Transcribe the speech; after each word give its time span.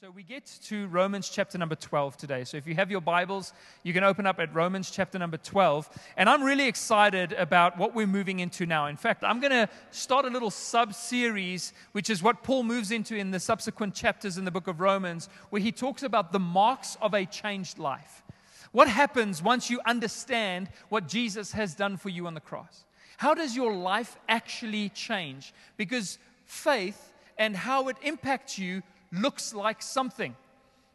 so 0.00 0.10
we 0.10 0.24
get 0.24 0.44
to 0.64 0.88
Romans 0.88 1.28
chapter 1.28 1.56
number 1.56 1.76
12 1.76 2.16
today. 2.16 2.42
So 2.44 2.56
if 2.56 2.66
you 2.66 2.74
have 2.74 2.90
your 2.90 3.00
Bibles, 3.00 3.52
you 3.84 3.92
can 3.92 4.02
open 4.02 4.26
up 4.26 4.40
at 4.40 4.52
Romans 4.52 4.90
chapter 4.90 5.18
number 5.20 5.36
12. 5.36 5.88
And 6.16 6.28
I'm 6.28 6.42
really 6.42 6.66
excited 6.66 7.32
about 7.34 7.78
what 7.78 7.94
we're 7.94 8.08
moving 8.08 8.40
into 8.40 8.66
now. 8.66 8.86
In 8.86 8.96
fact, 8.96 9.22
I'm 9.22 9.38
going 9.38 9.52
to 9.52 9.68
start 9.92 10.24
a 10.24 10.30
little 10.30 10.50
sub 10.50 10.94
series, 10.94 11.72
which 11.92 12.10
is 12.10 12.24
what 12.24 12.42
Paul 12.42 12.64
moves 12.64 12.90
into 12.90 13.14
in 13.14 13.30
the 13.30 13.38
subsequent 13.38 13.94
chapters 13.94 14.36
in 14.36 14.44
the 14.44 14.50
book 14.50 14.66
of 14.66 14.80
Romans, 14.80 15.28
where 15.50 15.62
he 15.62 15.70
talks 15.70 16.02
about 16.02 16.32
the 16.32 16.40
marks 16.40 16.96
of 17.00 17.14
a 17.14 17.24
changed 17.24 17.78
life. 17.78 18.24
What 18.72 18.88
happens 18.88 19.42
once 19.42 19.70
you 19.70 19.80
understand 19.86 20.70
what 20.88 21.06
Jesus 21.06 21.52
has 21.52 21.74
done 21.74 21.98
for 21.98 22.08
you 22.08 22.26
on 22.26 22.34
the 22.34 22.40
cross? 22.40 22.84
How 23.16 23.32
does 23.32 23.54
your 23.54 23.72
life 23.72 24.16
actually 24.28 24.88
change? 24.88 25.54
Because 25.76 26.18
faith 26.46 27.12
and 27.38 27.56
how 27.56 27.88
it 27.88 27.96
impacts 28.02 28.58
you 28.58 28.82
looks 29.14 29.54
like 29.54 29.82
something. 29.82 30.34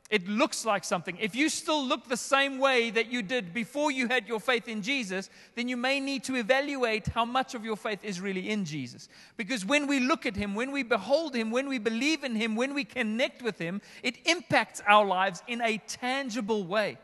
It 0.09 0.27
looks 0.27 0.65
like 0.65 0.83
something. 0.83 1.17
If 1.19 1.35
you 1.35 1.49
still 1.49 1.85
look 1.85 2.07
the 2.07 2.17
same 2.17 2.57
way 2.57 2.89
that 2.89 3.11
you 3.11 3.21
did 3.21 3.53
before 3.53 3.91
you 3.91 4.07
had 4.07 4.27
your 4.27 4.39
faith 4.39 4.67
in 4.67 4.81
Jesus, 4.81 5.29
then 5.53 5.69
you 5.69 5.77
may 5.77 5.99
need 5.99 6.23
to 6.23 6.35
evaluate 6.35 7.07
how 7.07 7.25
much 7.25 7.53
of 7.53 7.63
your 7.63 7.75
faith 7.75 8.03
is 8.03 8.19
really 8.19 8.49
in 8.49 8.65
Jesus. 8.65 9.07
Because 9.37 9.63
when 9.63 9.85
we 9.85 9.99
look 9.99 10.25
at 10.25 10.35
Him, 10.35 10.55
when 10.55 10.71
we 10.71 10.81
behold 10.81 11.35
Him, 11.35 11.51
when 11.51 11.69
we 11.69 11.77
believe 11.77 12.23
in 12.23 12.35
Him, 12.35 12.55
when 12.55 12.73
we 12.73 12.85
connect 12.85 13.43
with 13.43 13.59
Him, 13.59 13.81
it 14.01 14.27
impacts 14.27 14.81
our 14.87 15.05
lives 15.05 15.43
in 15.47 15.61
a 15.61 15.77
tangible 15.85 16.63
way. 16.65 16.97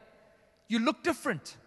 You 0.68 0.80
look 0.80 1.04
different. 1.04 1.58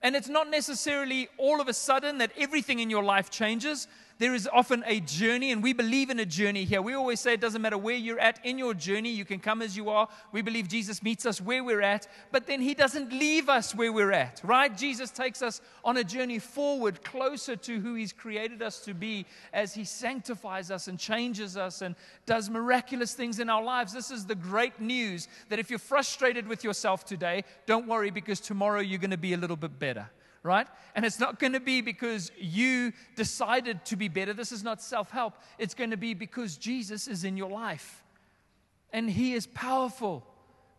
And 0.00 0.16
it's 0.16 0.28
not 0.28 0.48
necessarily 0.48 1.28
all 1.36 1.60
of 1.60 1.68
a 1.68 1.74
sudden 1.74 2.16
that 2.18 2.32
everything 2.38 2.78
in 2.78 2.88
your 2.88 3.02
life 3.02 3.30
changes 3.30 3.88
there 4.18 4.34
is 4.34 4.48
often 4.52 4.82
a 4.86 4.98
journey, 5.00 5.52
and 5.52 5.62
we 5.62 5.72
believe 5.72 6.10
in 6.10 6.18
a 6.18 6.26
journey 6.26 6.64
here. 6.64 6.82
We 6.82 6.94
always 6.94 7.20
say 7.20 7.34
it 7.34 7.40
doesn't 7.40 7.62
matter 7.62 7.78
where 7.78 7.94
you're 7.94 8.18
at 8.18 8.44
in 8.44 8.58
your 8.58 8.74
journey, 8.74 9.10
you 9.10 9.24
can 9.24 9.38
come 9.38 9.62
as 9.62 9.76
you 9.76 9.90
are. 9.90 10.08
We 10.32 10.42
believe 10.42 10.68
Jesus 10.68 11.02
meets 11.02 11.24
us 11.24 11.40
where 11.40 11.62
we're 11.62 11.82
at, 11.82 12.08
but 12.32 12.46
then 12.46 12.60
He 12.60 12.74
doesn't 12.74 13.12
leave 13.12 13.48
us 13.48 13.74
where 13.74 13.92
we're 13.92 14.10
at, 14.10 14.40
right? 14.42 14.76
Jesus 14.76 15.10
takes 15.10 15.40
us 15.40 15.60
on 15.84 15.96
a 15.96 16.04
journey 16.04 16.40
forward, 16.40 17.04
closer 17.04 17.54
to 17.54 17.80
who 17.80 17.94
He's 17.94 18.12
created 18.12 18.60
us 18.60 18.80
to 18.80 18.94
be 18.94 19.24
as 19.52 19.72
He 19.72 19.84
sanctifies 19.84 20.70
us 20.72 20.88
and 20.88 20.98
changes 20.98 21.56
us 21.56 21.80
and 21.80 21.94
does 22.26 22.50
miraculous 22.50 23.14
things 23.14 23.38
in 23.38 23.48
our 23.48 23.62
lives. 23.62 23.92
This 23.92 24.10
is 24.10 24.26
the 24.26 24.34
great 24.34 24.80
news 24.80 25.28
that 25.48 25.60
if 25.60 25.70
you're 25.70 25.78
frustrated 25.78 26.48
with 26.48 26.64
yourself 26.64 27.04
today, 27.04 27.44
don't 27.66 27.86
worry 27.86 28.10
because 28.10 28.40
tomorrow 28.40 28.80
you're 28.80 28.98
going 28.98 29.10
to 29.10 29.16
be 29.16 29.34
a 29.34 29.38
little 29.38 29.56
bit 29.56 29.78
better 29.78 30.10
right? 30.42 30.66
And 30.94 31.04
it's 31.04 31.20
not 31.20 31.38
going 31.38 31.52
to 31.52 31.60
be 31.60 31.80
because 31.80 32.30
you 32.38 32.92
decided 33.16 33.84
to 33.86 33.96
be 33.96 34.08
better. 34.08 34.32
This 34.32 34.52
is 34.52 34.62
not 34.64 34.82
self 34.82 35.10
help. 35.10 35.34
It's 35.58 35.74
going 35.74 35.90
to 35.90 35.96
be 35.96 36.14
because 36.14 36.56
Jesus 36.56 37.08
is 37.08 37.24
in 37.24 37.36
your 37.36 37.50
life. 37.50 38.04
And 38.92 39.10
He 39.10 39.34
is 39.34 39.46
powerful, 39.46 40.26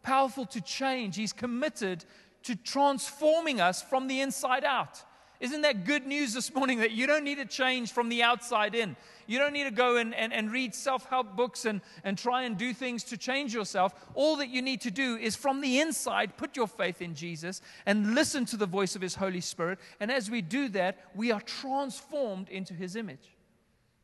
powerful 0.03 0.45
to 0.47 0.61
change. 0.61 1.15
He's 1.15 1.33
committed 1.33 2.05
to 2.43 2.55
transforming 2.55 3.59
us 3.59 3.81
from 3.81 4.07
the 4.07 4.21
inside 4.21 4.63
out. 4.63 5.03
Isn't 5.39 5.61
that 5.61 5.85
good 5.85 6.05
news 6.05 6.33
this 6.33 6.53
morning 6.53 6.79
that 6.79 6.91
you 6.91 7.07
don't 7.07 7.23
need 7.23 7.37
to 7.37 7.45
change 7.45 7.93
from 7.93 8.09
the 8.09 8.23
outside 8.23 8.75
in? 8.75 8.97
You 9.25 9.39
don't 9.39 9.53
need 9.53 9.63
to 9.63 9.71
go 9.71 9.95
and, 9.95 10.13
and, 10.13 10.33
and 10.33 10.51
read 10.51 10.75
self 10.75 11.05
help 11.05 11.37
books 11.37 11.63
and, 11.63 11.79
and 12.03 12.17
try 12.17 12.43
and 12.43 12.57
do 12.57 12.73
things 12.73 13.05
to 13.05 13.17
change 13.17 13.53
yourself. 13.53 13.93
All 14.15 14.35
that 14.37 14.49
you 14.49 14.61
need 14.61 14.81
to 14.81 14.91
do 14.91 15.15
is 15.15 15.37
from 15.37 15.61
the 15.61 15.79
inside 15.79 16.35
put 16.35 16.57
your 16.57 16.67
faith 16.67 17.01
in 17.01 17.15
Jesus 17.15 17.61
and 17.85 18.15
listen 18.15 18.45
to 18.47 18.57
the 18.57 18.65
voice 18.65 18.97
of 18.97 19.01
His 19.01 19.15
Holy 19.15 19.39
Spirit. 19.39 19.79
And 20.01 20.11
as 20.11 20.29
we 20.29 20.41
do 20.41 20.67
that, 20.69 20.97
we 21.15 21.31
are 21.31 21.41
transformed 21.41 22.49
into 22.49 22.73
His 22.73 22.97
image. 22.97 23.37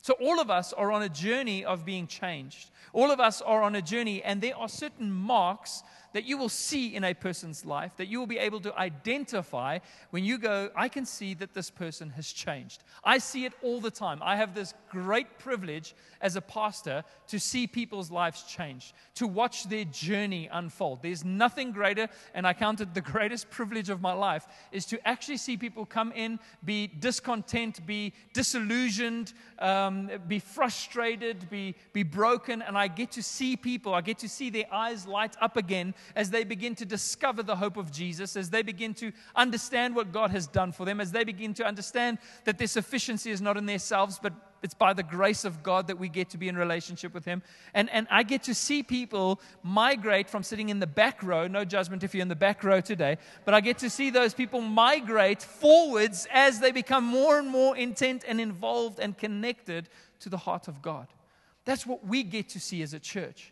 So, 0.06 0.14
all 0.22 0.40
of 0.40 0.52
us 0.52 0.72
are 0.72 0.92
on 0.92 1.02
a 1.02 1.10
journey 1.10 1.66
of 1.66 1.84
being 1.84 2.06
changed. 2.06 2.70
All 2.94 3.10
of 3.10 3.20
us 3.20 3.42
are 3.42 3.64
on 3.64 3.76
a 3.76 3.82
journey, 3.82 4.22
and 4.22 4.40
there 4.40 4.56
are 4.56 4.70
certain 4.70 5.12
marks 5.12 5.82
that 6.16 6.24
you 6.24 6.38
will 6.38 6.48
see 6.48 6.96
in 6.96 7.04
a 7.04 7.14
person's 7.14 7.66
life, 7.66 7.92
that 7.98 8.08
you 8.08 8.20
will 8.20 8.26
be 8.26 8.38
able 8.38 8.62
to 8.62 8.74
identify 8.80 9.78
when 10.12 10.24
you 10.24 10.38
go, 10.38 10.70
I 10.74 10.88
can 10.88 11.06
see 11.06 11.34
that 11.34 11.54
this 11.54 11.70
person 11.70 12.10
has 12.12 12.32
changed. 12.32 12.86
I 13.04 13.18
see 13.18 13.44
it 13.44 13.52
all 13.62 13.82
the 13.82 13.92
time. 13.92 14.20
I 14.24 14.38
have 14.38 14.56
this 14.56 14.74
great 14.90 15.40
privilege 15.40 15.94
as 16.22 16.38
a 16.38 16.42
pastor 16.42 17.04
to 17.28 17.38
see 17.38 17.68
people's 17.68 18.12
lives 18.12 18.44
change, 18.44 18.94
to 19.16 19.28
watch 19.28 19.68
their 19.68 19.84
journey 19.84 20.48
unfold. 20.54 21.02
There's 21.02 21.26
nothing 21.26 21.74
greater, 21.74 22.08
and 22.34 22.48
I 22.48 22.54
count 22.54 22.80
it 22.80 22.94
the 22.94 23.02
greatest 23.16 23.50
privilege 23.50 23.90
of 23.90 24.00
my 24.00 24.14
life, 24.14 24.48
is 24.72 24.86
to 24.86 25.06
actually 25.06 25.36
see 25.36 25.58
people 25.58 25.86
come 25.86 26.14
in, 26.14 26.40
be 26.64 26.88
discontent, 26.88 27.86
be 27.86 28.14
disillusioned, 28.32 29.34
um, 29.60 30.10
be 30.30 30.40
frustrated, 30.40 31.50
be, 31.50 31.76
be 31.92 32.04
broken, 32.04 32.62
and 32.62 32.78
I 32.78 32.88
get 32.88 33.12
to 33.12 33.22
see 33.22 33.58
people, 33.58 33.94
I 33.94 34.00
get 34.00 34.20
to 34.20 34.30
see 34.30 34.50
their 34.50 34.72
eyes 34.72 35.06
light 35.06 35.36
up 35.42 35.58
again 35.58 35.94
as 36.16 36.30
they 36.30 36.44
begin 36.44 36.76
to 36.76 36.86
discover 36.86 37.44
the 37.44 37.56
hope 37.56 37.78
of 37.78 37.92
Jesus, 37.92 38.36
as 38.36 38.50
they 38.50 38.62
begin 38.62 38.94
to 38.96 39.12
understand 39.36 39.96
what 39.96 40.12
God 40.12 40.32
has 40.32 40.48
done 40.48 40.72
for 40.72 40.86
them, 40.86 41.00
as 41.00 41.12
they 41.12 41.24
begin 41.24 41.54
to 41.56 41.66
understand 41.66 42.18
that 42.44 42.58
their 42.58 42.68
sufficiency 42.68 43.32
is 43.32 43.42
not 43.42 43.58
in 43.58 43.66
themselves, 43.66 44.20
but 44.22 44.34
it's 44.66 44.74
by 44.74 44.94
the 44.94 45.04
grace 45.04 45.46
of 45.46 45.62
God 45.62 45.88
that 45.88 46.00
we 46.00 46.10
get 46.10 46.30
to 46.32 46.38
be 46.38 46.48
in 46.48 46.58
relationship 46.58 47.14
with 47.14 47.24
Him. 47.24 47.44
And, 47.74 47.90
and 47.92 48.08
I 48.10 48.24
get 48.24 48.44
to 48.44 48.56
see 48.56 48.82
people 48.82 49.40
migrate 49.62 50.28
from 50.28 50.42
sitting 50.42 50.70
in 50.70 50.80
the 50.80 50.88
back 50.88 51.22
row, 51.22 51.48
no 51.48 51.64
judgment 51.66 52.04
if 52.04 52.16
you're 52.16 52.24
in 52.24 52.30
the 52.30 52.36
back 52.36 52.64
row 52.64 52.82
today, 52.82 53.18
but 53.46 53.54
I 53.54 53.62
get 53.62 53.78
to 53.80 53.90
see 53.90 54.10
those 54.10 54.34
people 54.34 54.62
migrate 54.62 55.44
forwards 55.44 56.28
as 56.32 56.60
they 56.60 56.72
become 56.72 57.04
more 57.04 57.38
and 57.38 57.48
more 57.48 57.78
intent 57.78 58.24
and 58.28 58.42
involved 58.42 59.00
and 59.00 59.18
connected 59.18 59.88
to 60.22 60.30
the 60.30 60.38
heart 60.38 60.68
of 60.68 60.82
God. 60.82 61.08
That's 61.66 61.86
what 61.86 62.06
we 62.06 62.24
get 62.24 62.50
to 62.50 62.60
see 62.60 62.82
as 62.82 62.94
a 62.94 63.00
church. 63.00 63.52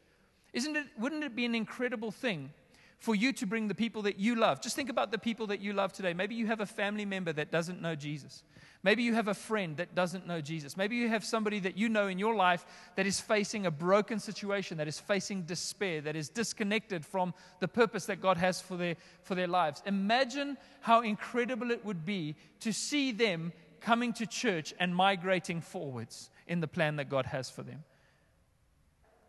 Isn't 0.53 0.75
it, 0.75 0.85
wouldn't 0.97 1.23
it 1.23 1.35
be 1.35 1.45
an 1.45 1.55
incredible 1.55 2.11
thing 2.11 2.51
for 2.99 3.15
you 3.15 3.33
to 3.33 3.45
bring 3.45 3.67
the 3.67 3.75
people 3.75 4.03
that 4.03 4.19
you 4.19 4.35
love? 4.35 4.61
Just 4.61 4.75
think 4.75 4.89
about 4.89 5.11
the 5.11 5.17
people 5.17 5.47
that 5.47 5.59
you 5.59 5.73
love 5.73 5.91
today. 5.91 6.13
Maybe 6.13 6.35
you 6.35 6.47
have 6.47 6.61
a 6.61 6.65
family 6.65 7.05
member 7.05 7.33
that 7.33 7.51
doesn't 7.51 7.81
know 7.81 7.95
Jesus. 7.95 8.43
Maybe 8.83 9.03
you 9.03 9.13
have 9.13 9.29
a 9.29 9.33
friend 9.33 9.77
that 9.77 9.95
doesn't 9.95 10.27
know 10.27 10.41
Jesus. 10.41 10.77
Maybe 10.77 10.97
you 10.97 11.07
have 11.07 11.23
somebody 11.23 11.59
that 11.61 11.77
you 11.77 11.89
know 11.89 12.07
in 12.07 12.19
your 12.19 12.35
life 12.35 12.65
that 12.95 13.05
is 13.07 13.19
facing 13.19 13.65
a 13.65 13.71
broken 13.71 14.19
situation, 14.19 14.77
that 14.77 14.87
is 14.87 14.99
facing 14.99 15.43
despair, 15.43 16.01
that 16.01 16.15
is 16.15 16.29
disconnected 16.29 17.05
from 17.05 17.33
the 17.59 17.67
purpose 17.67 18.05
that 18.05 18.21
God 18.21 18.37
has 18.37 18.61
for 18.61 18.77
their, 18.77 18.95
for 19.23 19.35
their 19.35 19.47
lives. 19.47 19.81
Imagine 19.85 20.57
how 20.81 21.01
incredible 21.01 21.71
it 21.71 21.83
would 21.85 22.05
be 22.05 22.35
to 22.59 22.73
see 22.73 23.11
them 23.11 23.53
coming 23.79 24.13
to 24.13 24.25
church 24.25 24.73
and 24.79 24.95
migrating 24.95 25.61
forwards 25.61 26.29
in 26.47 26.59
the 26.59 26.67
plan 26.67 26.97
that 26.97 27.09
God 27.09 27.25
has 27.27 27.49
for 27.49 27.63
them. 27.63 27.83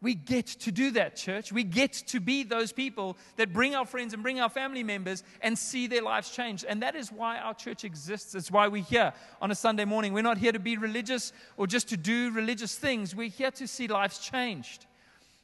We 0.04 0.14
get 0.14 0.46
to 0.46 0.70
do 0.70 0.90
that, 0.90 1.16
church. 1.16 1.50
We 1.50 1.64
get 1.64 1.94
to 2.08 2.20
be 2.20 2.42
those 2.42 2.72
people 2.72 3.16
that 3.36 3.54
bring 3.54 3.74
our 3.74 3.86
friends 3.86 4.12
and 4.12 4.22
bring 4.22 4.38
our 4.38 4.50
family 4.50 4.82
members 4.82 5.24
and 5.40 5.58
see 5.58 5.86
their 5.86 6.02
lives 6.02 6.28
change. 6.28 6.62
And 6.68 6.82
that 6.82 6.94
is 6.94 7.10
why 7.10 7.38
our 7.38 7.54
church 7.54 7.84
exists. 7.84 8.34
It's 8.34 8.50
why 8.50 8.68
we're 8.68 8.82
here 8.82 9.14
on 9.40 9.50
a 9.50 9.54
Sunday 9.54 9.86
morning. 9.86 10.12
We're 10.12 10.20
not 10.20 10.36
here 10.36 10.52
to 10.52 10.58
be 10.58 10.76
religious 10.76 11.32
or 11.56 11.66
just 11.66 11.88
to 11.88 11.96
do 11.96 12.30
religious 12.32 12.74
things. 12.74 13.16
We're 13.16 13.30
here 13.30 13.50
to 13.52 13.66
see 13.66 13.88
lives 13.88 14.18
changed. 14.18 14.84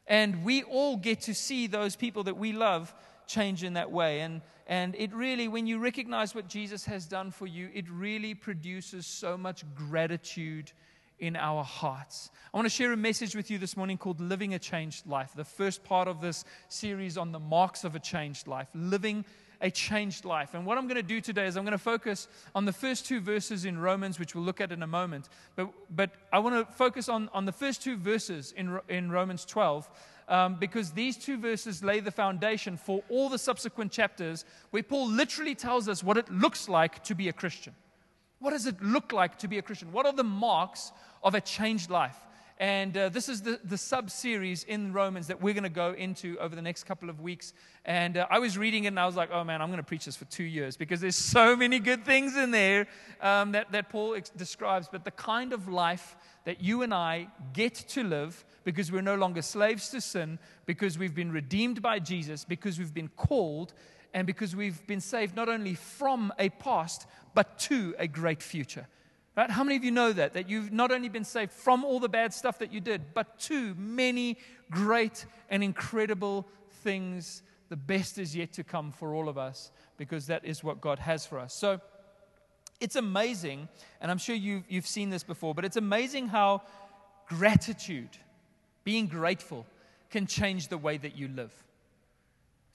And 0.07 0.45
we 0.45 0.63
all 0.65 0.99
get 0.99 1.23
to 1.23 1.35
see 1.35 1.67
those 1.67 1.97
people 1.97 2.25
that 2.25 2.37
we 2.37 2.53
love 2.53 2.93
change 3.27 3.65
in 3.65 3.73
that 3.73 3.91
way. 3.91 4.21
And, 4.21 4.43
and 4.67 4.95
it 4.97 5.15
really, 5.15 5.49
when 5.49 5.67
you 5.67 5.79
recognize 5.79 6.35
what 6.35 6.49
Jesus 6.49 6.85
has 6.85 7.07
done 7.07 7.31
for 7.31 7.47
you, 7.47 7.71
it 7.73 7.89
really 7.89 8.35
produces 8.35 9.07
so 9.07 9.39
much 9.39 9.65
gratitude 9.75 10.71
in 11.21 11.37
our 11.37 11.63
hearts. 11.63 12.31
I 12.53 12.57
want 12.57 12.67
to 12.67 12.71
share 12.71 12.93
a 12.93 12.97
message 12.97 13.37
with 13.37 13.51
you 13.51 13.59
this 13.59 13.77
morning 13.77 13.99
called 13.99 14.21
Living 14.21 14.55
a 14.55 14.59
Changed 14.59 15.07
Life. 15.07 15.33
The 15.37 15.45
first 15.45 15.85
part 15.85 16.09
of 16.09 16.21
this 16.21 16.45
series 16.69 17.17
on 17.17 17.31
the 17.31 17.39
marks 17.39 17.85
of 17.85 17.95
a 17.95 18.01
changed 18.01 18.49
life, 18.49 18.69
living 18.75 19.25
a 19.61 19.71
changed 19.71 20.25
life. 20.25 20.55
And 20.55 20.65
what 20.65 20.79
I'm 20.79 20.87
going 20.87 20.97
to 20.97 21.03
do 21.03 21.21
today 21.21 21.47
is 21.47 21.57
I'm 21.57 21.65
going 21.65 21.73
to 21.73 21.79
focus 21.79 22.29
on 22.55 22.65
the 22.65 22.73
first 22.73 23.07
two 23.07 23.21
verses 23.21 23.65
in 23.65 23.79
Romans, 23.79 24.19
which 24.19 24.35
we'll 24.35 24.45
look 24.45 24.61
at 24.61 24.73
in 24.73 24.83
a 24.83 24.87
moment. 24.87 25.29
But, 25.55 25.69
but 25.95 26.11
I 26.33 26.39
want 26.39 26.67
to 26.67 26.73
focus 26.75 27.09
on, 27.09 27.29
on 27.35 27.45
the 27.45 27.53
first 27.53 27.83
two 27.83 27.97
verses 27.97 28.53
in, 28.57 28.79
in 28.89 29.11
Romans 29.11 29.45
12. 29.45 29.89
Um, 30.29 30.55
because 30.55 30.93
these 30.93 31.17
two 31.17 31.39
verses 31.39 31.83
lay 31.83 31.99
the 31.99 32.13
foundation 32.13 32.77
for 32.77 33.03
all 33.09 33.29
the 33.29 33.39
subsequent 33.39 33.91
chapters 33.91 34.45
where 34.71 34.83
Paul 34.83 35.09
literally 35.09 35.57
tells 35.57 35.89
us 35.89 36.05
what 36.05 36.17
it 36.17 36.31
looks 36.31 36.69
like 36.69 37.03
to 37.05 37.17
be 37.17 37.29
a 37.29 37.33
Christian. 37.33 37.75
What 38.41 38.53
does 38.53 38.67
it 38.67 38.83
look 38.83 39.13
like 39.13 39.39
to 39.39 39.49
be 39.49 39.59
a 39.59 39.63
Christian? 39.63 39.93
What 39.93 40.07
are 40.07 40.15
the 40.15 40.25
marks 40.25 40.93
of 41.23 41.35
a 41.35 41.41
changed 41.43 41.91
life? 41.91 42.17
And 42.57 42.95
uh, 42.97 43.09
this 43.09 43.29
is 43.29 43.41
the, 43.43 43.59
the 43.65 43.79
sub 43.79 44.11
series 44.11 44.65
in 44.65 44.93
Romans 44.93 45.29
that 45.29 45.41
we're 45.41 45.55
going 45.55 45.65
to 45.65 45.71
go 45.71 45.93
into 45.93 46.39
over 46.39 46.55
the 46.55 46.63
next 46.63 46.85
couple 46.85 47.09
of 47.09 47.21
weeks. 47.21 47.53
And 47.87 48.17
uh, 48.17 48.27
I 48.31 48.39
was 48.39 48.59
reading 48.59 48.85
it 48.85 48.89
and 48.89 49.01
I 49.01 49.07
was 49.07 49.17
like, 49.17 49.31
oh 49.31 49.45
man, 49.45 49.63
I'm 49.63 49.69
going 49.69 49.79
to 49.79 49.83
preach 49.83 50.05
this 50.07 50.17
for 50.17 50.27
two 50.27 50.45
years 50.45 50.77
because 50.77 51.01
there's 51.01 51.17
so 51.17 51.57
many 51.57 51.79
good 51.79 52.05
things 52.05 52.37
in 52.37 52.51
there 52.51 52.87
um, 53.23 53.53
that, 53.53 53.73
that 53.73 53.89
Paul 53.89 54.15
ex- 54.15 54.31
describes. 54.31 54.89
But 54.91 55.05
the 55.05 55.11
kind 55.11 55.55
of 55.55 55.69
life 55.69 56.17
that 56.45 56.63
you 56.63 56.83
and 56.83 56.93
I 56.93 57.29
get 57.53 57.75
to 57.75 58.05
live 58.05 58.45
because 58.65 58.93
we're 58.93 59.01
no 59.01 59.17
longer 59.17 59.41
slaves 59.41 59.89
to 59.91 60.01
sin, 60.01 60.39
because 60.67 60.99
we've 60.99 61.15
been 61.15 61.33
redeemed 61.33 61.81
by 61.81 61.99
Jesus, 61.99 62.45
because 62.45 62.79
we've 62.79 62.93
been 62.93 63.09
called, 63.17 63.73
and 64.13 64.27
because 64.27 64.55
we've 64.57 64.85
been 64.87 65.01
saved 65.01 65.37
not 65.37 65.49
only 65.49 65.75
from 65.75 66.33
a 66.39 66.49
past, 66.49 67.07
but 67.35 67.59
to 67.61 67.95
a 67.99 68.07
great 68.07 68.43
future. 68.43 68.87
Right? 69.37 69.51
How 69.51 69.65
many 69.65 69.77
of 69.77 69.85
you 69.85 69.91
know 69.91 70.13
that? 70.13 70.35
That 70.35 70.49
you've 70.49 70.73
not 70.73 70.91
only 70.91 71.09
been 71.09 71.25
saved 71.25 71.53
from 71.53 71.85
all 71.85 72.01
the 72.01 72.09
bad 72.09 72.35
stuff 72.35 72.59
that 72.59 72.73
you 72.73 72.81
did, 72.81 73.15
but 73.15 73.39
to 73.41 73.75
many 73.77 74.37
great 74.71 75.25
and 75.49 75.63
incredible 75.63 76.47
things. 76.83 77.43
The 77.69 77.77
best 77.77 78.19
is 78.19 78.35
yet 78.35 78.53
to 78.55 78.65
come 78.65 78.91
for 78.91 79.15
all 79.15 79.29
of 79.29 79.39
us 79.39 79.71
because 79.97 80.27
that 80.27 80.45
is 80.45 80.65
what 80.65 80.81
God 80.81 80.99
has 80.99 81.25
for 81.25 81.39
us. 81.39 81.55
So 81.55 81.81
it's 82.81 82.97
amazing, 82.97 83.69
and 84.01 84.11
I'm 84.11 84.19
sure 84.19 84.35
you've, 84.35 84.65
you've 84.69 84.87
seen 84.87 85.11
this 85.11 85.23
before, 85.23 85.55
but 85.55 85.65
it's 85.65 85.77
amazing 85.77 86.29
how 86.29 86.63
gratitude, 87.29 88.11
being 88.83 89.07
grateful, 89.07 89.67
can 90.11 90.27
change 90.27 90.69
the 90.69 90.79
way 90.79 90.97
that 90.97 91.17
you 91.17 91.29
live. 91.29 91.53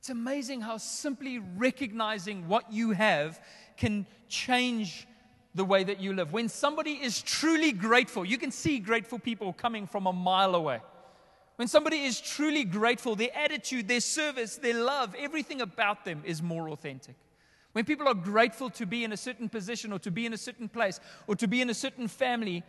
It's 0.06 0.12
amazing 0.12 0.62
how 0.62 0.78
simply 0.78 1.40
recognizing 1.40 2.48
what 2.48 2.72
you 2.72 2.92
have 2.92 3.42
can 3.76 4.06
change 4.30 5.08
the 5.56 5.66
way 5.66 5.84
that 5.84 6.00
you 6.00 6.14
live. 6.14 6.32
When 6.32 6.48
somebody 6.48 6.92
is 6.92 7.24
truly 7.24 7.72
grateful, 7.72 8.24
you 8.24 8.38
can 8.38 8.52
see 8.52 8.78
grateful 8.78 9.18
people 9.18 9.52
coming 9.52 9.88
from 9.88 10.06
a 10.06 10.14
mile 10.14 10.54
away. 10.54 10.80
When 11.56 11.68
somebody 11.68 12.04
is 12.04 12.22
truly 12.22 12.66
grateful, 12.66 13.16
their 13.16 13.36
attitude, 13.36 13.88
their 13.88 14.00
service, 14.00 14.58
their 14.58 14.80
love, 14.80 15.16
everything 15.18 15.62
about 15.62 16.06
them 16.06 16.22
is 16.24 16.40
more 16.40 16.70
authentic. 16.70 17.16
When 17.72 17.84
people 17.84 18.08
are 18.08 18.14
grateful 18.14 18.70
to 18.70 18.86
be 18.86 19.04
in 19.06 19.12
a 19.12 19.18
certain 19.18 19.50
position 19.50 19.92
or 19.92 19.98
to 19.98 20.12
be 20.12 20.28
in 20.28 20.34
a 20.34 20.38
certain 20.38 20.70
place 20.70 21.00
or 21.26 21.36
to 21.38 21.48
be 21.48 21.62
in 21.62 21.72
a 21.72 21.74
certain 21.74 22.08
family, 22.08 22.62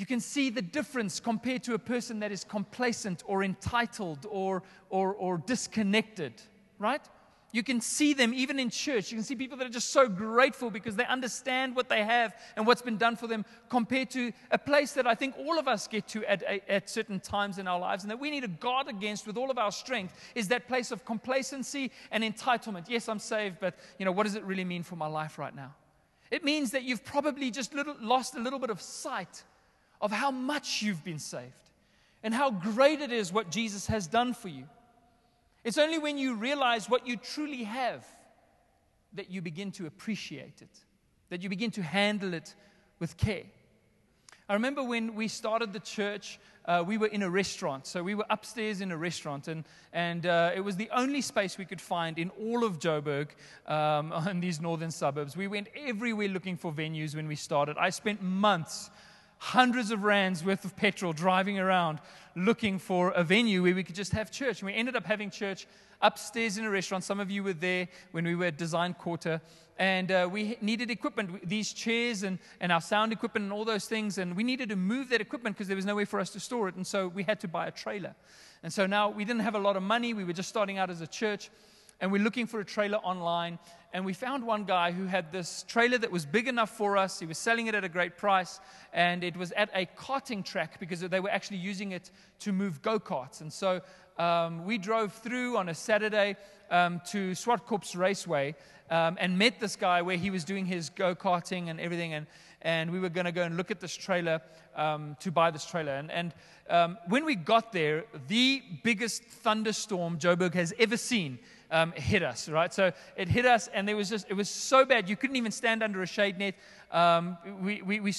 you 0.00 0.06
can 0.06 0.18
see 0.18 0.48
the 0.48 0.62
difference 0.62 1.20
compared 1.20 1.62
to 1.64 1.74
a 1.74 1.78
person 1.78 2.20
that 2.20 2.32
is 2.32 2.42
complacent 2.42 3.22
or 3.26 3.44
entitled 3.44 4.26
or, 4.30 4.62
or, 4.88 5.12
or 5.12 5.36
disconnected, 5.36 6.32
right? 6.78 7.06
You 7.52 7.62
can 7.62 7.82
see 7.82 8.14
them 8.14 8.32
even 8.32 8.58
in 8.58 8.70
church. 8.70 9.12
You 9.12 9.18
can 9.18 9.24
see 9.24 9.36
people 9.36 9.58
that 9.58 9.66
are 9.66 9.76
just 9.78 9.90
so 9.90 10.08
grateful 10.08 10.70
because 10.70 10.96
they 10.96 11.04
understand 11.04 11.76
what 11.76 11.90
they 11.90 12.02
have 12.02 12.34
and 12.56 12.66
what's 12.66 12.80
been 12.80 12.96
done 12.96 13.14
for 13.14 13.26
them 13.26 13.44
compared 13.68 14.08
to 14.12 14.32
a 14.50 14.56
place 14.56 14.92
that 14.92 15.06
I 15.06 15.14
think 15.14 15.34
all 15.36 15.58
of 15.58 15.68
us 15.68 15.86
get 15.86 16.08
to 16.08 16.24
at, 16.24 16.44
at 16.44 16.88
certain 16.88 17.20
times 17.20 17.58
in 17.58 17.68
our 17.68 17.78
lives 17.78 18.02
and 18.02 18.10
that 18.10 18.18
we 18.18 18.30
need 18.30 18.40
to 18.40 18.48
guard 18.48 18.88
against 18.88 19.26
with 19.26 19.36
all 19.36 19.50
of 19.50 19.58
our 19.58 19.70
strength 19.70 20.14
is 20.34 20.48
that 20.48 20.66
place 20.66 20.92
of 20.92 21.04
complacency 21.04 21.92
and 22.10 22.24
entitlement. 22.24 22.86
Yes, 22.88 23.06
I'm 23.06 23.18
saved, 23.18 23.58
but 23.60 23.74
you 23.98 24.06
know, 24.06 24.12
what 24.12 24.22
does 24.22 24.34
it 24.34 24.44
really 24.44 24.64
mean 24.64 24.82
for 24.82 24.96
my 24.96 25.08
life 25.08 25.38
right 25.38 25.54
now? 25.54 25.74
It 26.30 26.42
means 26.42 26.70
that 26.70 26.84
you've 26.84 27.04
probably 27.04 27.50
just 27.50 27.74
little, 27.74 27.96
lost 28.00 28.34
a 28.34 28.40
little 28.40 28.58
bit 28.58 28.70
of 28.70 28.80
sight 28.80 29.42
of 30.00 30.10
how 30.10 30.30
much 30.30 30.82
you've 30.82 31.04
been 31.04 31.18
saved 31.18 31.70
and 32.22 32.34
how 32.34 32.50
great 32.50 33.00
it 33.00 33.12
is 33.12 33.32
what 33.32 33.50
Jesus 33.50 33.86
has 33.86 34.06
done 34.06 34.34
for 34.34 34.48
you. 34.48 34.64
It's 35.64 35.78
only 35.78 35.98
when 35.98 36.18
you 36.18 36.34
realize 36.34 36.88
what 36.88 37.06
you 37.06 37.16
truly 37.16 37.64
have 37.64 38.04
that 39.14 39.30
you 39.30 39.42
begin 39.42 39.72
to 39.72 39.86
appreciate 39.86 40.62
it, 40.62 40.78
that 41.28 41.42
you 41.42 41.48
begin 41.48 41.70
to 41.72 41.82
handle 41.82 42.34
it 42.34 42.54
with 42.98 43.16
care. 43.16 43.44
I 44.48 44.54
remember 44.54 44.82
when 44.82 45.14
we 45.14 45.28
started 45.28 45.72
the 45.72 45.80
church, 45.80 46.40
uh, 46.64 46.82
we 46.84 46.98
were 46.98 47.06
in 47.06 47.22
a 47.22 47.30
restaurant. 47.30 47.86
So 47.86 48.02
we 48.02 48.14
were 48.14 48.24
upstairs 48.30 48.80
in 48.80 48.90
a 48.90 48.96
restaurant, 48.96 49.46
and, 49.46 49.64
and 49.92 50.26
uh, 50.26 50.50
it 50.54 50.60
was 50.60 50.76
the 50.76 50.90
only 50.92 51.20
space 51.20 51.56
we 51.56 51.64
could 51.64 51.80
find 51.80 52.18
in 52.18 52.30
all 52.30 52.64
of 52.64 52.80
Joburg 52.80 53.28
um, 53.66 54.12
in 54.28 54.40
these 54.40 54.60
northern 54.60 54.90
suburbs. 54.90 55.36
We 55.36 55.46
went 55.46 55.68
everywhere 55.76 56.28
looking 56.28 56.56
for 56.56 56.72
venues 56.72 57.14
when 57.14 57.28
we 57.28 57.36
started. 57.36 57.76
I 57.78 57.90
spent 57.90 58.22
months 58.22 58.90
hundreds 59.40 59.90
of 59.90 60.04
rands 60.04 60.44
worth 60.44 60.66
of 60.66 60.76
petrol 60.76 61.14
driving 61.14 61.58
around 61.58 61.98
looking 62.36 62.78
for 62.78 63.10
a 63.12 63.24
venue 63.24 63.62
where 63.62 63.74
we 63.74 63.82
could 63.82 63.94
just 63.94 64.12
have 64.12 64.30
church. 64.30 64.60
And 64.60 64.66
we 64.66 64.74
ended 64.74 64.96
up 64.96 65.06
having 65.06 65.30
church 65.30 65.66
upstairs 66.02 66.58
in 66.58 66.66
a 66.66 66.70
restaurant. 66.70 67.04
Some 67.04 67.20
of 67.20 67.30
you 67.30 67.42
were 67.42 67.54
there 67.54 67.88
when 68.12 68.24
we 68.24 68.34
were 68.34 68.44
at 68.44 68.58
Design 68.58 68.92
Quarter. 68.92 69.40
And 69.78 70.12
uh, 70.12 70.28
we 70.30 70.58
needed 70.60 70.90
equipment, 70.90 71.48
these 71.48 71.72
chairs 71.72 72.22
and, 72.22 72.38
and 72.60 72.70
our 72.70 72.82
sound 72.82 73.12
equipment 73.12 73.44
and 73.44 73.52
all 73.52 73.64
those 73.64 73.86
things. 73.86 74.18
And 74.18 74.36
we 74.36 74.44
needed 74.44 74.68
to 74.68 74.76
move 74.76 75.08
that 75.08 75.22
equipment 75.22 75.56
because 75.56 75.68
there 75.68 75.76
was 75.76 75.86
no 75.86 75.96
way 75.96 76.04
for 76.04 76.20
us 76.20 76.28
to 76.30 76.40
store 76.40 76.68
it. 76.68 76.74
And 76.74 76.86
so 76.86 77.08
we 77.08 77.22
had 77.22 77.40
to 77.40 77.48
buy 77.48 77.66
a 77.66 77.70
trailer. 77.70 78.14
And 78.62 78.70
so 78.70 78.86
now 78.86 79.08
we 79.08 79.24
didn't 79.24 79.40
have 79.40 79.54
a 79.54 79.58
lot 79.58 79.74
of 79.74 79.82
money. 79.82 80.12
We 80.12 80.24
were 80.24 80.34
just 80.34 80.50
starting 80.50 80.76
out 80.76 80.90
as 80.90 81.00
a 81.00 81.06
church. 81.06 81.48
And 82.00 82.10
we're 82.10 82.22
looking 82.22 82.46
for 82.46 82.60
a 82.60 82.64
trailer 82.64 82.98
online 82.98 83.58
and 83.92 84.04
we 84.04 84.12
found 84.12 84.44
one 84.44 84.64
guy 84.64 84.92
who 84.92 85.06
had 85.06 85.32
this 85.32 85.64
trailer 85.66 85.98
that 85.98 86.12
was 86.12 86.24
big 86.24 86.46
enough 86.46 86.70
for 86.70 86.96
us. 86.96 87.18
He 87.18 87.26
was 87.26 87.38
selling 87.38 87.66
it 87.66 87.74
at 87.74 87.82
a 87.82 87.88
great 87.88 88.16
price, 88.16 88.60
and 88.92 89.24
it 89.24 89.36
was 89.36 89.50
at 89.52 89.68
a 89.74 89.86
karting 89.96 90.44
track 90.44 90.78
because 90.78 91.00
they 91.00 91.18
were 91.18 91.30
actually 91.30 91.56
using 91.56 91.90
it 91.90 92.10
to 92.40 92.52
move 92.52 92.82
go 92.82 93.00
karts. 93.00 93.40
And 93.40 93.52
so 93.52 93.80
um, 94.16 94.64
we 94.64 94.78
drove 94.78 95.12
through 95.12 95.56
on 95.56 95.68
a 95.68 95.74
Saturday 95.74 96.36
um, 96.70 97.00
to 97.08 97.32
Swartkops 97.32 97.96
Raceway 97.96 98.54
um, 98.90 99.16
and 99.18 99.36
met 99.36 99.58
this 99.58 99.74
guy 99.74 100.02
where 100.02 100.16
he 100.16 100.30
was 100.30 100.44
doing 100.44 100.66
his 100.66 100.90
go 100.90 101.16
karting 101.16 101.68
and 101.68 101.80
everything. 101.80 102.14
And, 102.14 102.26
and 102.62 102.92
we 102.92 103.00
were 103.00 103.08
going 103.08 103.24
to 103.24 103.32
go 103.32 103.42
and 103.42 103.56
look 103.56 103.72
at 103.72 103.80
this 103.80 103.96
trailer 103.96 104.40
um, 104.76 105.16
to 105.20 105.32
buy 105.32 105.50
this 105.50 105.64
trailer. 105.64 105.94
And, 105.94 106.12
and 106.12 106.34
um, 106.68 106.98
when 107.08 107.24
we 107.24 107.34
got 107.34 107.72
there, 107.72 108.04
the 108.28 108.62
biggest 108.84 109.24
thunderstorm 109.24 110.18
Joburg 110.18 110.54
has 110.54 110.72
ever 110.78 110.96
seen 110.96 111.40
um, 111.70 111.92
hit 111.92 112.22
us, 112.22 112.48
right? 112.48 112.72
So 112.72 112.92
it 113.16 113.28
hit 113.28 113.46
us, 113.46 113.68
and 113.68 113.86
there 113.86 113.96
was 113.96 114.10
just, 114.10 114.26
it 114.28 114.34
was 114.34 114.48
so 114.48 114.84
bad. 114.84 115.08
You 115.08 115.16
couldn't 115.16 115.36
even 115.36 115.52
stand 115.52 115.82
under 115.82 116.02
a 116.02 116.06
shade 116.06 116.38
net. 116.38 116.54
Um, 116.90 117.38
we, 117.60 117.82
we, 117.82 118.00
we, 118.00 118.12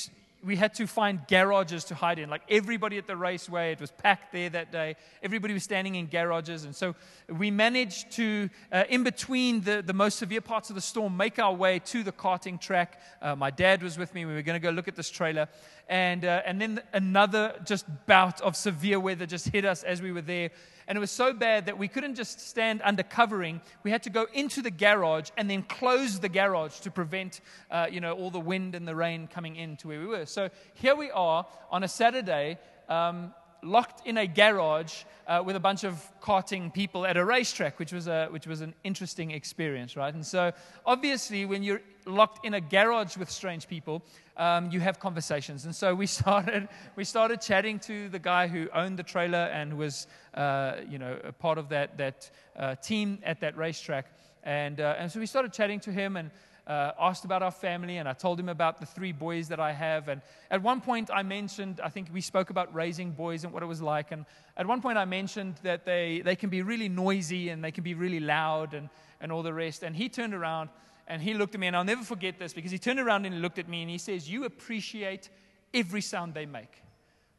we 0.44 0.56
had 0.56 0.74
to 0.76 0.88
find 0.88 1.20
garages 1.28 1.84
to 1.86 1.96
hide 1.96 2.18
in. 2.18 2.30
Like 2.30 2.42
everybody 2.50 2.98
at 2.98 3.06
the 3.06 3.16
raceway, 3.16 3.74
it 3.74 3.80
was 3.80 3.92
packed 3.92 4.32
there 4.32 4.50
that 4.50 4.72
day. 4.72 4.96
Everybody 5.22 5.54
was 5.54 5.64
standing 5.64 5.96
in 5.96 6.08
garages. 6.08 6.66
And 6.66 6.76
so 6.76 6.96
we 7.28 7.52
managed 7.52 8.12
to, 8.14 8.50
uh, 8.72 8.84
in 8.90 9.04
between 9.04 9.62
the, 9.62 9.84
the 9.86 9.94
most 9.94 10.18
severe 10.18 10.42
parts 10.42 10.70
of 10.70 10.76
the 10.76 10.82
storm, 10.82 11.16
make 11.16 11.38
our 11.38 11.54
way 11.54 11.80
to 11.80 12.04
the 12.04 12.12
karting 12.12 12.60
track. 12.60 13.00
Uh, 13.22 13.36
my 13.36 13.52
dad 13.52 13.84
was 13.84 13.98
with 13.98 14.14
me. 14.16 14.26
We 14.26 14.34
were 14.34 14.42
going 14.42 14.60
to 14.60 14.66
go 14.66 14.72
look 14.72 14.88
at 14.88 14.96
this 14.96 15.10
trailer. 15.10 15.48
And, 15.88 16.26
uh, 16.26 16.42
and 16.46 16.60
then 16.60 16.82
another 16.94 17.54
just 17.66 17.86
bout 18.08 18.42
of 18.42 18.56
severe 18.56 19.00
weather 19.00 19.26
just 19.26 19.50
hit 19.50 19.66
us 19.66 19.84
as 19.84 20.02
we 20.02 20.12
were 20.12 20.22
there. 20.22 20.50
And 20.92 20.98
it 20.98 21.00
was 21.00 21.12
so 21.12 21.32
bad 21.32 21.68
that 21.68 21.78
we 21.78 21.88
couldn't 21.88 22.16
just 22.16 22.42
stand 22.42 22.82
under 22.84 23.02
covering. 23.02 23.62
We 23.84 23.92
had 23.92 24.04
to 24.04 24.10
go 24.10 24.28
into 24.34 24.62
the 24.62 24.70
garage 24.70 25.30
and 25.38 25.50
then 25.50 25.64
close 25.64 26.20
the 26.20 26.28
garage 26.28 26.80
to 26.80 26.92
prevent, 26.92 27.40
uh, 27.72 27.88
you 27.90 28.02
know, 28.02 28.12
all 28.12 28.30
the 28.30 28.42
wind 28.42 28.76
and 28.76 28.86
the 28.86 28.94
rain 28.94 29.30
coming 29.34 29.56
into 29.56 29.88
where 29.88 30.02
we 30.02 30.06
were. 30.06 30.26
So 30.26 30.50
here 30.74 30.98
we 30.98 31.10
are 31.10 31.48
on 31.72 31.86
a 31.86 31.88
Saturday, 31.88 32.58
um, 32.90 33.34
locked 33.64 34.06
in 34.06 34.18
a 34.18 34.28
garage 34.28 35.04
uh, 35.28 35.42
with 35.46 35.56
a 35.56 35.62
bunch 35.62 35.86
of 35.86 36.06
karting 36.22 36.74
people 36.74 37.06
at 37.06 37.16
a 37.16 37.24
racetrack, 37.24 37.80
which 37.80 37.94
was, 37.94 38.08
a, 38.08 38.28
which 38.28 38.46
was 38.46 38.60
an 38.60 38.74
interesting 38.84 39.32
experience, 39.32 39.96
right? 39.96 40.14
And 40.14 40.26
so, 40.26 40.52
obviously, 40.86 41.46
when 41.46 41.64
you're 41.64 41.80
locked 42.06 42.46
in 42.46 42.54
a 42.54 42.62
garage 42.62 43.18
with 43.18 43.30
strange 43.30 43.68
people, 43.68 44.04
um, 44.38 44.72
you 44.72 44.80
have 44.80 45.00
conversations. 45.00 45.66
And 45.66 45.76
so 45.76 45.94
we 45.94 46.06
started, 46.20 46.68
we 46.96 47.04
started 47.04 47.42
chatting 47.42 47.80
to 47.80 48.10
the 48.10 48.20
guy 48.20 48.48
who 48.48 48.68
owned 48.74 48.98
the 48.98 49.04
trailer 49.04 49.38
and 49.54 49.78
was, 49.78 50.08
uh, 50.34 50.78
you 50.90 50.98
know, 50.98 51.18
a 51.24 51.32
part 51.32 51.58
of 51.58 51.70
that, 51.70 51.98
that 51.98 52.30
uh, 52.56 52.76
team 52.76 53.20
at 53.24 53.42
that 53.42 53.58
racetrack. 53.58 54.08
And, 54.44 54.80
uh, 54.80 54.96
and 54.98 55.12
so 55.12 55.20
we 55.20 55.26
started 55.26 55.54
chatting 55.54 55.80
to 55.82 55.92
him 55.92 56.18
and 56.18 56.32
uh, 56.68 56.92
asked 57.00 57.26
about 57.26 57.44
our 57.44 57.52
family. 57.52 57.98
And 57.98 58.08
I 58.08 58.14
told 58.14 58.40
him 58.40 58.50
about 58.50 58.80
the 58.80 58.86
three 58.86 59.12
boys 59.12 59.50
that 59.50 59.60
I 59.60 59.74
have. 59.74 60.08
And 60.08 60.22
at 60.50 60.62
one 60.62 60.82
point, 60.82 61.10
I 61.14 61.24
mentioned, 61.24 61.80
I 61.84 61.90
think 61.90 62.08
we 62.14 62.22
spoke 62.22 62.50
about 62.50 62.74
raising 62.74 63.12
boys 63.12 63.44
and 63.44 63.54
what 63.54 63.64
it 63.64 63.68
was 63.68 63.82
like. 63.82 64.12
And 64.12 64.26
at 64.58 64.66
one 64.66 64.82
point, 64.82 64.98
I 64.98 65.06
mentioned 65.06 65.56
that 65.64 65.86
they, 65.86 66.22
they 66.24 66.36
can 66.36 66.50
be 66.50 66.62
really 66.62 66.90
noisy 66.90 67.50
and 67.50 67.64
they 67.64 67.72
can 67.72 67.84
be 67.84 67.94
really 67.94 68.20
loud 68.20 68.74
and, 68.74 68.90
and 69.20 69.32
all 69.32 69.44
the 69.44 69.54
rest. 69.54 69.84
And 69.84 69.96
he 69.96 70.10
turned 70.10 70.34
around 70.34 70.70
and 71.08 71.22
he 71.22 71.34
looked 71.34 71.54
at 71.56 71.60
me, 71.60 71.68
and 71.68 71.76
I'll 71.76 71.84
never 71.84 72.04
forget 72.04 72.40
this 72.40 72.54
because 72.54 72.72
he 72.72 72.80
turned 72.80 73.00
around 73.00 73.26
and 73.26 73.36
he 73.36 73.42
looked 73.42 73.60
at 73.60 73.68
me 73.68 73.82
and 73.82 73.90
he 73.90 73.98
says, 73.98 74.30
You 74.30 74.46
appreciate 74.46 75.30
every 75.74 76.02
sound 76.02 76.34
they 76.34 76.46
make. 76.46 76.82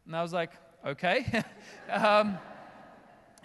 And 0.07 0.17
I 0.17 0.23
was 0.23 0.33
like, 0.33 0.51
Okay. 0.87 1.43
um, 1.91 2.39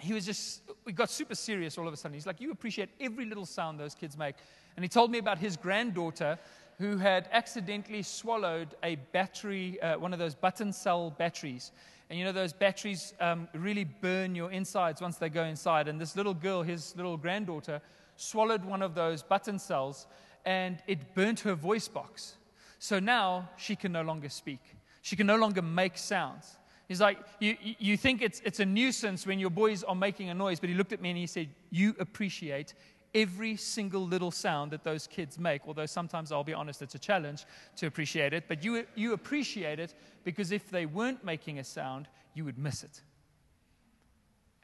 he 0.00 0.12
was 0.12 0.24
just, 0.24 0.62
we 0.84 0.92
got 0.92 1.10
super 1.10 1.34
serious 1.34 1.76
all 1.78 1.86
of 1.86 1.94
a 1.94 1.96
sudden. 1.96 2.14
He's 2.14 2.26
like, 2.26 2.40
You 2.40 2.50
appreciate 2.50 2.90
every 3.00 3.24
little 3.24 3.46
sound 3.46 3.80
those 3.80 3.94
kids 3.94 4.16
make. 4.16 4.34
And 4.76 4.84
he 4.84 4.88
told 4.88 5.10
me 5.10 5.18
about 5.18 5.38
his 5.38 5.56
granddaughter 5.56 6.38
who 6.78 6.96
had 6.96 7.28
accidentally 7.32 8.02
swallowed 8.02 8.76
a 8.84 8.94
battery, 9.12 9.80
uh, 9.82 9.98
one 9.98 10.12
of 10.12 10.18
those 10.18 10.34
button 10.34 10.72
cell 10.72 11.10
batteries. 11.10 11.72
And 12.08 12.18
you 12.18 12.24
know, 12.24 12.32
those 12.32 12.52
batteries 12.52 13.12
um, 13.20 13.48
really 13.52 13.84
burn 13.84 14.34
your 14.34 14.50
insides 14.50 15.00
once 15.00 15.16
they 15.16 15.28
go 15.28 15.44
inside. 15.44 15.88
And 15.88 16.00
this 16.00 16.16
little 16.16 16.34
girl, 16.34 16.62
his 16.62 16.94
little 16.96 17.16
granddaughter, 17.16 17.80
swallowed 18.18 18.64
one 18.64 18.82
of 18.82 18.94
those 18.94 19.22
button 19.22 19.58
cells 19.58 20.06
and 20.44 20.82
it 20.86 21.14
burnt 21.14 21.40
her 21.40 21.54
voice 21.54 21.88
box. 21.88 22.36
So 22.78 22.98
now 22.98 23.48
she 23.56 23.76
can 23.76 23.92
no 23.92 24.02
longer 24.02 24.28
speak. 24.28 24.60
She 25.02 25.16
can 25.16 25.26
no 25.26 25.36
longer 25.36 25.62
make 25.62 25.96
sounds. 25.96 26.58
He's 26.88 27.00
like, 27.00 27.18
you, 27.38 27.56
you 27.60 27.96
think 27.96 28.22
it's, 28.22 28.40
it's 28.44 28.60
a 28.60 28.64
nuisance 28.64 29.26
when 29.26 29.38
your 29.38 29.50
boys 29.50 29.84
are 29.84 29.94
making 29.94 30.30
a 30.30 30.34
noise, 30.34 30.58
but 30.58 30.68
he 30.68 30.74
looked 30.74 30.92
at 30.92 31.00
me 31.00 31.10
and 31.10 31.18
he 31.18 31.26
said, 31.26 31.48
You 31.70 31.94
appreciate 31.98 32.74
every 33.14 33.56
single 33.56 34.06
little 34.06 34.30
sound 34.30 34.70
that 34.72 34.84
those 34.84 35.06
kids 35.06 35.38
make, 35.38 35.62
although 35.66 35.86
sometimes 35.86 36.32
I'll 36.32 36.44
be 36.44 36.54
honest, 36.54 36.82
it's 36.82 36.94
a 36.94 36.98
challenge 36.98 37.44
to 37.76 37.86
appreciate 37.86 38.32
it, 38.32 38.44
but 38.48 38.64
you, 38.64 38.84
you 38.94 39.12
appreciate 39.12 39.78
it 39.78 39.94
because 40.24 40.52
if 40.52 40.70
they 40.70 40.86
weren't 40.86 41.24
making 41.24 41.58
a 41.58 41.64
sound, 41.64 42.08
you 42.34 42.44
would 42.44 42.58
miss 42.58 42.82
it. 42.82 43.02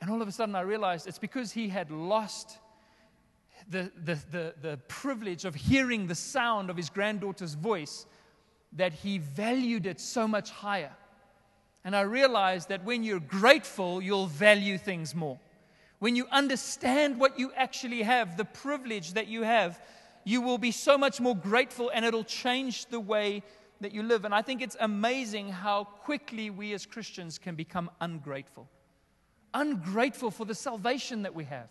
And 0.01 0.11
all 0.11 0.21
of 0.21 0.29
a 0.29 0.33
sudden 0.33 0.55
I 0.55 0.61
realized 0.61 1.07
it's 1.07 1.19
because 1.19 1.53
he 1.53 1.69
had 1.69 1.91
lost 1.91 2.59
the, 3.69 3.91
the, 4.05 4.19
the, 4.31 4.55
the 4.61 4.77
privilege 4.89 5.45
of 5.45 5.55
hearing 5.55 6.07
the 6.07 6.15
sound 6.15 6.71
of 6.71 6.77
his 6.77 6.91
granddaughter's 6.91 7.55
voice 7.55 8.07
that 8.73 8.93
he 8.93 9.19
valued 9.19 9.87
it 9.87 10.01
so 10.01 10.27
much 10.27 10.51
higher. 10.51 10.93
And 11.85 11.95
I 11.95 12.03
realized 12.03 12.69
that 12.71 12.85
when 12.85 13.05
you're 13.05 13.21
grateful, 13.21 14.03
you'll 14.03 14.27
value 14.27 14.79
things 14.79 15.15
more. 15.15 15.39
When 15.99 16.17
you 16.17 16.27
understand 16.31 17.19
what 17.19 17.39
you 17.39 17.53
actually 17.57 18.03
have, 18.03 18.37
the 18.37 18.45
privilege 18.45 19.13
that 19.15 19.29
you 19.29 19.43
have, 19.43 19.81
you 20.25 20.41
will 20.41 20.59
be 20.59 20.71
so 20.71 20.99
much 20.99 21.21
more 21.21 21.37
grateful 21.37 21.91
and 21.95 22.05
it'll 22.05 22.25
change 22.25 22.87
the 22.87 23.01
way 23.01 23.43
that 23.81 23.93
you 23.93 24.03
live. 24.03 24.25
And 24.25 24.35
I 24.35 24.43
think 24.43 24.63
it's 24.63 24.77
amazing 24.81 25.51
how 25.51 25.85
quickly 25.85 26.51
we 26.51 26.73
as 26.73 26.87
Christians 26.87 27.39
can 27.39 27.55
become 27.55 27.91
ungrateful. 28.01 28.69
Ungrateful 29.53 30.31
for 30.31 30.45
the 30.45 30.55
salvation 30.55 31.23
that 31.23 31.35
we 31.35 31.45
have, 31.45 31.69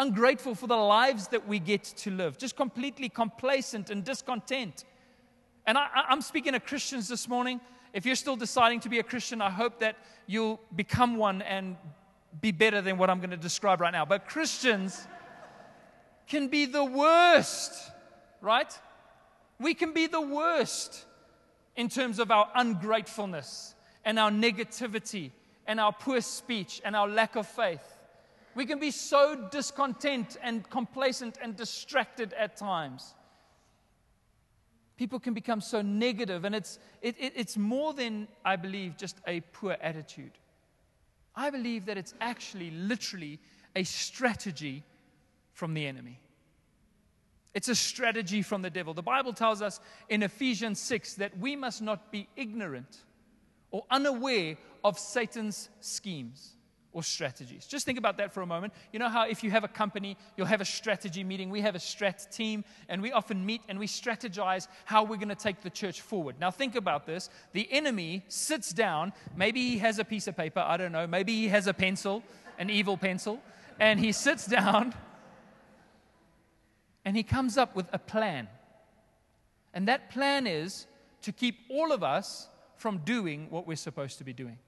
ungrateful 0.00 0.54
for 0.54 0.66
the 0.66 0.76
lives 0.76 1.28
that 1.28 1.46
we 1.46 1.58
get 1.58 1.84
to 1.84 2.10
live, 2.10 2.38
just 2.38 2.56
completely 2.56 3.08
complacent 3.08 3.90
and 3.90 4.02
discontent. 4.02 4.84
And 5.66 5.76
I, 5.76 6.06
am 6.08 6.22
speaking 6.22 6.54
to 6.54 6.60
Christians 6.60 7.06
this 7.06 7.28
morning. 7.28 7.60
If 7.92 8.06
you're 8.06 8.16
still 8.16 8.36
deciding 8.36 8.80
to 8.80 8.88
be 8.88 8.98
a 8.98 9.02
Christian, 9.02 9.42
I 9.42 9.50
hope 9.50 9.78
that 9.80 9.96
you'll 10.26 10.58
become 10.74 11.16
one 11.16 11.42
and 11.42 11.76
be 12.40 12.50
better 12.50 12.80
than 12.80 12.96
what 12.96 13.10
I'm 13.10 13.18
going 13.18 13.30
to 13.30 13.36
describe 13.36 13.80
right 13.80 13.92
now. 13.92 14.06
But 14.06 14.26
Christians 14.26 15.06
can 16.26 16.48
be 16.48 16.64
the 16.64 16.84
worst, 16.84 17.72
right? 18.40 18.72
We 19.58 19.74
can 19.74 19.92
be 19.92 20.06
the 20.06 20.20
worst 20.20 21.04
in 21.76 21.88
terms 21.88 22.18
of 22.18 22.30
our 22.30 22.48
ungratefulness 22.54 23.74
and 24.04 24.18
our 24.18 24.30
negativity 24.30 25.32
and 25.66 25.78
our 25.78 25.92
poor 25.92 26.22
speech 26.22 26.80
and 26.84 26.96
our 26.96 27.06
lack 27.06 27.36
of 27.36 27.46
faith. 27.46 27.99
We 28.54 28.66
can 28.66 28.78
be 28.78 28.90
so 28.90 29.48
discontent 29.50 30.36
and 30.42 30.68
complacent 30.68 31.38
and 31.40 31.56
distracted 31.56 32.32
at 32.34 32.56
times. 32.56 33.14
People 34.96 35.20
can 35.20 35.34
become 35.34 35.60
so 35.60 35.80
negative, 35.80 36.44
and 36.44 36.54
it's, 36.54 36.78
it, 37.00 37.16
it, 37.18 37.32
it's 37.36 37.56
more 37.56 37.94
than, 37.94 38.28
I 38.44 38.56
believe, 38.56 38.96
just 38.96 39.16
a 39.26 39.40
poor 39.40 39.76
attitude. 39.80 40.32
I 41.34 41.50
believe 41.50 41.86
that 41.86 41.96
it's 41.96 42.12
actually 42.20 42.70
literally 42.72 43.38
a 43.74 43.84
strategy 43.84 44.82
from 45.52 45.74
the 45.74 45.86
enemy. 45.86 46.20
It's 47.54 47.68
a 47.68 47.74
strategy 47.74 48.42
from 48.42 48.62
the 48.62 48.70
devil. 48.70 48.94
The 48.94 49.02
Bible 49.02 49.32
tells 49.32 49.62
us 49.62 49.80
in 50.08 50.22
Ephesians 50.22 50.80
6 50.80 51.14
that 51.14 51.38
we 51.38 51.56
must 51.56 51.82
not 51.82 52.12
be 52.12 52.28
ignorant 52.36 52.98
or 53.70 53.84
unaware 53.90 54.56
of 54.84 54.98
Satan's 54.98 55.68
schemes 55.80 56.56
or 56.92 57.02
strategies. 57.02 57.66
Just 57.66 57.86
think 57.86 57.98
about 57.98 58.16
that 58.18 58.32
for 58.32 58.42
a 58.42 58.46
moment. 58.46 58.72
You 58.92 58.98
know 58.98 59.08
how 59.08 59.28
if 59.28 59.44
you 59.44 59.50
have 59.50 59.64
a 59.64 59.68
company, 59.68 60.16
you'll 60.36 60.46
have 60.46 60.60
a 60.60 60.64
strategy 60.64 61.22
meeting. 61.22 61.50
We 61.50 61.60
have 61.60 61.74
a 61.74 61.78
strat 61.78 62.34
team, 62.34 62.64
and 62.88 63.00
we 63.00 63.12
often 63.12 63.44
meet 63.46 63.62
and 63.68 63.78
we 63.78 63.86
strategize 63.86 64.66
how 64.84 65.04
we're 65.04 65.16
going 65.16 65.28
to 65.28 65.34
take 65.34 65.62
the 65.62 65.70
church 65.70 66.00
forward. 66.00 66.36
Now, 66.40 66.50
think 66.50 66.74
about 66.74 67.06
this. 67.06 67.30
The 67.52 67.70
enemy 67.70 68.24
sits 68.28 68.72
down. 68.72 69.12
Maybe 69.36 69.60
he 69.60 69.78
has 69.78 69.98
a 69.98 70.04
piece 70.04 70.26
of 70.26 70.36
paper. 70.36 70.60
I 70.60 70.76
don't 70.76 70.92
know. 70.92 71.06
Maybe 71.06 71.34
he 71.34 71.48
has 71.48 71.66
a 71.66 71.74
pencil, 71.74 72.22
an 72.58 72.70
evil 72.70 72.96
pencil. 72.96 73.40
And 73.78 73.98
he 73.98 74.12
sits 74.12 74.46
down 74.46 74.94
and 77.04 77.16
he 77.16 77.22
comes 77.22 77.56
up 77.56 77.74
with 77.74 77.86
a 77.92 77.98
plan. 77.98 78.48
And 79.72 79.88
that 79.88 80.10
plan 80.10 80.46
is 80.46 80.86
to 81.22 81.32
keep 81.32 81.56
all 81.70 81.92
of 81.92 82.02
us 82.02 82.48
from 82.76 82.98
doing 82.98 83.46
what 83.50 83.66
we're 83.66 83.76
supposed 83.76 84.18
to 84.18 84.24
be 84.24 84.32
doing. 84.32 84.58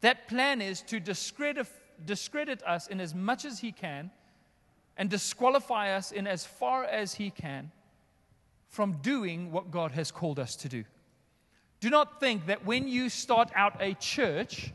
That 0.00 0.28
plan 0.28 0.60
is 0.62 0.82
to 0.82 1.00
discredit, 1.00 1.66
discredit 2.04 2.62
us 2.62 2.86
in 2.86 3.00
as 3.00 3.14
much 3.14 3.44
as 3.44 3.58
he 3.58 3.72
can 3.72 4.10
and 4.96 5.08
disqualify 5.08 5.92
us 5.92 6.12
in 6.12 6.26
as 6.26 6.44
far 6.44 6.84
as 6.84 7.14
he 7.14 7.30
can 7.30 7.70
from 8.68 8.98
doing 9.02 9.50
what 9.50 9.70
God 9.70 9.92
has 9.92 10.10
called 10.10 10.38
us 10.38 10.56
to 10.56 10.68
do. 10.68 10.84
Do 11.80 11.90
not 11.90 12.20
think 12.20 12.46
that 12.46 12.66
when 12.66 12.88
you 12.88 13.08
start 13.08 13.50
out 13.54 13.80
a 13.80 13.94
church, 13.94 14.72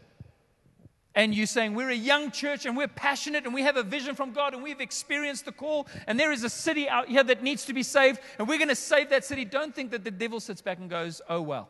and 1.16 1.36
you're 1.36 1.46
saying 1.46 1.76
we're 1.76 1.92
a 1.92 1.96
young 1.96 2.32
church 2.32 2.66
and 2.66 2.76
we're 2.76 2.88
passionate 2.88 3.46
and 3.46 3.54
we 3.54 3.62
have 3.62 3.78
a 3.78 3.84
vision 3.84 4.16
from 4.16 4.32
God 4.32 4.54
and 4.54 4.64
we've 4.64 4.82
experienced 4.82 5.46
the 5.46 5.52
call 5.52 5.88
and 6.08 6.20
there 6.20 6.32
is 6.32 6.44
a 6.44 6.50
city 6.50 6.90
out 6.90 7.08
here 7.08 7.24
that 7.24 7.44
needs 7.44 7.66
to 7.66 7.74
be 7.74 7.84
saved 7.84 8.20
and 8.40 8.48
we're 8.48 8.58
going 8.58 8.70
to 8.70 8.76
save 8.76 9.10
that 9.12 9.24
city, 9.24 9.46
don't 9.46 9.76
think 9.76 9.92
that 9.92 10.04
the 10.04 10.12
devil 10.12 10.40
sits 10.40 10.62
back 10.62 10.80
and 10.80 10.90
goes, 10.90 11.22
oh 11.30 11.42
well. 11.42 11.70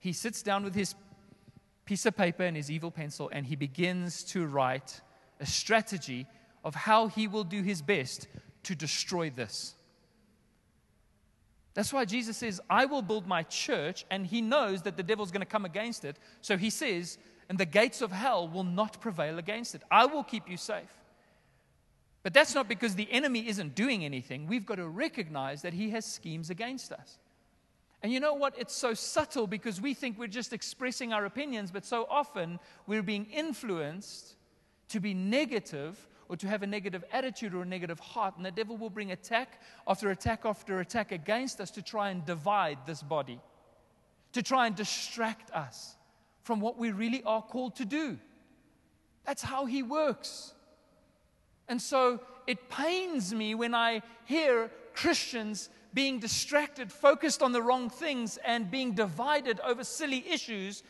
He 0.00 0.12
sits 0.12 0.42
down 0.42 0.64
with 0.64 0.74
his 0.74 0.94
piece 1.90 2.06
of 2.06 2.16
paper 2.16 2.44
and 2.44 2.56
his 2.56 2.70
evil 2.70 2.92
pencil 2.92 3.28
and 3.32 3.44
he 3.44 3.56
begins 3.56 4.22
to 4.22 4.46
write 4.46 5.00
a 5.40 5.44
strategy 5.44 6.24
of 6.62 6.72
how 6.72 7.08
he 7.08 7.26
will 7.26 7.42
do 7.42 7.62
his 7.62 7.82
best 7.82 8.28
to 8.62 8.76
destroy 8.76 9.28
this. 9.28 9.74
That's 11.74 11.92
why 11.92 12.04
Jesus 12.04 12.36
says, 12.36 12.60
I 12.70 12.84
will 12.84 13.02
build 13.02 13.26
my 13.26 13.42
church, 13.42 14.04
and 14.08 14.24
he 14.24 14.40
knows 14.40 14.82
that 14.82 14.96
the 14.96 15.02
devil's 15.02 15.32
going 15.32 15.40
to 15.40 15.46
come 15.46 15.64
against 15.64 16.04
it. 16.04 16.16
So 16.42 16.56
he 16.56 16.70
says, 16.70 17.18
and 17.48 17.58
the 17.58 17.64
gates 17.64 18.02
of 18.02 18.12
hell 18.12 18.46
will 18.46 18.62
not 18.62 19.00
prevail 19.00 19.40
against 19.40 19.74
it. 19.74 19.82
I 19.90 20.06
will 20.06 20.22
keep 20.22 20.48
you 20.48 20.58
safe. 20.58 20.96
But 22.22 22.34
that's 22.34 22.54
not 22.54 22.68
because 22.68 22.94
the 22.94 23.10
enemy 23.10 23.48
isn't 23.48 23.74
doing 23.74 24.04
anything. 24.04 24.46
We've 24.46 24.66
got 24.66 24.76
to 24.76 24.86
recognize 24.86 25.62
that 25.62 25.72
he 25.72 25.90
has 25.90 26.04
schemes 26.04 26.50
against 26.50 26.92
us. 26.92 27.18
And 28.02 28.12
you 28.12 28.20
know 28.20 28.34
what? 28.34 28.54
It's 28.58 28.74
so 28.74 28.94
subtle 28.94 29.46
because 29.46 29.80
we 29.80 29.92
think 29.92 30.18
we're 30.18 30.26
just 30.26 30.52
expressing 30.52 31.12
our 31.12 31.26
opinions, 31.26 31.70
but 31.70 31.84
so 31.84 32.06
often 32.08 32.58
we're 32.86 33.02
being 33.02 33.26
influenced 33.26 34.36
to 34.88 35.00
be 35.00 35.12
negative 35.12 36.08
or 36.28 36.36
to 36.36 36.46
have 36.46 36.62
a 36.62 36.66
negative 36.66 37.04
attitude 37.12 37.54
or 37.54 37.62
a 37.62 37.66
negative 37.66 38.00
heart. 38.00 38.36
And 38.36 38.46
the 38.46 38.50
devil 38.50 38.76
will 38.76 38.88
bring 38.88 39.12
attack 39.12 39.60
after 39.86 40.10
attack 40.10 40.42
after 40.44 40.80
attack 40.80 41.12
against 41.12 41.60
us 41.60 41.70
to 41.72 41.82
try 41.82 42.10
and 42.10 42.24
divide 42.24 42.78
this 42.86 43.02
body, 43.02 43.40
to 44.32 44.42
try 44.42 44.66
and 44.66 44.74
distract 44.74 45.50
us 45.50 45.96
from 46.42 46.60
what 46.60 46.78
we 46.78 46.92
really 46.92 47.22
are 47.24 47.42
called 47.42 47.76
to 47.76 47.84
do. 47.84 48.18
That's 49.26 49.42
how 49.42 49.66
He 49.66 49.82
works. 49.82 50.54
And 51.68 51.82
so 51.82 52.20
it 52.46 52.70
pains 52.70 53.34
me 53.34 53.54
when 53.54 53.74
I 53.74 54.02
hear 54.24 54.70
Christians 54.94 55.68
being 55.92 56.18
distracted, 56.18 56.92
focused 56.92 57.42
on 57.42 57.52
the 57.52 57.62
wrong 57.62 57.90
things, 57.90 58.38
and 58.44 58.70
being 58.70 58.92
divided 58.92 59.60
over 59.60 59.84
silly 59.84 60.24
issues 60.28 60.82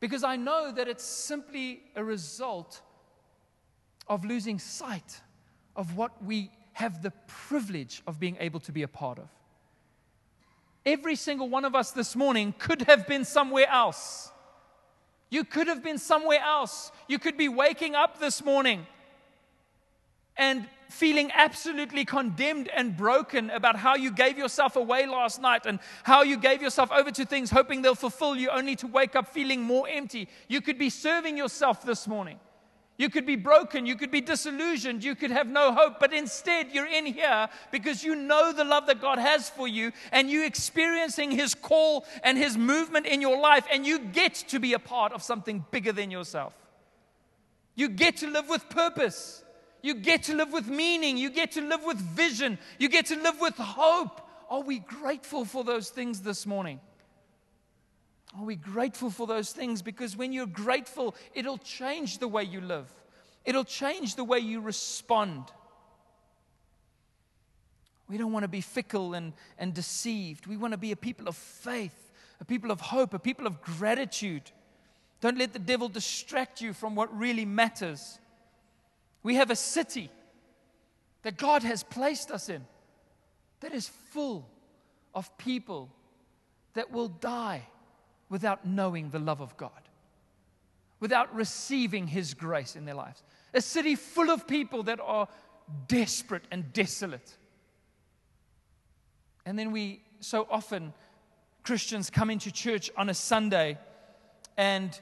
because 0.00 0.22
I 0.22 0.36
know 0.36 0.72
that 0.72 0.88
it's 0.88 1.04
simply 1.04 1.82
a 1.96 2.04
result 2.04 2.80
of 4.06 4.24
losing 4.24 4.58
sight 4.58 5.20
of 5.76 5.96
what 5.96 6.22
we 6.24 6.50
have 6.72 7.02
the 7.02 7.12
privilege 7.26 8.02
of 8.06 8.20
being 8.20 8.36
able 8.38 8.60
to 8.60 8.72
be 8.72 8.82
a 8.82 8.88
part 8.88 9.18
of. 9.18 9.28
Every 10.86 11.16
single 11.16 11.48
one 11.48 11.64
of 11.64 11.74
us 11.74 11.90
this 11.90 12.14
morning 12.14 12.54
could 12.58 12.82
have 12.82 13.06
been 13.06 13.24
somewhere 13.24 13.68
else. 13.68 14.30
You 15.30 15.44
could 15.44 15.66
have 15.66 15.82
been 15.82 15.98
somewhere 15.98 16.40
else. 16.40 16.92
You 17.08 17.18
could 17.18 17.36
be 17.36 17.48
waking 17.48 17.94
up 17.94 18.20
this 18.20 18.42
morning 18.42 18.86
and 20.38 20.66
feeling 20.88 21.30
absolutely 21.34 22.04
condemned 22.04 22.68
and 22.74 22.96
broken 22.96 23.50
about 23.50 23.76
how 23.76 23.94
you 23.94 24.10
gave 24.10 24.38
yourself 24.38 24.76
away 24.76 25.06
last 25.06 25.40
night 25.40 25.66
and 25.66 25.78
how 26.02 26.22
you 26.22 26.36
gave 26.36 26.62
yourself 26.62 26.90
over 26.90 27.10
to 27.10 27.26
things 27.26 27.50
hoping 27.50 27.82
they'll 27.82 27.94
fulfill 27.94 28.34
you 28.34 28.48
only 28.48 28.74
to 28.76 28.86
wake 28.86 29.14
up 29.14 29.28
feeling 29.28 29.62
more 29.62 29.86
empty. 29.88 30.28
You 30.48 30.60
could 30.60 30.78
be 30.78 30.88
serving 30.88 31.36
yourself 31.36 31.84
this 31.84 32.08
morning. 32.08 32.38
You 32.98 33.08
could 33.08 33.26
be 33.26 33.36
broken. 33.36 33.86
You 33.86 33.94
could 33.94 34.10
be 34.10 34.20
disillusioned. 34.20 35.04
You 35.04 35.14
could 35.14 35.30
have 35.30 35.46
no 35.46 35.72
hope. 35.72 36.00
But 36.00 36.12
instead, 36.12 36.72
you're 36.72 36.86
in 36.86 37.06
here 37.06 37.48
because 37.70 38.02
you 38.02 38.16
know 38.16 38.52
the 38.52 38.64
love 38.64 38.88
that 38.88 39.00
God 39.00 39.20
has 39.20 39.48
for 39.48 39.68
you 39.68 39.92
and 40.10 40.28
you're 40.28 40.44
experiencing 40.44 41.30
His 41.30 41.54
call 41.54 42.04
and 42.24 42.36
His 42.36 42.58
movement 42.58 43.06
in 43.06 43.22
your 43.22 43.40
life. 43.40 43.64
And 43.72 43.86
you 43.86 44.00
get 44.00 44.34
to 44.48 44.58
be 44.58 44.72
a 44.72 44.80
part 44.80 45.12
of 45.12 45.22
something 45.22 45.64
bigger 45.70 45.92
than 45.92 46.10
yourself. 46.10 46.54
You 47.76 47.88
get 47.88 48.16
to 48.18 48.26
live 48.26 48.48
with 48.48 48.68
purpose. 48.68 49.44
You 49.82 49.94
get 49.94 50.24
to 50.24 50.34
live 50.34 50.52
with 50.52 50.68
meaning. 50.68 51.16
You 51.16 51.30
get 51.30 51.52
to 51.52 51.60
live 51.60 51.84
with 51.84 51.98
vision. 51.98 52.58
You 52.78 52.88
get 52.88 53.06
to 53.06 53.16
live 53.16 53.40
with 53.40 53.54
hope. 53.56 54.20
Are 54.50 54.62
we 54.62 54.78
grateful 54.80 55.44
for 55.44 55.62
those 55.62 55.90
things 55.90 56.20
this 56.20 56.46
morning? 56.46 56.80
Are 58.36 58.44
we 58.44 58.56
grateful 58.56 59.10
for 59.10 59.26
those 59.26 59.52
things? 59.52 59.82
Because 59.82 60.16
when 60.16 60.32
you're 60.32 60.46
grateful, 60.46 61.14
it'll 61.34 61.58
change 61.58 62.18
the 62.18 62.28
way 62.28 62.44
you 62.44 62.60
live, 62.60 62.92
it'll 63.44 63.64
change 63.64 64.16
the 64.16 64.24
way 64.24 64.38
you 64.38 64.60
respond. 64.60 65.44
We 68.08 68.16
don't 68.16 68.32
want 68.32 68.44
to 68.44 68.48
be 68.48 68.62
fickle 68.62 69.12
and, 69.12 69.34
and 69.58 69.74
deceived. 69.74 70.46
We 70.46 70.56
want 70.56 70.72
to 70.72 70.78
be 70.78 70.92
a 70.92 70.96
people 70.96 71.28
of 71.28 71.36
faith, 71.36 72.10
a 72.40 72.44
people 72.44 72.70
of 72.70 72.80
hope, 72.80 73.12
a 73.12 73.18
people 73.18 73.46
of 73.46 73.60
gratitude. 73.60 74.50
Don't 75.20 75.36
let 75.36 75.52
the 75.52 75.58
devil 75.58 75.90
distract 75.90 76.62
you 76.62 76.72
from 76.72 76.94
what 76.94 77.14
really 77.14 77.44
matters. 77.44 78.18
We 79.22 79.36
have 79.36 79.50
a 79.50 79.56
city 79.56 80.10
that 81.22 81.36
God 81.36 81.62
has 81.62 81.82
placed 81.82 82.30
us 82.30 82.48
in 82.48 82.64
that 83.60 83.72
is 83.72 83.88
full 83.88 84.48
of 85.14 85.36
people 85.38 85.90
that 86.74 86.92
will 86.92 87.08
die 87.08 87.66
without 88.28 88.66
knowing 88.66 89.10
the 89.10 89.18
love 89.18 89.40
of 89.40 89.56
God, 89.56 89.70
without 91.00 91.34
receiving 91.34 92.06
His 92.06 92.34
grace 92.34 92.76
in 92.76 92.84
their 92.84 92.94
lives. 92.94 93.22
A 93.54 93.60
city 93.60 93.96
full 93.96 94.30
of 94.30 94.46
people 94.46 94.84
that 94.84 95.00
are 95.00 95.28
desperate 95.88 96.44
and 96.50 96.72
desolate. 96.72 97.36
And 99.44 99.58
then 99.58 99.72
we 99.72 100.02
so 100.20 100.46
often 100.50 100.92
Christians 101.62 102.10
come 102.10 102.30
into 102.30 102.50
church 102.50 102.90
on 102.96 103.08
a 103.08 103.14
Sunday 103.14 103.78
and 104.56 104.98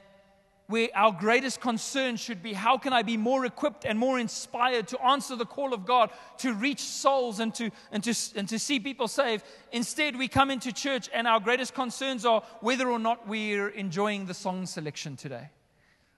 where 0.67 0.89
our 0.95 1.13
greatest 1.13 1.61
concern 1.61 2.17
should 2.17 2.43
be 2.43 2.51
how 2.51 2.77
can 2.77 2.91
I 2.91 3.01
be 3.01 3.15
more 3.15 3.45
equipped 3.45 3.85
and 3.85 3.97
more 3.97 4.19
inspired 4.19 4.89
to 4.89 5.01
answer 5.01 5.35
the 5.35 5.45
call 5.45 5.73
of 5.73 5.85
God, 5.85 6.11
to 6.39 6.53
reach 6.53 6.81
souls 6.81 7.39
and 7.39 7.55
to, 7.55 7.71
and 7.91 8.03
to, 8.03 8.13
and 8.35 8.49
to 8.49 8.59
see 8.59 8.79
people 8.79 9.07
saved. 9.07 9.45
Instead, 9.71 10.17
we 10.17 10.27
come 10.27 10.51
into 10.51 10.73
church 10.73 11.09
and 11.13 11.25
our 11.25 11.39
greatest 11.39 11.73
concerns 11.73 12.25
are 12.25 12.43
whether 12.59 12.89
or 12.89 12.99
not 12.99 13.27
we're 13.27 13.69
enjoying 13.69 14.25
the 14.25 14.33
song 14.33 14.65
selection 14.65 15.15
today. 15.15 15.49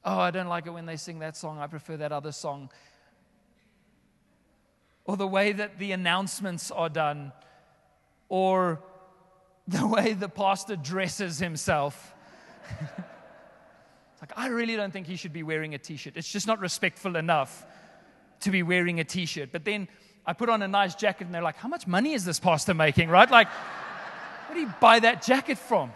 Oh, 0.04 0.18
I 0.18 0.32
don't 0.32 0.48
like 0.48 0.66
it 0.66 0.72
when 0.72 0.88
they 0.88 0.98
sing 0.98 1.20
that 1.20 1.38
song. 1.38 1.60
I 1.60 1.68
prefer 1.68 1.98
that 1.98 2.12
other 2.12 2.32
song. 2.32 2.72
Or 5.06 5.16
the 5.16 5.28
way 5.28 5.52
that 5.52 5.78
the 5.78 5.92
announcements 5.92 6.72
are 6.72 6.90
done, 6.90 7.34
or 8.30 8.82
the 9.68 9.86
way 9.86 10.14
the 10.14 10.30
pastor 10.30 10.76
dresses 10.76 11.38
himself. 11.38 12.14
Like, 14.30 14.38
I 14.38 14.48
really 14.48 14.76
don't 14.76 14.92
think 14.92 15.08
he 15.08 15.16
should 15.16 15.34
be 15.34 15.44
wearing 15.44 15.74
a 15.74 15.78
t 15.78 15.98
shirt. 15.98 16.14
It's 16.16 16.32
just 16.32 16.48
not 16.48 16.60
respectful 16.60 17.16
enough 17.16 17.66
to 18.42 18.52
be 18.52 18.64
wearing 18.64 19.00
a 19.00 19.04
t 19.04 19.26
shirt. 19.26 19.50
But 19.52 19.66
then 19.66 19.88
I 20.26 20.34
put 20.34 20.50
on 20.50 20.62
a 20.62 20.68
nice 20.68 20.96
jacket 20.96 21.26
and 21.26 21.34
they're 21.34 21.42
like, 21.42 21.58
How 21.58 21.68
much 21.68 21.88
money 21.88 22.14
is 22.14 22.26
this 22.26 22.40
pastor 22.40 22.74
making, 22.74 23.10
right? 23.10 23.30
Like, 23.30 23.48
where 24.48 24.56
do 24.56 24.62
you 24.62 24.74
buy 24.80 25.00
that 25.00 25.24
jacket 25.24 25.58
from? 25.58 25.92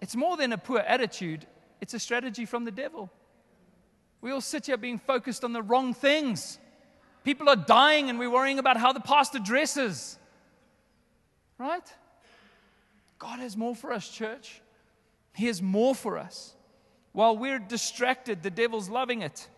It's 0.00 0.14
more 0.14 0.36
than 0.36 0.52
a 0.52 0.58
poor 0.58 0.80
attitude, 0.80 1.46
it's 1.80 1.94
a 1.94 1.98
strategy 1.98 2.44
from 2.44 2.64
the 2.64 2.70
devil. 2.70 3.10
We 4.20 4.30
all 4.30 4.40
sit 4.40 4.66
here 4.66 4.76
being 4.76 4.98
focused 4.98 5.44
on 5.44 5.52
the 5.52 5.62
wrong 5.62 5.92
things. 5.92 6.58
People 7.24 7.48
are 7.48 7.56
dying 7.56 8.10
and 8.10 8.18
we're 8.18 8.30
worrying 8.30 8.58
about 8.58 8.76
how 8.76 8.92
the 8.92 9.00
pastor 9.00 9.38
dresses. 9.38 10.18
Right? 11.58 11.86
God 13.18 13.38
has 13.38 13.56
more 13.56 13.74
for 13.74 13.92
us, 13.92 14.08
church. 14.08 14.60
He 15.34 15.46
has 15.46 15.62
more 15.62 15.94
for 15.94 16.18
us. 16.18 16.54
While 17.12 17.36
we're 17.36 17.58
distracted, 17.58 18.42
the 18.42 18.50
devil's 18.50 18.88
loving 18.88 19.22
it. 19.22 19.48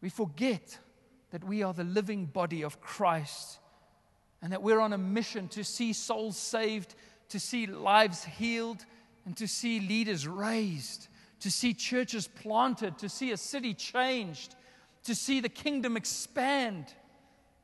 We 0.00 0.08
forget 0.08 0.78
that 1.30 1.44
we 1.44 1.62
are 1.62 1.72
the 1.72 1.84
living 1.84 2.26
body 2.26 2.62
of 2.62 2.80
Christ 2.80 3.58
and 4.42 4.52
that 4.52 4.62
we're 4.62 4.80
on 4.80 4.92
a 4.92 4.98
mission 4.98 5.48
to 5.48 5.64
see 5.64 5.92
souls 5.92 6.36
saved, 6.36 6.94
to 7.28 7.38
see 7.38 7.66
lives 7.66 8.24
healed, 8.24 8.84
and 9.24 9.36
to 9.36 9.46
see 9.46 9.80
leaders 9.80 10.26
raised, 10.26 11.08
to 11.40 11.50
see 11.50 11.72
churches 11.72 12.26
planted, 12.26 12.98
to 12.98 13.08
see 13.08 13.30
a 13.30 13.36
city 13.36 13.72
changed, 13.72 14.56
to 15.04 15.14
see 15.14 15.40
the 15.40 15.48
kingdom 15.48 15.96
expand. 15.96 16.92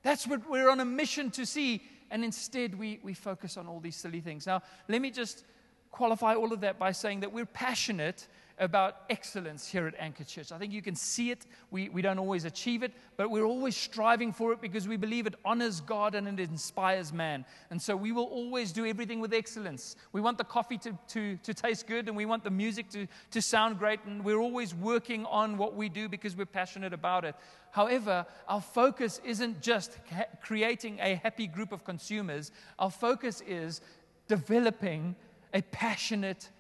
That's 0.03 0.27
what 0.27 0.49
we're 0.49 0.71
on 0.71 0.81
a 0.81 0.85
mission 0.85 1.31
to 1.33 1.45
see 1.45 1.83
and 2.11 2.25
instead 2.25 2.79
we, 2.79 3.01
we 3.03 3.15
focus 3.15 3.57
on 3.57 3.67
all 3.67 3.81
these 3.81 3.97
silly 3.97 4.21
things. 4.21 4.47
Now, 4.47 4.63
let 4.89 5.01
me 5.01 5.11
just 5.11 5.45
qualify 5.91 6.35
all 6.35 6.53
of 6.53 6.61
that 6.61 6.79
by 6.79 6.93
saying 6.93 7.21
that 7.21 7.33
we're 7.33 7.47
passionate 7.47 8.27
about 8.61 9.03
excellence 9.09 9.67
here 9.67 9.87
at 9.87 9.95
Anchor 9.99 10.25
Church. 10.25 10.53
I 10.53 10.59
think 10.59 10.73
you 10.73 10.83
can 10.83 10.95
see 10.95 11.31
it. 11.31 11.47
We, 11.71 11.89
we 11.89 12.03
don't 12.03 12.19
always 12.19 12.45
achieve 12.45 12.83
it, 12.83 12.93
but 13.17 13.31
we're 13.31 13.45
always 13.45 13.77
striving 13.77 14.33
for 14.33 14.53
it 14.53 14.61
because 14.61 14.89
we 14.89 14.97
believe 14.97 15.27
it 15.27 15.35
honors 15.45 15.81
God 15.81 16.15
and 16.15 16.27
it 16.41 16.51
inspires 16.51 17.13
man. 17.13 17.45
And 17.71 17.81
so 17.81 17.97
we 17.97 18.13
will 18.13 18.25
always 18.25 18.73
do 18.73 18.87
everything 18.87 19.21
with 19.21 19.33
excellence. 19.33 19.97
We 20.13 20.21
want 20.21 20.39
the 20.39 20.45
coffee 20.45 20.79
to, 20.79 20.99
to, 21.09 21.37
to 21.37 21.55
taste 21.55 21.87
good 21.87 22.09
and 22.09 22.17
we 22.17 22.27
want 22.27 22.45
the 22.45 22.51
music 22.51 22.91
to, 22.91 23.07
to 23.31 23.43
sound 23.43 23.79
great. 23.79 24.05
And 24.05 24.25
we're 24.25 24.41
always 24.41 24.75
working 24.75 25.25
on 25.27 25.57
what 25.57 25.75
we 25.75 25.89
do 25.89 26.09
because 26.09 26.37
we're 26.37 26.47
passionate 26.47 26.93
about 26.93 27.25
it. 27.25 27.35
However, 27.71 28.27
our 28.49 28.61
focus 28.61 29.21
isn't 29.25 29.61
just 29.61 29.99
creating 30.41 30.99
a 31.01 31.15
happy 31.17 31.47
group 31.47 31.73
of 31.73 31.85
consumers, 31.85 32.51
our 32.79 32.91
focus 32.91 33.43
is 33.47 33.81
developing 34.27 35.17
a 35.55 35.63
passionate 35.63 36.51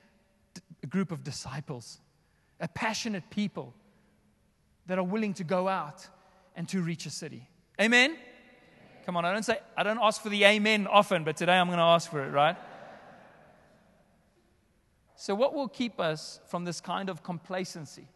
group 0.88 1.12
of 1.12 1.22
disciples, 1.22 2.00
a 2.60 2.68
passionate 2.68 3.30
people 3.30 3.74
that 4.86 4.98
are 4.98 5.04
willing 5.04 5.34
to 5.34 5.44
go 5.44 5.68
out 5.68 6.06
and 6.56 6.68
to 6.68 6.80
reach 6.80 7.06
a 7.06 7.10
city. 7.10 7.48
Amen? 7.80 8.16
Come 9.06 9.16
on, 9.16 9.24
I 9.24 9.32
don't 9.32 9.44
say, 9.44 9.58
I 9.76 9.84
don't 9.84 10.00
ask 10.02 10.20
for 10.20 10.28
the 10.28 10.44
amen 10.44 10.86
often, 10.86 11.24
but 11.24 11.36
today 11.36 11.54
I'm 11.54 11.68
going 11.68 11.78
to 11.78 11.84
ask 11.84 12.10
for 12.10 12.24
it, 12.24 12.30
right? 12.30 12.56
So, 15.14 15.34
what 15.34 15.54
will 15.54 15.68
keep 15.68 15.98
us 15.98 16.40
from 16.46 16.64
this 16.64 16.80
kind 16.80 17.08
of 17.08 17.22
complacency? 17.22 18.06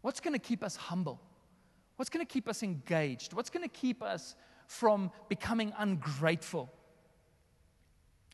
What's 0.00 0.20
going 0.20 0.34
to 0.34 0.38
keep 0.38 0.62
us 0.62 0.76
humble? 0.76 1.20
What's 1.96 2.10
going 2.10 2.24
to 2.24 2.32
keep 2.32 2.48
us 2.48 2.62
engaged? 2.62 3.34
What's 3.34 3.50
going 3.50 3.62
to 3.62 3.68
keep 3.68 4.02
us 4.02 4.34
from 4.66 5.10
becoming 5.28 5.72
ungrateful? 5.76 6.72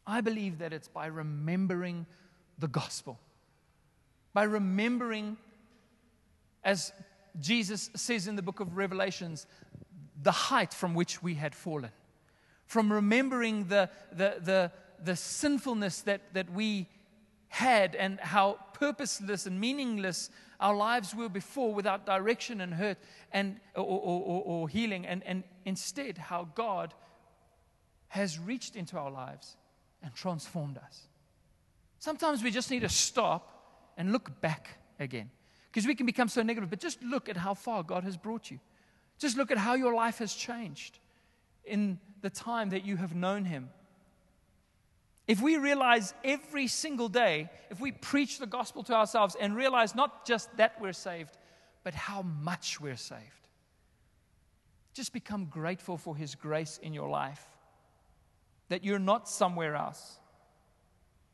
I 0.06 0.20
believe 0.20 0.58
that 0.58 0.72
it's 0.72 0.88
by 0.88 1.06
remembering 1.06 2.06
the 2.58 2.68
gospel, 2.68 3.18
by 4.32 4.42
remembering, 4.42 5.36
as 6.64 6.92
Jesus 7.40 7.90
says 7.94 8.26
in 8.26 8.36
the 8.36 8.42
book 8.42 8.60
of 8.60 8.76
Revelations, 8.76 9.46
the 10.22 10.32
height 10.32 10.74
from 10.74 10.94
which 10.94 11.22
we 11.22 11.34
had 11.34 11.54
fallen, 11.54 11.90
from 12.66 12.92
remembering 12.92 13.68
the, 13.68 13.88
the, 14.12 14.36
the, 14.40 14.72
the 15.02 15.16
sinfulness 15.16 16.02
that, 16.02 16.20
that 16.34 16.52
we 16.52 16.86
had 17.48 17.94
and 17.94 18.20
how 18.20 18.58
purposeless 18.74 19.46
and 19.46 19.58
meaningless 19.60 20.30
our 20.60 20.74
lives 20.74 21.14
were 21.14 21.28
before 21.28 21.72
without 21.72 22.04
direction 22.04 22.60
and 22.60 22.74
hurt 22.74 22.98
and, 23.32 23.58
or, 23.74 23.84
or, 23.84 24.22
or, 24.22 24.42
or 24.44 24.68
healing, 24.68 25.06
and, 25.06 25.22
and 25.24 25.44
instead 25.64 26.18
how 26.18 26.48
God 26.54 26.92
has 28.08 28.38
reached 28.38 28.74
into 28.74 28.98
our 28.98 29.10
lives 29.10 29.56
and 30.02 30.12
transformed 30.14 30.78
us. 30.78 31.07
Sometimes 31.98 32.42
we 32.42 32.50
just 32.50 32.70
need 32.70 32.80
to 32.80 32.88
stop 32.88 33.92
and 33.96 34.12
look 34.12 34.40
back 34.40 34.78
again 35.00 35.30
because 35.70 35.86
we 35.86 35.94
can 35.94 36.06
become 36.06 36.28
so 36.28 36.42
negative, 36.42 36.70
but 36.70 36.80
just 36.80 37.02
look 37.02 37.28
at 37.28 37.36
how 37.36 37.54
far 37.54 37.82
God 37.82 38.04
has 38.04 38.16
brought 38.16 38.50
you. 38.50 38.58
Just 39.18 39.36
look 39.36 39.50
at 39.50 39.58
how 39.58 39.74
your 39.74 39.94
life 39.94 40.18
has 40.18 40.32
changed 40.32 40.98
in 41.64 41.98
the 42.22 42.30
time 42.30 42.70
that 42.70 42.84
you 42.84 42.96
have 42.96 43.14
known 43.14 43.44
Him. 43.44 43.68
If 45.26 45.42
we 45.42 45.58
realize 45.58 46.14
every 46.24 46.68
single 46.68 47.08
day, 47.08 47.50
if 47.70 47.80
we 47.80 47.92
preach 47.92 48.38
the 48.38 48.46
gospel 48.46 48.82
to 48.84 48.94
ourselves 48.94 49.36
and 49.38 49.54
realize 49.54 49.94
not 49.94 50.24
just 50.24 50.56
that 50.56 50.80
we're 50.80 50.94
saved, 50.94 51.36
but 51.84 51.94
how 51.94 52.22
much 52.22 52.80
we're 52.80 52.96
saved, 52.96 53.20
just 54.94 55.12
become 55.12 55.46
grateful 55.46 55.98
for 55.98 56.16
His 56.16 56.34
grace 56.34 56.78
in 56.82 56.94
your 56.94 57.08
life. 57.08 57.44
That 58.68 58.84
you're 58.84 58.98
not 58.98 59.28
somewhere 59.28 59.74
else, 59.74 60.18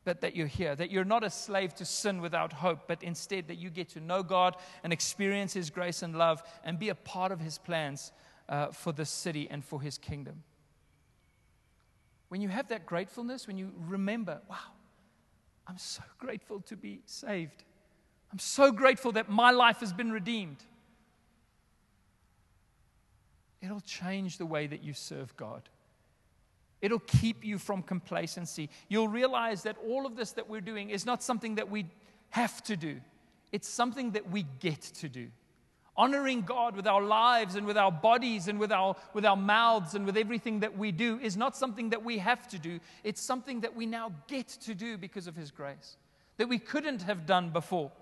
but 0.05 0.21
that 0.21 0.35
you're 0.35 0.47
here. 0.47 0.75
That 0.75 0.91
you're 0.91 1.03
not 1.03 1.23
a 1.23 1.29
slave 1.29 1.73
to 1.75 1.85
sin 1.85 2.21
without 2.21 2.53
hope, 2.53 2.87
but 2.87 3.03
instead 3.03 3.47
that 3.47 3.57
you 3.57 3.69
get 3.69 3.89
to 3.89 3.99
know 3.99 4.23
God 4.23 4.55
and 4.83 4.93
experience 4.93 5.53
His 5.53 5.69
grace 5.69 6.03
and 6.03 6.15
love 6.15 6.41
and 6.63 6.79
be 6.79 6.89
a 6.89 6.95
part 6.95 7.31
of 7.31 7.41
His 7.41 7.57
plans 7.57 8.13
uh, 8.47 8.67
for 8.67 8.93
this 8.93 9.09
city 9.09 9.47
and 9.49 9.65
for 9.65 9.81
His 9.81 9.97
kingdom. 9.97 10.43
When 12.29 12.41
you 12.41 12.49
have 12.49 12.69
that 12.69 12.85
gratefulness, 12.85 13.47
when 13.47 13.57
you 13.57 13.71
remember, 13.77 14.39
wow, 14.49 14.57
I'm 15.67 15.77
so 15.77 16.03
grateful 16.19 16.61
to 16.61 16.75
be 16.75 17.01
saved. 17.05 17.63
I'm 18.31 18.39
so 18.39 18.71
grateful 18.71 19.11
that 19.13 19.29
my 19.29 19.51
life 19.51 19.79
has 19.79 19.93
been 19.93 20.11
redeemed. 20.11 20.63
It'll 23.61 23.81
change 23.81 24.37
the 24.37 24.45
way 24.45 24.67
that 24.67 24.83
you 24.83 24.93
serve 24.93 25.35
God. 25.37 25.69
It'll 26.81 26.99
keep 26.99 27.43
you 27.43 27.57
from 27.57 27.83
complacency. 27.83 28.69
You'll 28.89 29.07
realize 29.07 29.63
that 29.63 29.77
all 29.87 30.05
of 30.05 30.15
this 30.15 30.33
that 30.33 30.49
we're 30.49 30.61
doing 30.61 30.89
is 30.89 31.05
not 31.05 31.23
something 31.23 31.55
that 31.55 31.69
we 31.69 31.87
have 32.29 32.63
to 32.63 32.75
do, 32.75 32.99
it's 33.51 33.67
something 33.67 34.11
that 34.11 34.29
we 34.29 34.45
get 34.59 34.81
to 34.81 35.09
do. 35.09 35.27
Honoring 35.97 36.41
God 36.41 36.75
with 36.75 36.87
our 36.87 37.01
lives 37.01 37.55
and 37.55 37.65
with 37.65 37.77
our 37.77 37.91
bodies 37.91 38.49
and 38.49 38.59
with 38.59 38.71
our, 38.71 38.97
with 39.13 39.25
our 39.25 39.37
mouths 39.37 39.95
and 39.95 40.05
with 40.05 40.17
everything 40.17 40.59
that 40.59 40.77
we 40.77 40.91
do 40.91 41.17
is 41.19 41.37
not 41.37 41.55
something 41.55 41.91
that 41.91 42.03
we 42.03 42.17
have 42.17 42.49
to 42.49 42.59
do. 42.59 42.81
It's 43.05 43.21
something 43.21 43.61
that 43.61 43.73
we 43.73 43.85
now 43.85 44.11
get 44.27 44.49
to 44.49 44.75
do 44.75 44.97
because 44.97 45.25
of 45.27 45.37
His 45.37 45.51
grace, 45.51 45.95
that 46.35 46.49
we 46.49 46.59
couldn't 46.59 47.03
have 47.03 47.25
done 47.25 47.51
before. 47.51 47.93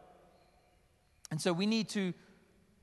And 1.29 1.39
so 1.39 1.53
we 1.53 1.67
need 1.67 1.87
to 1.89 2.13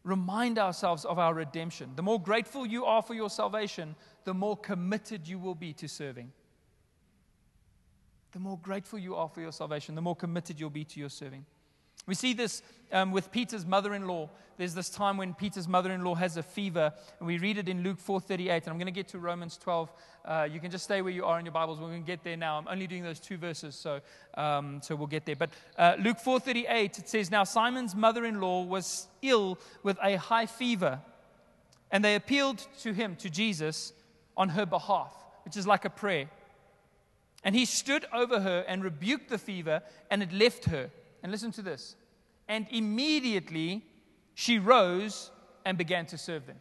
remind 0.04 0.58
ourselves 0.58 1.04
of 1.04 1.18
our 1.18 1.34
redemption. 1.34 1.90
The 1.94 2.02
more 2.02 2.20
grateful 2.20 2.66
you 2.66 2.84
are 2.84 3.02
for 3.02 3.14
your 3.14 3.30
salvation, 3.30 3.94
the 4.24 4.34
more 4.34 4.56
committed 4.56 5.28
you 5.28 5.38
will 5.38 5.54
be 5.54 5.72
to 5.74 5.88
serving. 5.88 6.32
The 8.32 8.38
more 8.38 8.58
grateful 8.58 8.98
you 8.98 9.16
are 9.16 9.28
for 9.28 9.40
your 9.40 9.52
salvation, 9.52 9.94
the 9.94 10.02
more 10.02 10.16
committed 10.16 10.60
you'll 10.60 10.70
be 10.70 10.84
to 10.84 11.00
your 11.00 11.08
serving. 11.08 11.44
We 12.06 12.14
see 12.14 12.32
this 12.32 12.62
um, 12.92 13.12
with 13.12 13.30
Peter's 13.30 13.66
mother-in-law. 13.66 14.28
There's 14.56 14.74
this 14.74 14.90
time 14.90 15.16
when 15.16 15.32
Peter's 15.32 15.68
mother-in-law 15.68 16.16
has 16.16 16.36
a 16.36 16.42
fever, 16.42 16.92
and 17.18 17.26
we 17.26 17.38
read 17.38 17.56
it 17.56 17.68
in 17.68 17.82
Luke 17.82 17.98
4:38. 17.98 18.62
And 18.62 18.68
I'm 18.68 18.76
going 18.76 18.86
to 18.86 18.92
get 18.92 19.08
to 19.08 19.18
Romans 19.18 19.56
12. 19.56 19.92
Uh, 20.24 20.48
you 20.50 20.60
can 20.60 20.70
just 20.70 20.84
stay 20.84 21.00
where 21.00 21.12
you 21.12 21.24
are 21.24 21.38
in 21.38 21.46
your 21.46 21.52
Bibles. 21.52 21.80
We're 21.80 21.88
going 21.88 22.02
to 22.02 22.06
get 22.06 22.24
there 22.24 22.36
now. 22.36 22.58
I'm 22.58 22.68
only 22.68 22.86
doing 22.86 23.02
those 23.02 23.20
two 23.20 23.38
verses, 23.38 23.74
so 23.74 24.00
um, 24.34 24.80
so 24.82 24.96
we'll 24.96 25.06
get 25.06 25.24
there. 25.24 25.36
But 25.36 25.50
uh, 25.78 25.96
Luke 25.98 26.18
4:38 26.18 26.98
it 26.98 27.08
says, 27.08 27.30
"Now 27.30 27.44
Simon's 27.44 27.94
mother-in-law 27.94 28.64
was 28.64 29.08
ill 29.22 29.58
with 29.82 29.98
a 30.02 30.16
high 30.16 30.46
fever, 30.46 31.00
and 31.90 32.04
they 32.04 32.14
appealed 32.14 32.66
to 32.82 32.92
him, 32.92 33.16
to 33.16 33.30
Jesus, 33.30 33.92
on 34.36 34.50
her 34.50 34.66
behalf." 34.66 35.14
which 35.44 35.56
is 35.56 35.66
like 35.66 35.84
a 35.84 35.90
prayer. 35.90 36.30
And 37.42 37.54
he 37.54 37.64
stood 37.64 38.06
over 38.12 38.40
her 38.40 38.64
and 38.68 38.84
rebuked 38.84 39.30
the 39.30 39.38
fever, 39.38 39.82
and 40.10 40.22
it 40.22 40.32
left 40.32 40.66
her. 40.66 40.90
And 41.22 41.30
listen 41.30 41.52
to 41.52 41.62
this. 41.62 41.96
And 42.48 42.66
immediately 42.70 43.85
she 44.35 44.59
rose 44.59 45.30
and 45.64 45.76
began 45.76 46.06
to 46.06 46.18
serve 46.18 46.46
them. 46.46 46.56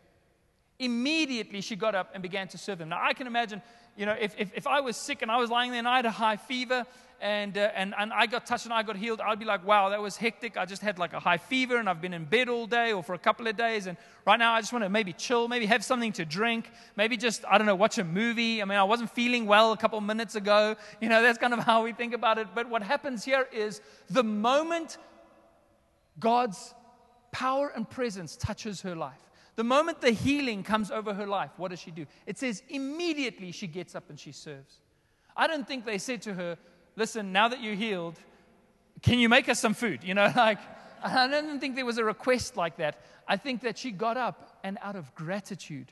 Immediately 0.78 1.62
she 1.62 1.76
got 1.76 1.96
up 1.96 2.12
and 2.14 2.22
began 2.22 2.48
to 2.50 2.58
serve 2.58 2.80
them. 2.80 2.90
Now 2.90 3.02
I 3.02 3.14
can 3.14 3.28
imagine, 3.28 3.62
you 3.98 4.06
know, 4.06 4.16
if, 4.20 4.36
if, 4.38 4.52
if 4.56 4.68
I 4.68 4.82
was 4.82 4.96
sick 4.96 5.22
and 5.22 5.32
I 5.32 5.38
was 5.38 5.50
lying 5.50 5.72
there 5.72 5.80
and 5.80 5.88
I 5.88 5.98
had 5.98 6.06
a 6.06 6.12
high 6.12 6.38
fever 6.38 6.86
and, 7.22 7.58
uh, 7.58 7.72
and, 7.76 7.94
and 7.98 8.14
I 8.14 8.26
got 8.26 8.46
touched 8.46 8.66
and 8.66 8.74
I 8.74 8.84
got 8.84 8.96
healed, 8.96 9.22
I'd 9.22 9.40
be 9.40 9.46
like, 9.46 9.66
wow, 9.66 9.90
that 9.90 10.02
was 10.02 10.16
hectic. 10.16 10.58
I 10.58 10.66
just 10.66 10.82
had 10.82 10.98
like 10.98 11.14
a 11.14 11.20
high 11.20 11.38
fever 11.38 11.78
and 11.78 11.90
I've 11.90 12.02
been 12.02 12.14
in 12.14 12.26
bed 12.26 12.50
all 12.50 12.66
day 12.66 12.94
or 12.94 13.04
for 13.04 13.14
a 13.14 13.20
couple 13.20 13.48
of 13.48 13.58
days. 13.58 13.88
And 13.88 13.98
right 14.26 14.38
now 14.38 14.54
I 14.54 14.62
just 14.62 14.72
want 14.72 14.86
to 14.86 14.90
maybe 14.90 15.14
chill, 15.14 15.48
maybe 15.48 15.66
have 15.66 15.84
something 15.84 16.12
to 16.14 16.26
drink, 16.26 16.72
maybe 16.96 17.18
just, 17.18 17.44
I 17.50 17.58
don't 17.58 17.68
know, 17.68 17.76
watch 17.76 17.98
a 17.98 18.04
movie. 18.04 18.62
I 18.62 18.66
mean, 18.66 18.78
I 18.78 18.84
wasn't 18.84 19.12
feeling 19.12 19.46
well 19.46 19.72
a 19.74 19.78
couple 19.78 20.00
minutes 20.02 20.36
ago. 20.36 20.76
You 21.02 21.10
know, 21.10 21.22
that's 21.22 21.38
kind 21.38 21.54
of 21.54 21.60
how 21.60 21.84
we 21.84 21.94
think 21.94 22.14
about 22.14 22.38
it. 22.38 22.48
But 22.56 22.70
what 22.70 22.84
happens 22.84 23.26
here 23.26 23.48
is 23.52 23.82
the 24.10 24.24
moment 24.24 24.98
God's 26.20 26.74
power 27.32 27.72
and 27.76 27.90
presence 27.90 28.36
touches 28.38 28.82
her 28.82 28.96
life, 28.96 29.20
the 29.56 29.64
moment 29.66 30.00
the 30.00 30.12
healing 30.12 30.64
comes 30.64 30.90
over 30.90 31.14
her 31.14 31.28
life, 31.28 31.52
what 31.58 31.72
does 31.72 31.80
she 31.80 31.92
do? 31.92 32.06
It 32.26 32.38
says 32.38 32.64
immediately 32.70 33.52
she 33.52 33.68
gets 33.68 33.94
up 33.94 34.10
and 34.10 34.18
she 34.18 34.32
serves. 34.32 34.80
I 35.36 35.48
don't 35.48 35.68
think 35.68 35.86
they 35.86 35.98
said 35.98 36.22
to 36.24 36.34
her, 36.34 36.58
listen, 37.00 37.32
now 37.32 37.48
that 37.48 37.64
you're 37.64 37.76
healed, 37.76 38.20
can 39.02 39.18
you 39.18 39.30
make 39.30 39.50
us 39.50 39.60
some 39.60 39.74
food? 39.74 40.04
You 40.04 40.14
know, 40.14 40.32
like, 40.36 40.60
I 41.04 41.28
don't 41.28 41.60
think 41.60 41.76
there 41.76 41.86
was 41.86 41.98
a 41.98 42.04
request 42.04 42.58
like 42.58 42.78
that. 42.78 43.02
I 43.28 43.38
think 43.38 43.62
that 43.62 43.78
she 43.78 43.92
got 43.92 44.18
up 44.18 44.60
and 44.64 44.78
out 44.82 44.96
of 44.96 45.16
gratitude 45.16 45.92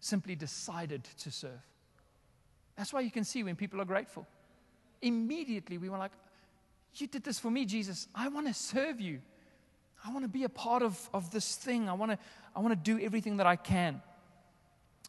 simply 0.00 0.34
decided 0.34 1.04
to 1.20 1.30
serve. 1.30 1.62
That's 2.76 2.92
why 2.92 3.00
you 3.00 3.10
can 3.10 3.24
see 3.24 3.42
when 3.42 3.56
people 3.56 3.80
are 3.80 3.84
grateful. 3.84 4.26
Immediately 5.00 5.78
we 5.78 5.88
were 5.88 5.98
like, 5.98 6.12
You 6.94 7.06
did 7.06 7.22
this 7.22 7.38
for 7.38 7.50
me, 7.50 7.64
Jesus. 7.64 8.08
I 8.14 8.28
want 8.28 8.46
to 8.48 8.54
serve 8.54 9.00
you. 9.00 9.20
I 10.04 10.12
want 10.12 10.24
to 10.24 10.28
be 10.28 10.44
a 10.44 10.48
part 10.48 10.82
of, 10.82 11.08
of 11.12 11.30
this 11.30 11.56
thing. 11.56 11.88
I 11.88 11.92
want 11.92 12.12
to 12.12 12.18
I 12.54 12.60
want 12.60 12.72
to 12.72 12.96
do 12.96 13.04
everything 13.04 13.36
that 13.36 13.46
I 13.46 13.56
can. 13.56 14.02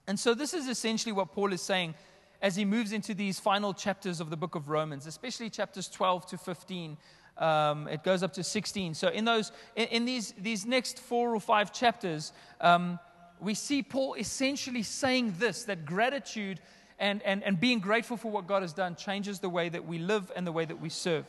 And 0.07 0.19
so 0.19 0.33
this 0.33 0.53
is 0.53 0.67
essentially 0.67 1.11
what 1.11 1.31
Paul 1.31 1.53
is 1.53 1.61
saying 1.61 1.95
as 2.41 2.55
he 2.55 2.65
moves 2.65 2.93
into 2.93 3.13
these 3.13 3.39
final 3.39 3.73
chapters 3.73 4.19
of 4.19 4.29
the 4.29 4.37
book 4.37 4.55
of 4.55 4.69
Romans, 4.69 5.05
especially 5.05 5.49
chapters 5.49 5.87
12 5.89 6.27
to 6.27 6.37
15. 6.37 6.97
Um, 7.37 7.87
it 7.87 8.03
goes 8.03 8.23
up 8.23 8.33
to 8.33 8.43
16. 8.43 8.93
So 8.93 9.09
in 9.09 9.25
those, 9.25 9.51
in, 9.75 9.87
in 9.87 10.05
these, 10.05 10.33
these 10.37 10.65
next 10.65 10.99
four 10.99 11.33
or 11.33 11.39
five 11.39 11.71
chapters, 11.71 12.33
um, 12.61 12.99
we 13.39 13.53
see 13.53 13.81
Paul 13.81 14.15
essentially 14.15 14.83
saying 14.83 15.35
this 15.37 15.63
that 15.65 15.85
gratitude 15.85 16.59
and, 16.97 17.21
and, 17.23 17.43
and 17.43 17.59
being 17.59 17.79
grateful 17.79 18.17
for 18.17 18.29
what 18.31 18.47
God 18.47 18.61
has 18.61 18.73
done 18.73 18.95
changes 18.95 19.39
the 19.39 19.49
way 19.49 19.69
that 19.69 19.85
we 19.85 19.97
live 19.97 20.31
and 20.35 20.45
the 20.45 20.51
way 20.51 20.65
that 20.65 20.79
we 20.79 20.89
serve. 20.89 21.25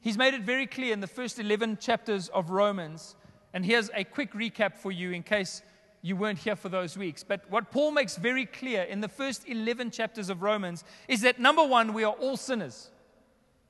He's 0.00 0.18
made 0.18 0.34
it 0.34 0.42
very 0.42 0.66
clear 0.66 0.92
in 0.92 1.00
the 1.00 1.06
first 1.06 1.38
11 1.38 1.78
chapters 1.78 2.28
of 2.28 2.50
Romans. 2.50 3.14
And 3.52 3.64
here's 3.64 3.90
a 3.94 4.04
quick 4.04 4.32
recap 4.32 4.76
for 4.76 4.90
you 4.90 5.12
in 5.12 5.22
case 5.22 5.62
you 6.02 6.16
weren't 6.16 6.40
here 6.40 6.56
for 6.56 6.68
those 6.68 6.98
weeks. 6.98 7.22
But 7.22 7.48
what 7.48 7.70
Paul 7.70 7.92
makes 7.92 8.16
very 8.16 8.44
clear 8.44 8.82
in 8.82 9.00
the 9.00 9.08
first 9.08 9.48
11 9.48 9.92
chapters 9.92 10.28
of 10.28 10.42
Romans 10.42 10.84
is 11.06 11.20
that 11.22 11.38
number 11.38 11.64
one, 11.64 11.94
we 11.94 12.02
are 12.04 12.12
all 12.12 12.36
sinners. 12.36 12.90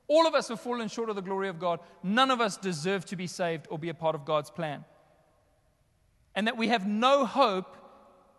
All 0.07 0.27
of 0.27 0.33
us 0.33 0.47
have 0.49 0.59
fallen 0.59 0.89
short 0.89 1.09
of 1.09 1.15
the 1.15 1.21
glory 1.21 1.47
of 1.47 1.59
God. 1.59 1.79
None 2.01 2.31
of 2.31 2.41
us 2.41 2.57
deserve 2.57 3.05
to 3.05 3.15
be 3.15 3.27
saved 3.27 3.67
or 3.69 3.77
be 3.77 3.89
a 3.89 3.93
part 3.93 4.15
of 4.15 4.25
God's 4.25 4.49
plan. 4.49 4.83
And 6.35 6.47
that 6.47 6.57
we 6.57 6.69
have 6.69 6.87
no 6.87 7.25
hope 7.25 7.77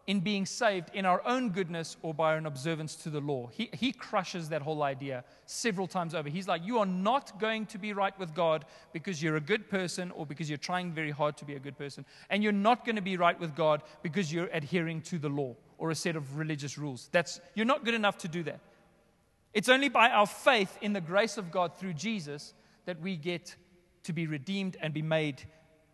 in 0.07 0.21
being 0.21 0.45
saved 0.45 0.91
in 0.93 1.07
our 1.07 1.27
own 1.27 1.51
goodness 1.51 1.97
or 2.03 2.13
by 2.13 2.35
an 2.35 2.45
observance 2.47 2.95
to 2.95 3.11
the 3.11 3.21
law. 3.21 3.49
He, 3.53 3.71
he 3.73 3.93
crushes 3.93 4.51
that 4.51 4.61
whole 4.61 4.83
idea 4.83 5.25
several 5.47 5.87
times 5.87 6.15
over. 6.15 6.29
He's 6.29 6.47
like, 6.47 6.65
You 6.65 6.79
are 6.79 6.87
not 6.87 7.39
going 7.41 7.67
to 7.67 7.79
be 7.79 7.93
right 7.93 8.17
with 8.19 8.35
God 8.35 8.67
because 8.93 9.23
you're 9.23 9.37
a 9.37 9.41
good 9.41 9.69
person 9.69 10.11
or 10.11 10.27
because 10.27 10.49
you're 10.49 10.59
trying 10.59 10.93
very 10.93 11.11
hard 11.11 11.37
to 11.39 11.45
be 11.45 11.55
a 11.55 11.59
good 11.59 11.79
person. 11.79 12.05
And 12.29 12.43
you're 12.43 12.53
not 12.53 12.85
going 12.85 12.97
to 12.97 13.03
be 13.03 13.17
right 13.17 13.39
with 13.39 13.55
God 13.55 13.83
because 14.03 14.33
you're 14.33 14.51
adhering 14.53 15.01
to 15.03 15.19
the 15.19 15.31
law 15.31 15.57
or 15.79 15.91
a 15.91 15.95
set 15.95 16.17
of 16.17 16.37
religious 16.37 16.77
rules. 16.77 17.09
That's, 17.11 17.41
you're 17.55 17.67
not 17.67 17.85
good 17.85 17.95
enough 17.95 18.19
to 18.19 18.29
do 18.29 18.43
that. 18.45 18.61
It's 19.55 19.69
only 19.69 19.89
by 19.89 20.11
our 20.11 20.27
faith 20.27 20.77
in 20.83 20.93
the 20.93 21.01
grace 21.01 21.39
of 21.39 21.51
God 21.51 21.79
through 21.79 21.95
Jesus 21.95 22.55
that 22.87 23.01
we 23.01 23.17
get 23.17 23.55
to 24.03 24.13
be 24.13 24.27
redeemed 24.27 24.77
and 24.81 24.93
be 24.93 25.03
made 25.03 25.43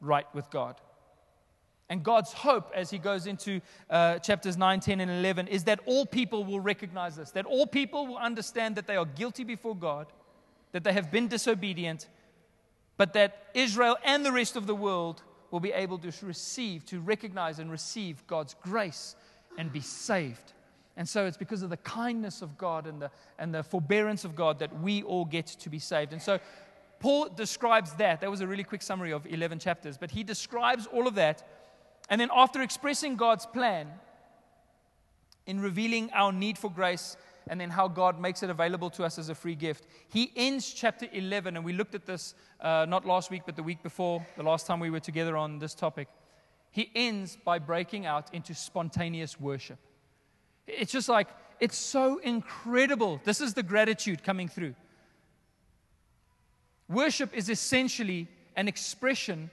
right 0.01 0.27
with 0.35 0.51
God. 0.51 0.81
And 1.91 2.05
God's 2.05 2.33
hope 2.33 2.71
as 2.73 2.89
he 2.89 2.99
goes 2.99 3.27
into 3.27 3.61
uh, 3.91 4.21
chapters 4.21 4.57
9, 4.57 4.79
10, 4.79 5.01
and 5.01 5.11
11 5.11 5.49
is 5.49 5.65
that 5.65 5.81
all 5.87 6.07
people 6.07 6.45
will 6.45 6.61
recognize 6.61 7.17
this, 7.17 7.33
that 7.33 7.47
all 7.47 7.67
people 7.67 8.07
will 8.07 8.17
understand 8.17 8.77
that 8.77 8.87
they 8.87 8.97
are 8.97 9.05
guilty 9.05 9.43
before 9.43 9.75
God, 9.75 10.07
that 10.71 10.85
they 10.85 10.93
have 10.93 11.11
been 11.11 11.27
disobedient, 11.27 12.09
but 12.97 13.13
that 13.15 13.49
Israel 13.55 13.97
and 14.05 14.25
the 14.25 14.31
rest 14.31 14.55
of 14.55 14.69
the 14.69 14.75
world 14.75 15.23
will 15.51 15.59
be 15.59 15.73
able 15.73 15.99
to 15.99 16.13
receive, 16.25 16.87
to 16.87 17.01
recognize 17.01 17.59
and 17.59 17.73
receive 17.73 18.25
God's 18.29 18.55
grace 18.63 19.17
and 19.59 19.73
be 19.73 19.81
saved. 19.81 20.53
And 20.97 21.09
so 21.09 21.27
it's 21.27 21.37
because 21.37 21.63
of 21.63 21.71
the 21.71 21.77
kindness 21.79 22.41
of 22.41 22.57
God 22.57 22.87
and 22.87 23.03
the, 23.03 23.11
and 23.37 23.53
the 23.53 23.65
forbearance 23.65 24.25
of 24.25 24.37
God 24.37 24.61
that 24.61 24.81
we 24.81 25.03
all 25.03 25.25
get 25.25 25.47
to 25.47 25.69
be 25.69 25.81
saved. 25.81 26.13
And 26.13 26.23
so 26.23 26.39
Paul 27.01 27.31
describes 27.31 27.95
that. 27.95 28.21
That 28.21 28.31
was 28.31 28.43
a 28.43 28.47
really 28.47 28.63
quick 28.63 28.83
summary 28.83 29.13
of 29.13 29.27
11 29.27 29.59
chapters, 29.59 29.97
but 29.99 30.13
he 30.13 30.23
describes 30.23 30.87
all 30.87 31.09
of 31.09 31.17
that 31.17 31.43
and 32.11 32.21
then, 32.21 32.29
after 32.35 32.61
expressing 32.61 33.15
God's 33.15 33.47
plan 33.47 33.87
in 35.47 35.61
revealing 35.61 36.11
our 36.13 36.33
need 36.33 36.59
for 36.59 36.69
grace 36.69 37.17
and 37.47 37.61
then 37.61 37.71
how 37.71 37.87
God 37.87 38.21
makes 38.21 38.43
it 38.43 38.51
available 38.51 38.91
to 38.91 39.05
us 39.05 39.17
as 39.17 39.29
a 39.29 39.35
free 39.35 39.55
gift, 39.55 39.87
he 40.09 40.33
ends 40.35 40.73
chapter 40.73 41.07
11. 41.13 41.57
And 41.57 41.65
we 41.65 41.73
looked 41.73 41.95
at 41.95 42.07
this 42.07 42.35
uh, 42.61 42.85
not 42.89 43.07
last 43.07 43.31
week, 43.31 43.43
but 43.47 43.55
the 43.55 43.63
week 43.63 43.83
before, 43.85 44.27
the 44.37 44.43
last 44.43 44.67
time 44.67 44.81
we 44.81 44.91
were 44.91 45.01
together 45.01 45.37
on 45.37 45.61
this 45.61 45.73
topic. 45.73 46.09
He 46.73 46.91
ends 46.97 47.39
by 47.45 47.61
breaking 47.61 48.07
out 48.07 48.35
into 48.35 48.55
spontaneous 48.55 49.41
worship. 49.41 49.79
It's 50.67 50.93
just 50.93 51.09
like, 51.09 51.29
it's 51.61 51.77
so 51.77 52.19
incredible. 52.19 53.21
This 53.25 53.41
is 53.41 53.55
the 53.55 53.63
gratitude 53.63 54.25
coming 54.25 54.49
through. 54.49 54.75
Worship 56.89 57.33
is 57.35 57.49
essentially 57.49 58.27
an 58.57 58.67
expression 58.67 59.51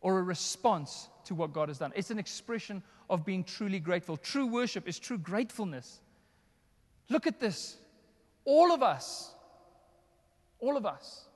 or 0.00 0.18
a 0.18 0.22
response 0.22 1.08
to 1.28 1.34
what 1.34 1.52
God 1.52 1.68
has 1.68 1.78
done. 1.78 1.92
It's 1.94 2.10
an 2.10 2.18
expression 2.18 2.82
of 3.08 3.24
being 3.24 3.44
truly 3.44 3.78
grateful. 3.80 4.16
True 4.16 4.46
worship 4.46 4.88
is 4.88 4.98
true 4.98 5.18
gratefulness. 5.18 6.00
Look 7.08 7.26
at 7.26 7.38
this. 7.38 7.76
All 8.44 8.72
of 8.72 8.82
us, 8.82 9.34
all 10.58 10.76
of 10.76 10.86
us 10.86 11.26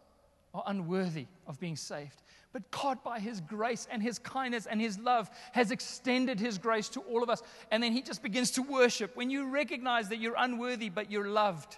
are 0.54 0.64
unworthy 0.66 1.26
of 1.46 1.60
being 1.60 1.76
saved. 1.76 2.22
But 2.54 2.70
God, 2.70 3.02
by 3.02 3.20
His 3.20 3.40
grace 3.40 3.86
and 3.90 4.02
His 4.02 4.18
kindness 4.18 4.66
and 4.66 4.80
His 4.80 4.98
love, 4.98 5.30
has 5.52 5.70
extended 5.70 6.40
His 6.40 6.58
grace 6.58 6.88
to 6.90 7.00
all 7.00 7.22
of 7.22 7.28
us. 7.28 7.42
And 7.70 7.82
then 7.82 7.92
He 7.92 8.02
just 8.02 8.22
begins 8.22 8.50
to 8.52 8.62
worship. 8.62 9.14
When 9.14 9.30
you 9.30 9.50
recognize 9.50 10.08
that 10.08 10.18
you're 10.18 10.36
unworthy, 10.36 10.88
but 10.88 11.10
you're 11.10 11.28
loved, 11.28 11.76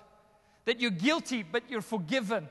that 0.64 0.80
you're 0.80 0.90
guilty, 0.90 1.42
but 1.42 1.64
you're 1.68 1.82
forgiven, 1.82 2.48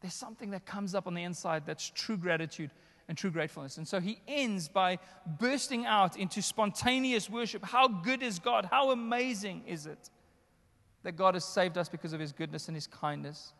there's 0.00 0.14
something 0.14 0.50
that 0.50 0.64
comes 0.64 0.94
up 0.94 1.06
on 1.06 1.12
the 1.12 1.22
inside 1.22 1.64
that's 1.66 1.90
true 1.90 2.16
gratitude 2.16 2.70
and 3.10 3.18
true 3.18 3.30
gratefulness. 3.32 3.76
And 3.76 3.88
so 3.88 3.98
he 3.98 4.20
ends 4.28 4.68
by 4.68 5.00
bursting 5.26 5.84
out 5.84 6.16
into 6.16 6.40
spontaneous 6.40 7.28
worship. 7.28 7.64
How 7.64 7.88
good 7.88 8.22
is 8.22 8.38
God? 8.38 8.68
How 8.70 8.92
amazing 8.92 9.64
is 9.66 9.86
it 9.86 10.10
that 11.02 11.16
God 11.16 11.34
has 11.34 11.44
saved 11.44 11.76
us 11.76 11.88
because 11.88 12.12
of 12.12 12.20
his 12.20 12.30
goodness 12.30 12.68
and 12.68 12.76
his 12.76 12.86
kindness? 12.86 13.52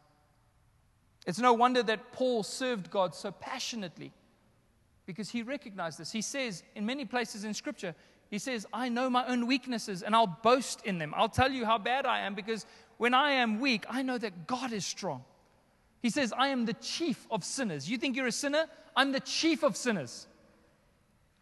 It's 1.27 1.41
no 1.41 1.53
wonder 1.53 1.83
that 1.83 2.13
Paul 2.13 2.45
served 2.45 2.93
God 2.93 3.13
so 3.13 3.33
passionately 3.33 4.13
because 5.05 5.31
he 5.31 5.43
recognized 5.43 5.99
this. 5.99 6.13
He 6.13 6.23
says 6.23 6.63
in 6.77 6.87
many 6.87 7.05
places 7.05 7.43
in 7.43 7.53
Scripture, 7.53 7.97
he 8.31 8.39
says, 8.39 8.69
I 8.73 8.89
know 8.89 9.11
my 9.11 9.27
own 9.27 9.49
weaknesses 9.49 10.05
and 10.05 10.15
I'll 10.15 10.39
boast 10.45 10.81
in 10.85 10.99
them. 10.99 11.13
I'll 11.17 11.29
tell 11.29 11.51
you 11.51 11.65
how 11.67 11.77
bad 11.77 12.07
I 12.07 12.21
am 12.21 12.37
because 12.37 12.67
when 12.99 13.15
I 13.15 13.33
am 13.33 13.59
weak, 13.59 13.85
I 13.91 14.03
know 14.03 14.17
that 14.17 14.47
God 14.47 14.73
is 14.73 14.87
strong. 14.87 15.25
He 16.01 16.11
says, 16.11 16.33
I 16.37 16.49
am 16.49 16.65
the 16.65 16.75
chief 16.75 17.27
of 17.31 17.45
sinners. 17.45 17.91
You 17.91 17.99
think 17.99 18.17
you're 18.17 18.27
a 18.27 18.33
sinner? 18.33 18.67
I'm 18.97 19.13
the 19.13 19.21
chief 19.21 19.63
of 19.63 19.77
sinners. 19.77 20.27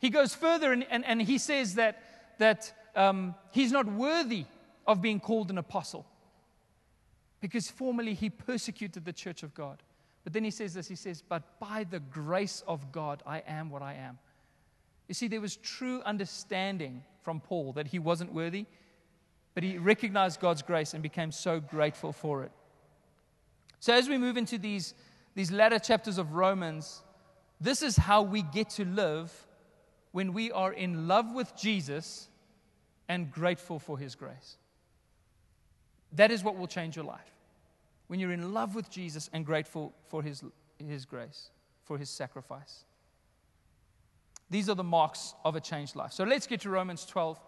He 0.01 0.11
goes 0.11 0.35
further 0.35 0.73
and, 0.73 0.87
and, 0.91 1.05
and 1.05 1.23
he 1.23 1.39
says 1.39 1.75
that, 1.75 2.03
that 2.39 2.73
um, 2.95 3.35
he's 3.51 3.73
not 3.73 3.87
worthy 3.87 4.45
of 4.87 5.01
being 5.03 5.21
called 5.21 5.51
an 5.51 5.59
apostle 5.59 6.07
because 7.41 7.71
formerly 7.71 8.15
he 8.15 8.31
persecuted 8.31 9.05
the 9.05 9.13
church 9.13 9.43
of 9.43 9.55
God. 9.55 9.83
But 10.25 10.33
then 10.33 10.45
he 10.45 10.51
says 10.51 10.75
this 10.75 10.89
he 10.89 10.97
says, 10.97 11.23
But 11.23 11.59
by 11.61 11.85
the 11.85 12.01
grace 12.01 12.63
of 12.67 12.93
God, 12.93 13.23
I 13.27 13.39
am 13.47 13.71
what 13.71 13.83
I 13.83 13.95
am. 13.95 14.19
You 15.07 15.15
see, 15.15 15.29
there 15.29 15.41
was 15.41 15.57
true 15.57 16.03
understanding 16.03 17.03
from 17.23 17.41
Paul 17.41 17.73
that 17.75 17.87
he 17.87 17.99
wasn't 17.99 18.33
worthy, 18.33 18.67
but 19.55 19.63
he 19.63 19.79
recognized 19.79 20.41
God's 20.41 20.63
grace 20.63 20.95
and 20.95 21.03
became 21.03 21.33
so 21.33 21.61
grateful 21.61 22.13
for 22.13 22.43
it. 22.43 22.53
So, 23.81 23.93
as 23.93 24.09
we 24.09 24.19
move 24.19 24.37
into 24.37 24.59
these, 24.59 24.95
these 25.35 25.53
latter 25.53 25.79
chapters 25.79 26.19
of 26.19 26.35
Romans, 26.35 27.03
this 27.61 27.83
is 27.83 27.97
how 27.97 28.23
we 28.23 28.43
get 28.43 28.71
to 28.71 28.85
live 28.85 29.33
when 30.13 30.33
we 30.33 30.51
are 30.51 30.73
in 30.73 31.07
love 31.07 31.33
with 31.33 31.57
Jesus 31.57 32.29
and 33.09 33.31
grateful 33.31 33.79
for 33.79 33.99
His 33.99 34.15
grace. 34.15 34.57
That 36.13 36.31
is 36.31 36.43
what 36.43 36.57
will 36.57 36.67
change 36.67 36.97
your 36.97 37.05
life. 37.05 37.33
When 38.07 38.19
you're 38.19 38.33
in 38.33 38.55
love 38.55 38.75
with 38.75 38.91
Jesus 38.91 39.29
and 39.33 39.45
grateful 39.45 39.93
for 40.09 40.23
His, 40.23 40.43
his 40.85 41.05
grace, 41.05 41.51
for 41.85 41.99
His 41.99 42.11
sacrifice. 42.11 42.85
These 44.51 44.69
are 44.69 44.75
the 44.75 44.85
marks 44.85 45.35
of 45.45 45.57
a 45.57 45.61
changed 45.61 45.95
life. 45.95 46.13
So 46.13 46.25
let's 46.25 46.47
get 46.47 46.63
to 46.63 46.71
Romans 46.71 47.05
12, 47.05 47.39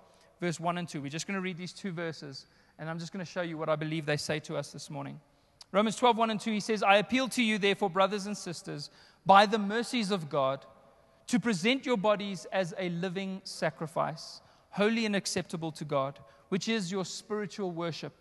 verse 0.41 0.61
1 0.61 0.79
and 0.79 0.89
2. 0.89 1.01
We're 1.01 1.09
just 1.09 1.27
going 1.27 1.37
to 1.37 1.41
read 1.41 1.57
these 1.57 1.73
two 1.73 1.93
verses, 1.93 2.47
and 2.79 2.91
I'm 2.91 2.99
just 2.99 3.13
going 3.13 3.25
to 3.25 3.31
show 3.31 3.41
you 3.41 3.57
what 3.57 3.71
I 3.71 3.77
believe 3.77 4.05
they 4.05 4.19
say 4.19 4.39
to 4.41 4.57
us 4.57 4.71
this 4.71 4.91
morning. 4.91 5.19
Romans 5.73 5.97
12, 5.97 6.17
1 6.17 6.31
and 6.31 6.41
2, 6.41 6.53
he 6.53 6.61
says, 6.61 6.83
I 6.83 6.97
appeal 6.97 7.29
to 7.29 7.43
you, 7.43 7.59
therefore, 7.59 7.91
brothers 7.91 8.27
and 8.27 8.37
sisters, 8.37 8.91
by 9.25 9.47
the 9.47 9.59
mercies 9.59 10.11
of 10.11 10.29
God, 10.29 10.67
to 11.29 11.39
present 11.39 11.87
your 11.87 11.97
bodies 11.97 12.47
as 12.51 12.75
a 12.77 12.89
living 12.89 13.41
sacrifice, 13.45 14.41
holy 14.71 15.07
and 15.07 15.15
acceptable 15.15 15.71
to 15.73 15.85
God, 15.85 16.19
which 16.49 16.69
is 16.69 16.91
your 16.91 17.05
spiritual 17.05 17.71
worship. 17.71 18.13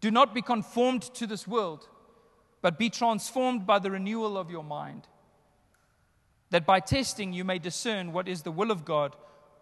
Do 0.00 0.12
not 0.12 0.32
be 0.32 0.42
conformed 0.42 1.02
to 1.14 1.26
this 1.26 1.48
world, 1.48 1.88
but 2.62 2.78
be 2.78 2.88
transformed 2.88 3.66
by 3.66 3.80
the 3.80 3.90
renewal 3.90 4.38
of 4.38 4.50
your 4.50 4.62
mind, 4.62 5.08
that 6.50 6.66
by 6.66 6.78
testing 6.78 7.32
you 7.32 7.44
may 7.44 7.58
discern 7.58 8.12
what 8.12 8.28
is 8.28 8.42
the 8.42 8.52
will 8.52 8.70
of 8.70 8.84
God, 8.84 9.16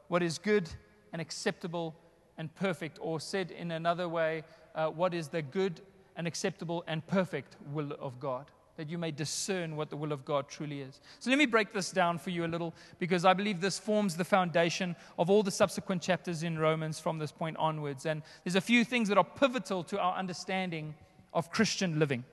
what 0.08 0.22
is 0.22 0.36
good 0.36 0.68
and 1.12 1.22
acceptable 1.22 1.96
and 2.36 2.54
perfect, 2.54 2.98
or 3.00 3.18
said 3.18 3.50
in 3.50 3.70
another 3.70 4.08
way, 4.08 4.42
uh, 4.74 4.88
what 4.88 5.14
is 5.14 5.28
the 5.28 5.42
good 5.42 5.80
and 6.18 6.26
acceptable 6.26 6.84
and 6.86 7.06
perfect 7.06 7.56
will 7.72 7.92
of 8.00 8.20
God, 8.20 8.50
that 8.76 8.90
you 8.90 8.98
may 8.98 9.10
discern 9.10 9.76
what 9.76 9.88
the 9.88 9.96
will 9.96 10.12
of 10.12 10.24
God 10.24 10.48
truly 10.48 10.82
is. 10.82 11.00
So 11.20 11.30
let 11.30 11.38
me 11.38 11.46
break 11.46 11.72
this 11.72 11.90
down 11.92 12.18
for 12.18 12.30
you 12.30 12.44
a 12.44 12.46
little 12.48 12.74
because 12.98 13.24
I 13.24 13.32
believe 13.32 13.60
this 13.60 13.78
forms 13.78 14.16
the 14.16 14.24
foundation 14.24 14.96
of 15.18 15.30
all 15.30 15.42
the 15.42 15.50
subsequent 15.50 16.02
chapters 16.02 16.42
in 16.42 16.58
Romans 16.58 16.98
from 17.00 17.18
this 17.18 17.32
point 17.32 17.56
onwards. 17.56 18.04
And 18.04 18.22
there's 18.44 18.56
a 18.56 18.60
few 18.60 18.84
things 18.84 19.08
that 19.08 19.16
are 19.16 19.24
pivotal 19.24 19.84
to 19.84 20.00
our 20.00 20.16
understanding 20.16 20.94
of 21.32 21.50
Christian 21.50 21.98
living 22.00 22.24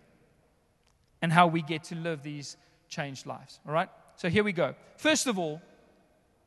and 1.21 1.31
how 1.31 1.47
we 1.47 1.61
get 1.61 1.83
to 1.85 1.95
live 1.95 2.23
these 2.23 2.57
changed 2.89 3.27
lives. 3.27 3.59
All 3.67 3.73
right? 3.73 3.89
So 4.15 4.29
here 4.29 4.43
we 4.43 4.51
go. 4.51 4.73
First 4.97 5.27
of 5.27 5.37
all, 5.37 5.61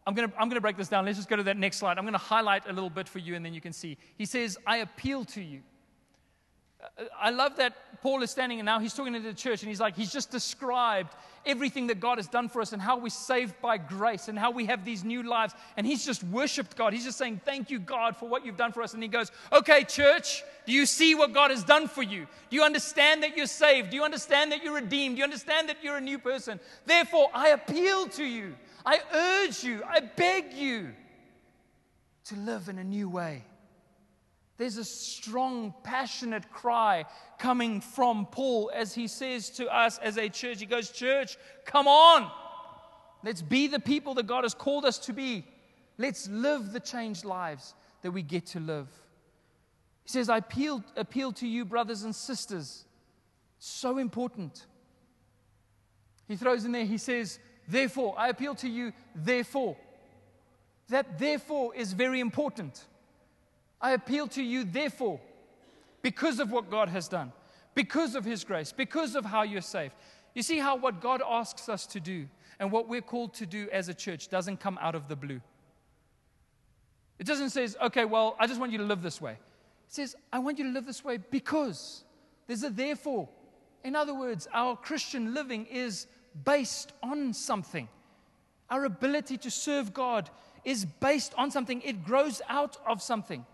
I'm 0.06 0.14
going, 0.14 0.28
to, 0.28 0.34
I'm 0.36 0.48
going 0.48 0.56
to 0.56 0.60
break 0.60 0.76
this 0.76 0.88
down. 0.88 1.04
Let's 1.04 1.18
just 1.18 1.28
go 1.28 1.36
to 1.36 1.42
that 1.44 1.56
next 1.56 1.76
slide. 1.76 1.98
I'm 1.98 2.04
going 2.04 2.12
to 2.12 2.18
highlight 2.18 2.68
a 2.68 2.72
little 2.72 2.90
bit 2.90 3.08
for 3.08 3.18
you, 3.18 3.34
and 3.34 3.44
then 3.44 3.52
you 3.52 3.60
can 3.60 3.72
see. 3.72 3.98
He 4.16 4.24
says, 4.24 4.56
I 4.66 4.78
appeal 4.78 5.24
to 5.26 5.42
you. 5.42 5.60
I 7.20 7.30
love 7.30 7.56
that 7.56 8.00
Paul 8.02 8.22
is 8.22 8.30
standing 8.30 8.60
and 8.60 8.66
now 8.66 8.78
he's 8.78 8.94
talking 8.94 9.12
to 9.12 9.20
the 9.20 9.34
church 9.34 9.62
and 9.62 9.68
he's 9.68 9.80
like, 9.80 9.96
he's 9.96 10.12
just 10.12 10.30
described 10.30 11.12
everything 11.44 11.88
that 11.88 11.98
God 11.98 12.18
has 12.18 12.28
done 12.28 12.48
for 12.48 12.60
us 12.60 12.72
and 12.72 12.80
how 12.80 12.98
we're 12.98 13.08
saved 13.08 13.60
by 13.60 13.78
grace 13.78 14.28
and 14.28 14.38
how 14.38 14.52
we 14.52 14.66
have 14.66 14.84
these 14.84 15.02
new 15.02 15.24
lives. 15.24 15.54
And 15.76 15.84
he's 15.84 16.04
just 16.06 16.22
worshiped 16.24 16.76
God. 16.76 16.92
He's 16.92 17.04
just 17.04 17.18
saying, 17.18 17.40
Thank 17.44 17.70
you, 17.70 17.80
God, 17.80 18.16
for 18.16 18.28
what 18.28 18.46
you've 18.46 18.56
done 18.56 18.70
for 18.70 18.82
us. 18.82 18.94
And 18.94 19.02
he 19.02 19.08
goes, 19.08 19.32
Okay, 19.52 19.82
church, 19.84 20.44
do 20.66 20.72
you 20.72 20.86
see 20.86 21.16
what 21.16 21.32
God 21.32 21.50
has 21.50 21.64
done 21.64 21.88
for 21.88 22.02
you? 22.02 22.26
Do 22.50 22.56
you 22.56 22.62
understand 22.62 23.24
that 23.24 23.36
you're 23.36 23.46
saved? 23.46 23.90
Do 23.90 23.96
you 23.96 24.04
understand 24.04 24.52
that 24.52 24.62
you're 24.62 24.74
redeemed? 24.74 25.16
Do 25.16 25.18
you 25.18 25.24
understand 25.24 25.68
that 25.70 25.78
you're 25.82 25.96
a 25.96 26.00
new 26.00 26.18
person? 26.18 26.60
Therefore, 26.86 27.28
I 27.34 27.48
appeal 27.48 28.06
to 28.08 28.24
you, 28.24 28.54
I 28.86 29.00
urge 29.12 29.64
you, 29.64 29.82
I 29.88 30.00
beg 30.00 30.52
you 30.52 30.90
to 32.26 32.36
live 32.36 32.68
in 32.68 32.78
a 32.78 32.84
new 32.84 33.08
way. 33.08 33.44
There's 34.58 34.76
a 34.76 34.84
strong, 34.84 35.72
passionate 35.84 36.50
cry 36.50 37.04
coming 37.38 37.80
from 37.80 38.26
Paul 38.26 38.72
as 38.74 38.92
he 38.92 39.06
says 39.06 39.50
to 39.50 39.74
us 39.74 39.98
as 39.98 40.18
a 40.18 40.28
church. 40.28 40.58
He 40.58 40.66
goes, 40.66 40.90
Church, 40.90 41.36
come 41.64 41.86
on. 41.86 42.28
Let's 43.22 43.40
be 43.40 43.68
the 43.68 43.78
people 43.78 44.14
that 44.14 44.26
God 44.26 44.42
has 44.42 44.54
called 44.54 44.84
us 44.84 44.98
to 45.00 45.12
be. 45.12 45.44
Let's 45.96 46.28
live 46.28 46.72
the 46.72 46.80
changed 46.80 47.24
lives 47.24 47.74
that 48.02 48.10
we 48.10 48.22
get 48.22 48.46
to 48.46 48.60
live. 48.60 48.88
He 50.02 50.10
says, 50.10 50.28
I 50.28 50.38
appeal, 50.38 50.82
appeal 50.96 51.32
to 51.34 51.46
you, 51.46 51.64
brothers 51.64 52.02
and 52.02 52.14
sisters. 52.14 52.84
So 53.60 53.98
important. 53.98 54.66
He 56.26 56.36
throws 56.36 56.64
in 56.64 56.72
there, 56.72 56.84
he 56.84 56.98
says, 56.98 57.38
Therefore, 57.68 58.14
I 58.18 58.28
appeal 58.28 58.54
to 58.56 58.68
you, 58.68 58.92
therefore. 59.14 59.76
That 60.88 61.18
therefore 61.18 61.74
is 61.74 61.92
very 61.92 62.18
important. 62.18 62.84
I 63.80 63.92
appeal 63.92 64.26
to 64.28 64.42
you, 64.42 64.64
therefore, 64.64 65.20
because 66.02 66.40
of 66.40 66.50
what 66.50 66.70
God 66.70 66.88
has 66.88 67.08
done, 67.08 67.32
because 67.74 68.14
of 68.14 68.24
His 68.24 68.44
grace, 68.44 68.72
because 68.72 69.14
of 69.14 69.24
how 69.24 69.42
you're 69.42 69.60
saved. 69.60 69.94
You 70.34 70.42
see 70.42 70.58
how 70.58 70.76
what 70.76 71.00
God 71.00 71.22
asks 71.28 71.68
us 71.68 71.86
to 71.88 72.00
do 72.00 72.26
and 72.58 72.72
what 72.72 72.88
we're 72.88 73.00
called 73.00 73.34
to 73.34 73.46
do 73.46 73.68
as 73.72 73.88
a 73.88 73.94
church 73.94 74.28
doesn't 74.28 74.58
come 74.60 74.78
out 74.80 74.94
of 74.94 75.08
the 75.08 75.16
blue. 75.16 75.40
It 77.18 77.26
doesn't 77.26 77.50
say, 77.50 77.68
okay, 77.82 78.04
well, 78.04 78.36
I 78.38 78.46
just 78.46 78.60
want 78.60 78.72
you 78.72 78.78
to 78.78 78.84
live 78.84 79.02
this 79.02 79.20
way. 79.20 79.32
It 79.32 79.38
says, 79.88 80.16
I 80.32 80.38
want 80.38 80.58
you 80.58 80.64
to 80.64 80.70
live 80.70 80.86
this 80.86 81.04
way 81.04 81.18
because 81.30 82.04
there's 82.46 82.62
a 82.62 82.70
therefore. 82.70 83.28
In 83.84 83.96
other 83.96 84.14
words, 84.14 84.46
our 84.52 84.76
Christian 84.76 85.34
living 85.34 85.66
is 85.66 86.06
based 86.44 86.92
on 87.02 87.32
something. 87.32 87.88
Our 88.70 88.84
ability 88.84 89.38
to 89.38 89.50
serve 89.50 89.94
God 89.94 90.30
is 90.64 90.84
based 90.84 91.32
on 91.36 91.50
something, 91.50 91.80
it 91.82 92.04
grows 92.04 92.42
out 92.48 92.76
of 92.86 93.00
something 93.00 93.46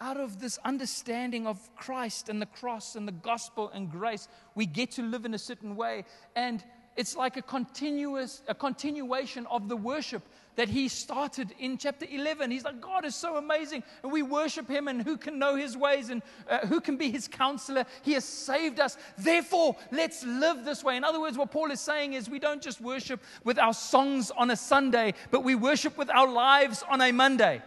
out 0.00 0.18
of 0.18 0.40
this 0.40 0.58
understanding 0.64 1.46
of 1.46 1.58
Christ 1.76 2.28
and 2.28 2.40
the 2.40 2.46
cross 2.46 2.96
and 2.96 3.06
the 3.06 3.12
gospel 3.12 3.70
and 3.74 3.90
grace, 3.90 4.28
we 4.54 4.64
get 4.66 4.92
to 4.92 5.02
live 5.02 5.24
in 5.24 5.34
a 5.34 5.38
certain 5.38 5.76
way. 5.76 6.04
And 6.34 6.64
it's 6.96 7.16
like 7.16 7.36
a 7.36 7.42
continuous, 7.42 8.42
a 8.48 8.54
continuation 8.54 9.46
of 9.46 9.68
the 9.68 9.76
worship 9.76 10.22
that 10.56 10.68
he 10.68 10.88
started 10.88 11.54
in 11.58 11.78
chapter 11.78 12.06
11. 12.10 12.50
He's 12.50 12.64
like, 12.64 12.80
God 12.80 13.04
is 13.04 13.14
so 13.14 13.36
amazing. 13.36 13.82
And 14.02 14.10
we 14.10 14.22
worship 14.22 14.68
him, 14.68 14.88
and 14.88 15.00
who 15.00 15.16
can 15.16 15.38
know 15.38 15.54
his 15.54 15.76
ways 15.76 16.10
and 16.10 16.22
uh, 16.48 16.66
who 16.66 16.80
can 16.80 16.96
be 16.96 17.10
his 17.10 17.28
counselor? 17.28 17.84
He 18.02 18.12
has 18.14 18.24
saved 18.24 18.80
us. 18.80 18.96
Therefore, 19.16 19.76
let's 19.92 20.24
live 20.24 20.64
this 20.64 20.82
way. 20.82 20.96
In 20.96 21.04
other 21.04 21.20
words, 21.20 21.38
what 21.38 21.50
Paul 21.50 21.70
is 21.70 21.80
saying 21.80 22.14
is 22.14 22.28
we 22.28 22.38
don't 22.38 22.62
just 22.62 22.80
worship 22.80 23.22
with 23.44 23.58
our 23.58 23.74
songs 23.74 24.30
on 24.30 24.50
a 24.50 24.56
Sunday, 24.56 25.14
but 25.30 25.44
we 25.44 25.54
worship 25.54 25.96
with 25.96 26.10
our 26.10 26.30
lives 26.30 26.82
on 26.90 27.00
a 27.00 27.12
Monday. 27.12 27.62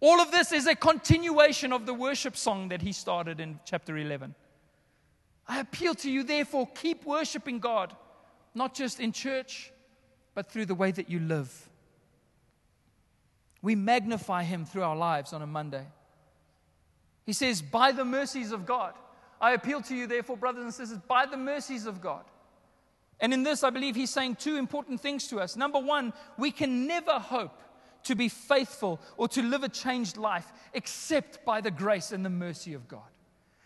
All 0.00 0.20
of 0.20 0.30
this 0.30 0.52
is 0.52 0.66
a 0.66 0.74
continuation 0.74 1.72
of 1.72 1.86
the 1.86 1.94
worship 1.94 2.36
song 2.36 2.68
that 2.68 2.82
he 2.82 2.92
started 2.92 3.40
in 3.40 3.58
chapter 3.64 3.96
11. 3.96 4.34
I 5.48 5.60
appeal 5.60 5.94
to 5.96 6.10
you, 6.10 6.22
therefore, 6.22 6.68
keep 6.74 7.04
worshiping 7.04 7.60
God, 7.60 7.94
not 8.54 8.74
just 8.74 9.00
in 9.00 9.12
church, 9.12 9.72
but 10.34 10.50
through 10.50 10.66
the 10.66 10.74
way 10.74 10.90
that 10.90 11.08
you 11.08 11.20
live. 11.20 11.68
We 13.62 13.74
magnify 13.74 14.42
him 14.42 14.66
through 14.66 14.82
our 14.82 14.96
lives 14.96 15.32
on 15.32 15.42
a 15.42 15.46
Monday. 15.46 15.86
He 17.24 17.32
says, 17.32 17.62
By 17.62 17.92
the 17.92 18.04
mercies 18.04 18.52
of 18.52 18.66
God. 18.66 18.94
I 19.40 19.52
appeal 19.52 19.82
to 19.82 19.94
you, 19.94 20.06
therefore, 20.06 20.36
brothers 20.36 20.64
and 20.64 20.72
sisters, 20.72 20.98
by 21.06 21.26
the 21.26 21.36
mercies 21.36 21.86
of 21.86 22.00
God. 22.00 22.24
And 23.20 23.32
in 23.32 23.42
this, 23.42 23.62
I 23.62 23.70
believe 23.70 23.94
he's 23.94 24.10
saying 24.10 24.36
two 24.36 24.56
important 24.56 25.00
things 25.00 25.28
to 25.28 25.40
us. 25.40 25.56
Number 25.56 25.78
one, 25.78 26.12
we 26.38 26.50
can 26.50 26.86
never 26.86 27.12
hope 27.12 27.60
to 28.06 28.14
be 28.14 28.28
faithful 28.28 29.00
or 29.16 29.28
to 29.28 29.42
live 29.42 29.62
a 29.62 29.68
changed 29.68 30.16
life 30.16 30.52
except 30.72 31.44
by 31.44 31.60
the 31.60 31.70
grace 31.70 32.12
and 32.12 32.24
the 32.24 32.30
mercy 32.30 32.74
of 32.74 32.88
God, 32.88 33.00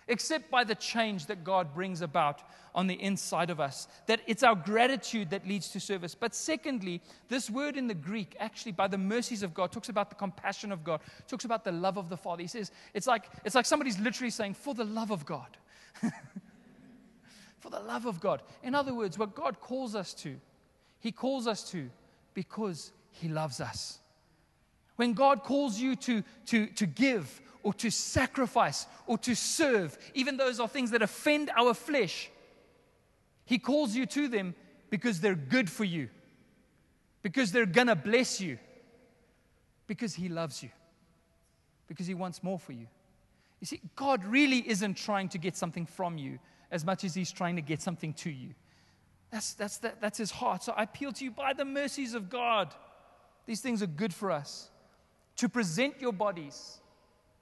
except 0.09 0.50
by 0.50 0.64
the 0.64 0.74
change 0.74 1.26
that 1.26 1.44
God 1.44 1.74
brings 1.74 2.00
about 2.00 2.42
on 2.74 2.87
the 2.87 3.00
inside 3.03 3.50
of 3.50 3.61
us. 3.61 3.88
That 4.07 4.20
it's 4.26 4.42
our 4.42 4.55
gratitude 4.55 5.31
that 5.31 5.46
leads 5.46 5.68
to 5.70 5.81
service. 5.81 6.14
But 6.14 6.35
secondly, 6.35 7.03
this 7.29 7.50
word 7.50 7.76
in 7.76 7.87
the 7.87 7.94
Greek, 7.94 8.37
actually, 8.38 8.72
by 8.72 8.88
the 8.88 8.98
mercies 8.98 9.42
of 9.42 9.55
God, 9.55 9.72
talks 9.72 9.88
about 9.88 10.09
the 10.09 10.16
compassion 10.16 10.72
of 10.72 10.85
God, 10.85 11.00
talks 11.29 11.44
about 11.44 11.64
the 11.64 11.72
love 11.72 11.96
of 11.96 12.09
the 12.09 12.16
Father. 12.16 12.42
He 12.42 12.48
says, 12.48 12.70
it's 12.94 13.07
like, 13.07 13.24
it's 13.44 13.55
like 13.55 13.66
somebody's 13.66 13.98
literally 13.98 14.31
saying, 14.31 14.55
for 14.55 14.74
the 14.74 14.85
love 14.85 15.11
of 15.11 15.26
God. 15.26 15.57
for 17.59 17.70
the 17.70 17.81
love 17.81 18.07
of 18.07 18.20
God. 18.20 18.42
In 18.62 18.74
other 18.74 18.94
words, 18.94 19.18
what 19.18 19.35
God 19.35 19.61
calls 19.61 19.94
us 19.94 20.14
to, 20.14 20.37
He 20.98 21.12
calls 21.12 21.46
us 21.46 21.68
to 21.70 21.90
because 22.35 22.92
He 23.12 23.29
loves 23.29 23.61
us. 23.61 23.98
When 25.00 25.14
God 25.14 25.44
calls 25.44 25.80
you 25.80 25.96
to, 25.96 26.22
to, 26.48 26.66
to 26.66 26.84
give 26.84 27.40
or 27.62 27.72
to 27.72 27.90
sacrifice 27.90 28.84
or 29.06 29.16
to 29.16 29.34
serve, 29.34 29.96
even 30.12 30.36
those 30.36 30.60
are 30.60 30.68
things 30.68 30.90
that 30.90 31.00
offend 31.00 31.50
our 31.56 31.72
flesh, 31.72 32.28
He 33.46 33.58
calls 33.58 33.96
you 33.96 34.04
to 34.04 34.28
them 34.28 34.54
because 34.90 35.22
they're 35.22 35.34
good 35.34 35.70
for 35.70 35.84
you, 35.84 36.10
because 37.22 37.50
they're 37.50 37.64
to 37.64 37.96
bless 37.96 38.42
you, 38.42 38.58
because 39.86 40.14
He 40.14 40.28
loves 40.28 40.62
you, 40.62 40.68
because 41.88 42.06
He 42.06 42.12
wants 42.12 42.42
more 42.42 42.58
for 42.58 42.72
you. 42.72 42.86
You 43.60 43.66
see, 43.68 43.80
God 43.96 44.22
really 44.26 44.68
isn't 44.68 44.98
trying 44.98 45.30
to 45.30 45.38
get 45.38 45.56
something 45.56 45.86
from 45.86 46.18
you 46.18 46.38
as 46.70 46.84
much 46.84 47.04
as 47.04 47.14
He's 47.14 47.32
trying 47.32 47.56
to 47.56 47.62
get 47.62 47.80
something 47.80 48.12
to 48.12 48.28
you. 48.28 48.50
That's, 49.30 49.54
that's, 49.54 49.78
that, 49.78 50.02
that's 50.02 50.18
His 50.18 50.30
heart. 50.30 50.62
So 50.62 50.74
I 50.76 50.82
appeal 50.82 51.10
to 51.12 51.24
you 51.24 51.30
by 51.30 51.54
the 51.54 51.64
mercies 51.64 52.12
of 52.12 52.28
God. 52.28 52.74
These 53.46 53.62
things 53.62 53.82
are 53.82 53.86
good 53.86 54.12
for 54.12 54.30
us 54.30 54.68
to 55.40 55.48
present 55.48 55.94
your 56.03 56.12
bodies 56.12 56.81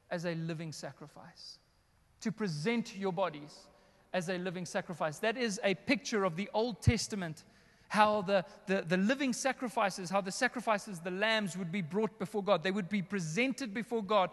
as 0.08 0.24
a 0.24 0.36
living 0.36 0.70
sacrifice. 0.70 1.58
To 2.20 2.30
present 2.30 2.96
your 2.96 3.12
bodies 3.12 3.66
as 4.12 4.28
a 4.28 4.38
living 4.38 4.66
sacrifice. 4.66 5.18
That 5.18 5.36
is 5.36 5.58
a 5.64 5.74
picture 5.74 6.22
of 6.22 6.36
the 6.36 6.48
Old 6.54 6.80
Testament 6.80 7.42
how 7.88 8.22
the, 8.22 8.44
the, 8.66 8.84
the 8.86 8.96
living 8.96 9.32
sacrifices, 9.32 10.10
how 10.10 10.20
the 10.20 10.30
sacrifices, 10.30 11.00
the 11.00 11.10
lambs 11.10 11.56
would 11.56 11.72
be 11.72 11.82
brought 11.82 12.16
before 12.20 12.44
God. 12.44 12.62
They 12.62 12.70
would 12.70 12.88
be 12.88 13.02
presented 13.02 13.74
before 13.74 14.04
God 14.04 14.30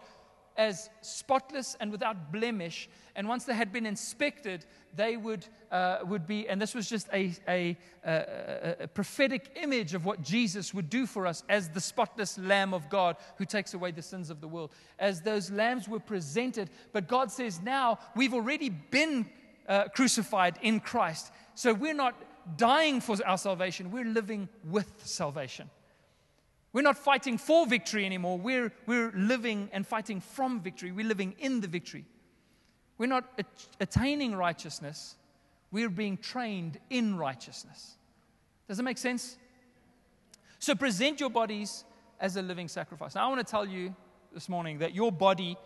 as 0.56 0.90
spotless 1.00 1.76
and 1.80 1.90
without 1.90 2.32
blemish. 2.32 2.88
And 3.14 3.28
once 3.28 3.44
they 3.44 3.54
had 3.54 3.72
been 3.72 3.86
inspected, 3.86 4.64
they 4.94 5.16
would, 5.16 5.46
uh, 5.70 5.98
would 6.04 6.26
be, 6.26 6.48
and 6.48 6.60
this 6.60 6.74
was 6.74 6.88
just 6.88 7.08
a, 7.12 7.34
a, 7.48 7.76
a, 8.04 8.76
a, 8.80 8.88
prophetic 8.88 9.56
image 9.62 9.94
of 9.94 10.04
what 10.04 10.22
Jesus 10.22 10.72
would 10.74 10.90
do 10.90 11.06
for 11.06 11.26
us 11.26 11.42
as 11.48 11.68
the 11.68 11.80
spotless 11.80 12.38
Lamb 12.38 12.74
of 12.74 12.88
God 12.88 13.16
who 13.36 13.44
takes 13.44 13.74
away 13.74 13.90
the 13.90 14.02
sins 14.02 14.30
of 14.30 14.40
the 14.40 14.48
world. 14.48 14.70
As 14.98 15.20
those 15.20 15.50
lambs 15.50 15.88
were 15.88 16.00
presented, 16.00 16.70
but 16.92 17.08
God 17.08 17.30
says 17.30 17.60
now 17.62 17.98
we've 18.14 18.34
already 18.34 18.70
been 18.70 19.28
uh, 19.68 19.88
crucified 19.88 20.58
in 20.62 20.80
Christ. 20.80 21.32
So 21.54 21.74
we're 21.74 21.94
not 21.94 22.14
dying 22.56 23.00
for 23.00 23.16
our 23.26 23.38
salvation, 23.38 23.90
we're 23.90 24.04
living 24.04 24.48
with 24.64 24.90
salvation. 25.04 25.68
We're 26.76 26.82
not 26.82 26.98
fighting 26.98 27.38
for 27.38 27.66
victory 27.66 28.04
anymore. 28.04 28.36
We're, 28.36 28.70
we're 28.84 29.10
living 29.16 29.70
and 29.72 29.86
fighting 29.86 30.20
from 30.20 30.60
victory. 30.60 30.92
We're 30.92 31.06
living 31.06 31.34
in 31.38 31.62
the 31.62 31.66
victory. 31.66 32.04
We're 32.98 33.06
not 33.06 33.40
attaining 33.80 34.34
righteousness. 34.34 35.14
We're 35.70 35.88
being 35.88 36.18
trained 36.18 36.78
in 36.90 37.16
righteousness. 37.16 37.96
Does 38.68 38.76
that 38.76 38.82
make 38.82 38.98
sense? 38.98 39.38
So 40.58 40.74
present 40.74 41.18
your 41.18 41.30
bodies 41.30 41.84
as 42.20 42.36
a 42.36 42.42
living 42.42 42.68
sacrifice. 42.68 43.14
Now, 43.14 43.24
I 43.24 43.28
want 43.28 43.40
to 43.46 43.50
tell 43.50 43.64
you 43.64 43.96
this 44.34 44.46
morning 44.46 44.80
that 44.80 44.94
your 44.94 45.10
body 45.10 45.56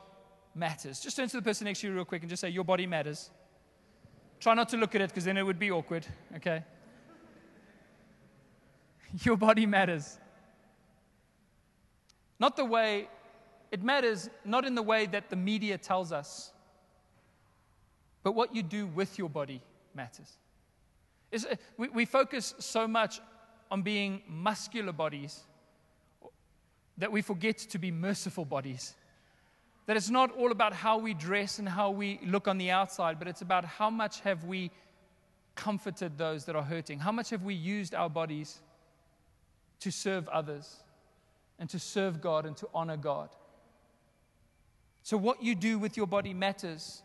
matters. 0.55 1.01
Just 1.01 1.17
turn 1.17 1.29
to 1.29 1.39
the 1.39 1.43
person 1.43 1.65
next 1.65 1.81
to 1.81 1.89
you 1.89 1.93
real 1.93 2.05
quick 2.05 2.23
and 2.23 2.31
just 2.31 2.41
say, 2.41 2.51
Your 2.51 2.63
body 2.63 2.87
matters. 2.87 3.33
Try 4.39 4.55
not 4.55 4.69
to 4.69 4.77
look 4.77 4.95
at 4.95 5.01
it 5.01 5.11
because 5.11 5.25
then 5.25 5.37
it 5.37 5.43
would 5.43 5.59
be 5.59 5.73
awkward, 5.73 6.07
okay? 6.37 6.63
Your 9.25 9.37
body 9.37 9.67
matters. 9.67 10.17
Not 12.41 12.57
the 12.57 12.65
way, 12.65 13.09
it 13.71 13.83
matters 13.83 14.31
not 14.45 14.65
in 14.65 14.75
the 14.75 14.83
way 14.83 15.07
that 15.07 15.29
the 15.29 15.37
media 15.37 15.77
tells 15.77 16.11
us, 16.11 16.53
but 18.23 18.33
what 18.33 18.55
you 18.55 18.63
do 18.63 18.87
with 18.87 19.19
your 19.19 19.29
body 19.29 19.63
matters. 19.95 20.39
Uh, 21.33 21.55
we, 21.77 21.89
we 21.89 22.05
focus 22.07 22.55
so 22.59 22.89
much 22.89 23.21
on 23.71 23.83
being 23.83 24.23
muscular 24.27 24.93
bodies 24.93 25.41
that 26.99 27.13
we 27.13 27.23
forget 27.23 27.59
to 27.59 27.79
be 27.79 27.91
merciful 27.91 28.45
bodies. 28.45 28.95
That 29.87 29.97
it's 29.97 30.11
not 30.11 30.37
all 30.37 30.51
about 30.51 30.73
how 30.73 30.99
we 30.99 31.15
dress 31.15 31.59
and 31.59 31.69
how 31.69 31.91
we 31.91 32.21
look 32.25 32.49
on 32.49 32.59
the 32.59 32.71
outside, 32.71 33.19
but 33.19 33.29
it's 33.29 33.43
about 33.43 33.65
how 33.65 33.91
much 33.91 34.21
have 34.21 34.45
we 34.45 34.71
comforted 35.55 36.17
those 36.17 36.47
that 36.47 36.57
are 36.57 36.63
hurting? 36.63 36.99
How 36.99 37.13
much 37.13 37.31
have 37.31 37.43
we 37.43 37.55
used 37.55 37.95
our 37.95 38.09
bodies 38.09 38.61
to 39.81 39.91
serve 39.91 40.29
others 40.29 40.79
and 41.61 41.71
to 41.71 41.79
serve 41.79 42.21
God 42.21 42.47
and 42.47 42.57
to 42.57 42.69
honor 42.75 42.97
God? 42.97 43.29
So, 45.05 45.17
what 45.17 45.43
you 45.43 45.55
do 45.55 45.79
with 45.79 45.97
your 45.97 46.09
body 46.09 46.35
matters 46.35 47.03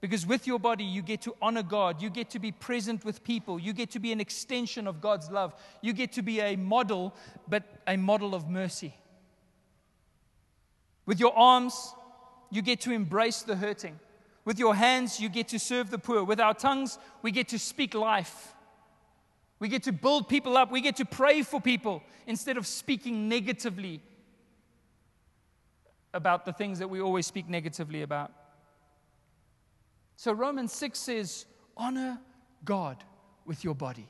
because 0.00 0.26
with 0.26 0.46
your 0.46 0.60
body, 0.60 0.84
you 0.84 1.02
get 1.02 1.22
to 1.22 1.34
honor 1.42 1.62
God. 1.62 2.00
You 2.00 2.08
get 2.08 2.30
to 2.30 2.38
be 2.38 2.52
present 2.52 3.04
with 3.04 3.24
people. 3.24 3.58
You 3.58 3.72
get 3.72 3.90
to 3.92 3.98
be 3.98 4.12
an 4.12 4.20
extension 4.20 4.86
of 4.86 5.00
God's 5.00 5.28
love. 5.28 5.54
You 5.82 5.92
get 5.92 6.12
to 6.12 6.22
be 6.22 6.40
a 6.40 6.54
model, 6.54 7.14
but 7.48 7.64
a 7.86 7.96
model 7.96 8.34
of 8.34 8.48
mercy. 8.48 8.94
With 11.04 11.18
your 11.18 11.36
arms, 11.36 11.94
you 12.50 12.62
get 12.62 12.80
to 12.82 12.92
embrace 12.92 13.42
the 13.42 13.56
hurting. 13.56 13.98
With 14.44 14.58
your 14.58 14.74
hands, 14.74 15.18
you 15.18 15.28
get 15.28 15.48
to 15.48 15.58
serve 15.58 15.90
the 15.90 15.98
poor. 15.98 16.22
With 16.22 16.38
our 16.38 16.54
tongues, 16.54 16.98
we 17.22 17.32
get 17.32 17.48
to 17.48 17.58
speak 17.58 17.92
life. 17.94 18.54
We 19.60 19.68
get 19.68 19.82
to 19.84 19.92
build 19.92 20.28
people 20.28 20.56
up. 20.56 20.70
We 20.70 20.80
get 20.80 20.96
to 20.96 21.04
pray 21.04 21.42
for 21.42 21.60
people 21.60 22.02
instead 22.26 22.56
of 22.56 22.66
speaking 22.66 23.28
negatively 23.28 24.00
about 26.14 26.44
the 26.44 26.52
things 26.52 26.78
that 26.78 26.88
we 26.88 27.00
always 27.00 27.26
speak 27.26 27.48
negatively 27.48 28.02
about. 28.02 28.32
So 30.16 30.32
Romans 30.32 30.72
6 30.72 30.98
says, 30.98 31.46
honor 31.76 32.18
God 32.64 33.04
with 33.44 33.64
your 33.64 33.74
body. 33.74 34.08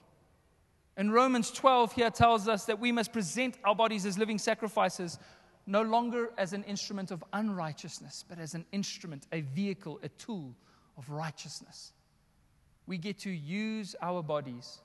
And 0.96 1.12
Romans 1.12 1.50
12 1.50 1.92
here 1.92 2.10
tells 2.10 2.48
us 2.48 2.64
that 2.64 2.80
we 2.80 2.92
must 2.92 3.12
present 3.12 3.56
our 3.64 3.74
bodies 3.74 4.04
as 4.04 4.18
living 4.18 4.38
sacrifices, 4.38 5.18
no 5.66 5.82
longer 5.82 6.30
as 6.38 6.52
an 6.52 6.64
instrument 6.64 7.10
of 7.10 7.22
unrighteousness, 7.32 8.24
but 8.28 8.38
as 8.38 8.54
an 8.54 8.64
instrument, 8.72 9.26
a 9.32 9.42
vehicle, 9.42 10.00
a 10.02 10.08
tool 10.10 10.54
of 10.96 11.08
righteousness. 11.10 11.92
We 12.86 12.98
get 12.98 13.18
to 13.20 13.30
use 13.30 13.94
our 14.02 14.22
bodies 14.22 14.80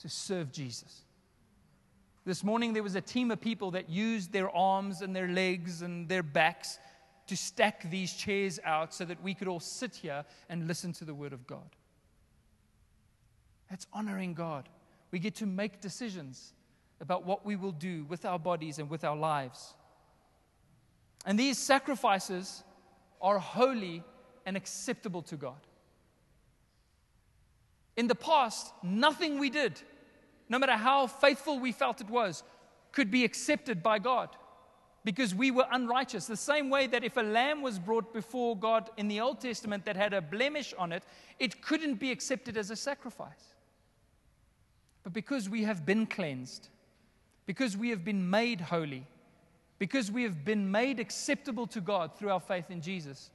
to 0.00 0.08
serve 0.08 0.52
Jesus. 0.52 1.02
This 2.24 2.42
morning, 2.42 2.72
there 2.72 2.82
was 2.82 2.94
a 2.94 3.00
team 3.00 3.30
of 3.30 3.40
people 3.40 3.72
that 3.72 3.90
used 3.90 4.32
their 4.32 4.50
arms 4.50 5.02
and 5.02 5.14
their 5.14 5.28
legs 5.28 5.82
and 5.82 6.08
their 6.08 6.22
backs 6.22 6.78
to 7.26 7.36
stack 7.36 7.90
these 7.90 8.12
chairs 8.12 8.58
out 8.64 8.94
so 8.94 9.04
that 9.04 9.22
we 9.22 9.34
could 9.34 9.48
all 9.48 9.60
sit 9.60 9.94
here 9.94 10.24
and 10.48 10.66
listen 10.66 10.92
to 10.94 11.04
the 11.04 11.14
Word 11.14 11.32
of 11.32 11.46
God. 11.46 11.76
That's 13.70 13.86
honoring 13.92 14.34
God. 14.34 14.68
We 15.10 15.18
get 15.18 15.34
to 15.36 15.46
make 15.46 15.80
decisions 15.80 16.52
about 17.00 17.24
what 17.24 17.44
we 17.44 17.56
will 17.56 17.72
do 17.72 18.04
with 18.04 18.24
our 18.24 18.38
bodies 18.38 18.78
and 18.78 18.88
with 18.88 19.04
our 19.04 19.16
lives. 19.16 19.74
And 21.26 21.38
these 21.38 21.58
sacrifices 21.58 22.62
are 23.20 23.38
holy 23.38 24.02
and 24.46 24.56
acceptable 24.56 25.22
to 25.22 25.36
God. 25.36 25.60
In 27.96 28.08
the 28.08 28.14
past, 28.14 28.72
nothing 28.82 29.38
we 29.38 29.50
did, 29.50 29.80
no 30.48 30.58
matter 30.58 30.72
how 30.72 31.06
faithful 31.06 31.58
we 31.58 31.72
felt 31.72 32.00
it 32.00 32.10
was, 32.10 32.42
could 32.92 33.10
be 33.10 33.24
accepted 33.24 33.82
by 33.82 33.98
God 33.98 34.30
because 35.04 35.34
we 35.34 35.50
were 35.50 35.66
unrighteous. 35.70 36.26
The 36.26 36.36
same 36.36 36.70
way 36.70 36.86
that 36.86 37.04
if 37.04 37.16
a 37.16 37.22
lamb 37.22 37.60
was 37.60 37.78
brought 37.78 38.12
before 38.12 38.56
God 38.56 38.90
in 38.96 39.08
the 39.08 39.20
Old 39.20 39.40
Testament 39.40 39.84
that 39.84 39.96
had 39.96 40.14
a 40.14 40.22
blemish 40.22 40.72
on 40.78 40.92
it, 40.92 41.04
it 41.38 41.62
couldn't 41.62 41.96
be 41.96 42.10
accepted 42.10 42.56
as 42.56 42.70
a 42.70 42.76
sacrifice. 42.76 43.54
But 45.02 45.12
because 45.12 45.48
we 45.48 45.64
have 45.64 45.84
been 45.84 46.06
cleansed, 46.06 46.68
because 47.44 47.76
we 47.76 47.90
have 47.90 48.04
been 48.04 48.30
made 48.30 48.62
holy, 48.62 49.06
because 49.78 50.10
we 50.10 50.22
have 50.22 50.44
been 50.44 50.70
made 50.70 50.98
acceptable 50.98 51.66
to 51.66 51.80
God 51.80 52.16
through 52.16 52.30
our 52.30 52.40
faith 52.40 52.70
in 52.70 52.80
Jesus, 52.80 53.30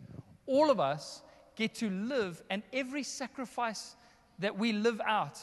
all 0.47 0.71
of 0.71 0.79
us 0.79 1.21
get 1.55 1.75
to 1.75 1.89
live, 1.89 2.41
and 2.49 2.63
every 2.73 3.03
sacrifice 3.03 3.95
that 4.39 4.57
we 4.57 4.73
live 4.73 4.99
out 5.05 5.39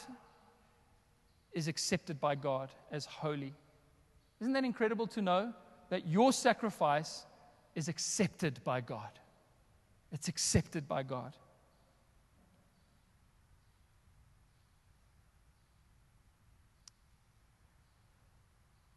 is 1.53 1.69
accepted 1.69 2.21
by 2.21 2.35
God 2.35 2.71
as 2.91 3.07
holy. 3.07 3.55
Isn't 4.41 4.53
that 4.53 4.65
incredible 4.65 5.07
to 5.09 5.23
know 5.23 5.53
that 5.89 6.07
your 6.07 6.33
sacrifice 6.33 7.25
is 7.75 7.89
accepted 7.89 8.63
by 8.65 8.81
God? 8.81 9.19
It's 10.13 10.29
accepted 10.29 10.89
by 10.89 11.03
God. 11.03 11.37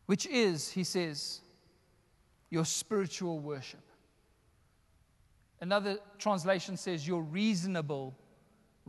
Which 0.05 0.25
is, 0.25 0.71
he 0.71 0.83
says, 0.83 1.41
your 2.49 2.65
spiritual 2.65 3.39
worship. 3.39 3.83
Another 5.61 5.99
translation 6.17 6.77
says 6.77 7.07
your 7.07 7.21
reasonable, 7.21 8.15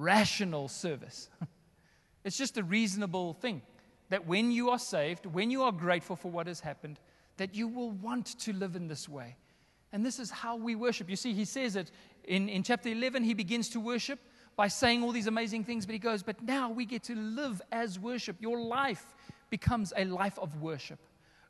rational 0.01 0.69
service. 0.69 1.29
it's 2.25 2.39
just 2.39 2.57
a 2.57 2.63
reasonable 2.63 3.35
thing 3.35 3.63
that 4.09 4.27
when 4.27 4.51
you 4.51 4.71
are 4.71 4.79
saved, 4.79 5.27
when 5.27 5.51
you 5.51 5.63
are 5.63 5.73
grateful 5.73 6.17
for 6.17 6.31
what 6.31 6.47
has 6.47 6.61
happened, 6.61 6.99
that 7.37 7.55
you 7.55 7.69
will 7.69 7.91
want 7.91 8.39
to 8.41 8.53
live 8.53 8.77
in 8.77 8.89
this 8.89 9.09
way. 9.09 9.37
And 9.93 10.05
this 10.05 10.19
is 10.19 10.31
how 10.31 10.57
we 10.57 10.75
worship. 10.75 11.11
You 11.11 11.17
see, 11.17 11.33
he 11.33 11.45
says 11.45 11.77
it 11.77 11.91
in, 12.25 12.49
in 12.49 12.63
chapter 12.63 12.89
11, 12.89 13.25
he 13.25 13.35
begins 13.35 13.69
to 13.71 13.81
worship 13.81 14.19
by 14.57 14.69
saying 14.69 15.03
all 15.03 15.13
these 15.13 15.27
amazing 15.27 15.65
things, 15.65 15.87
but 15.87 15.93
he 15.93 15.99
goes, 15.99 16.23
But 16.23 16.43
now 16.43 16.71
we 16.71 16.85
get 16.85 17.03
to 17.05 17.15
live 17.15 17.61
as 17.73 17.99
worship. 17.99 18.37
Your 18.41 18.61
life 18.61 19.05
becomes 19.49 19.93
a 19.97 20.05
life 20.05 20.39
of 20.39 20.61
worship. 20.61 20.99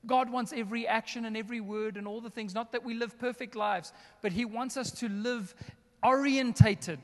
God 0.06 0.30
wants 0.30 0.52
every 0.56 0.86
action 0.86 1.26
and 1.26 1.36
every 1.36 1.60
word 1.60 1.96
and 1.96 2.06
all 2.06 2.20
the 2.20 2.30
things, 2.30 2.54
not 2.54 2.72
that 2.72 2.82
we 2.82 2.94
live 2.94 3.18
perfect 3.18 3.54
lives, 3.54 3.92
but 4.22 4.32
He 4.32 4.44
wants 4.44 4.76
us 4.76 4.90
to 4.92 5.08
live 5.08 5.54
orientated 6.02 7.00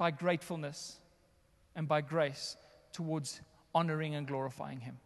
by 0.00 0.10
gratefulness 0.10 0.96
and 1.76 1.86
by 1.86 2.00
grace 2.00 2.56
towards 2.90 3.42
honoring 3.74 4.14
and 4.14 4.26
glorifying 4.26 4.80
Him. 4.80 4.96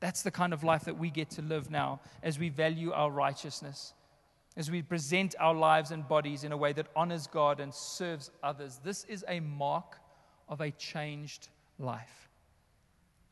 That's 0.00 0.22
the 0.22 0.32
kind 0.32 0.52
of 0.52 0.64
life 0.64 0.86
that 0.86 0.98
we 0.98 1.08
get 1.08 1.30
to 1.30 1.42
live 1.42 1.70
now 1.70 2.00
as 2.20 2.36
we 2.36 2.48
value 2.48 2.90
our 2.90 3.12
righteousness, 3.12 3.94
as 4.56 4.68
we 4.68 4.82
present 4.82 5.36
our 5.38 5.54
lives 5.54 5.92
and 5.92 6.08
bodies 6.08 6.42
in 6.42 6.50
a 6.50 6.56
way 6.56 6.72
that 6.72 6.88
honors 6.96 7.28
God 7.28 7.60
and 7.60 7.72
serves 7.72 8.32
others. 8.42 8.80
This 8.82 9.04
is 9.04 9.24
a 9.28 9.38
mark 9.38 10.00
of 10.48 10.60
a 10.60 10.72
changed 10.72 11.46
life. 11.78 12.28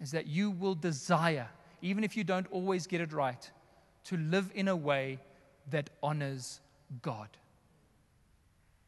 Is 0.01 0.13
that 0.13 0.29
you 0.29 0.53
will 0.53 0.77
desire 0.77 1.49
even 1.83 2.05
if 2.05 2.17
you 2.17 2.25
don't 2.25 2.47
always 2.51 2.87
get 2.87 3.01
it 3.01 3.13
right, 3.13 3.51
to 4.05 4.17
live 4.17 4.51
in 4.55 4.69
a 4.69 4.77
way 4.77 5.19
that 5.71 5.91
honors 6.03 6.61
God, 7.03 7.29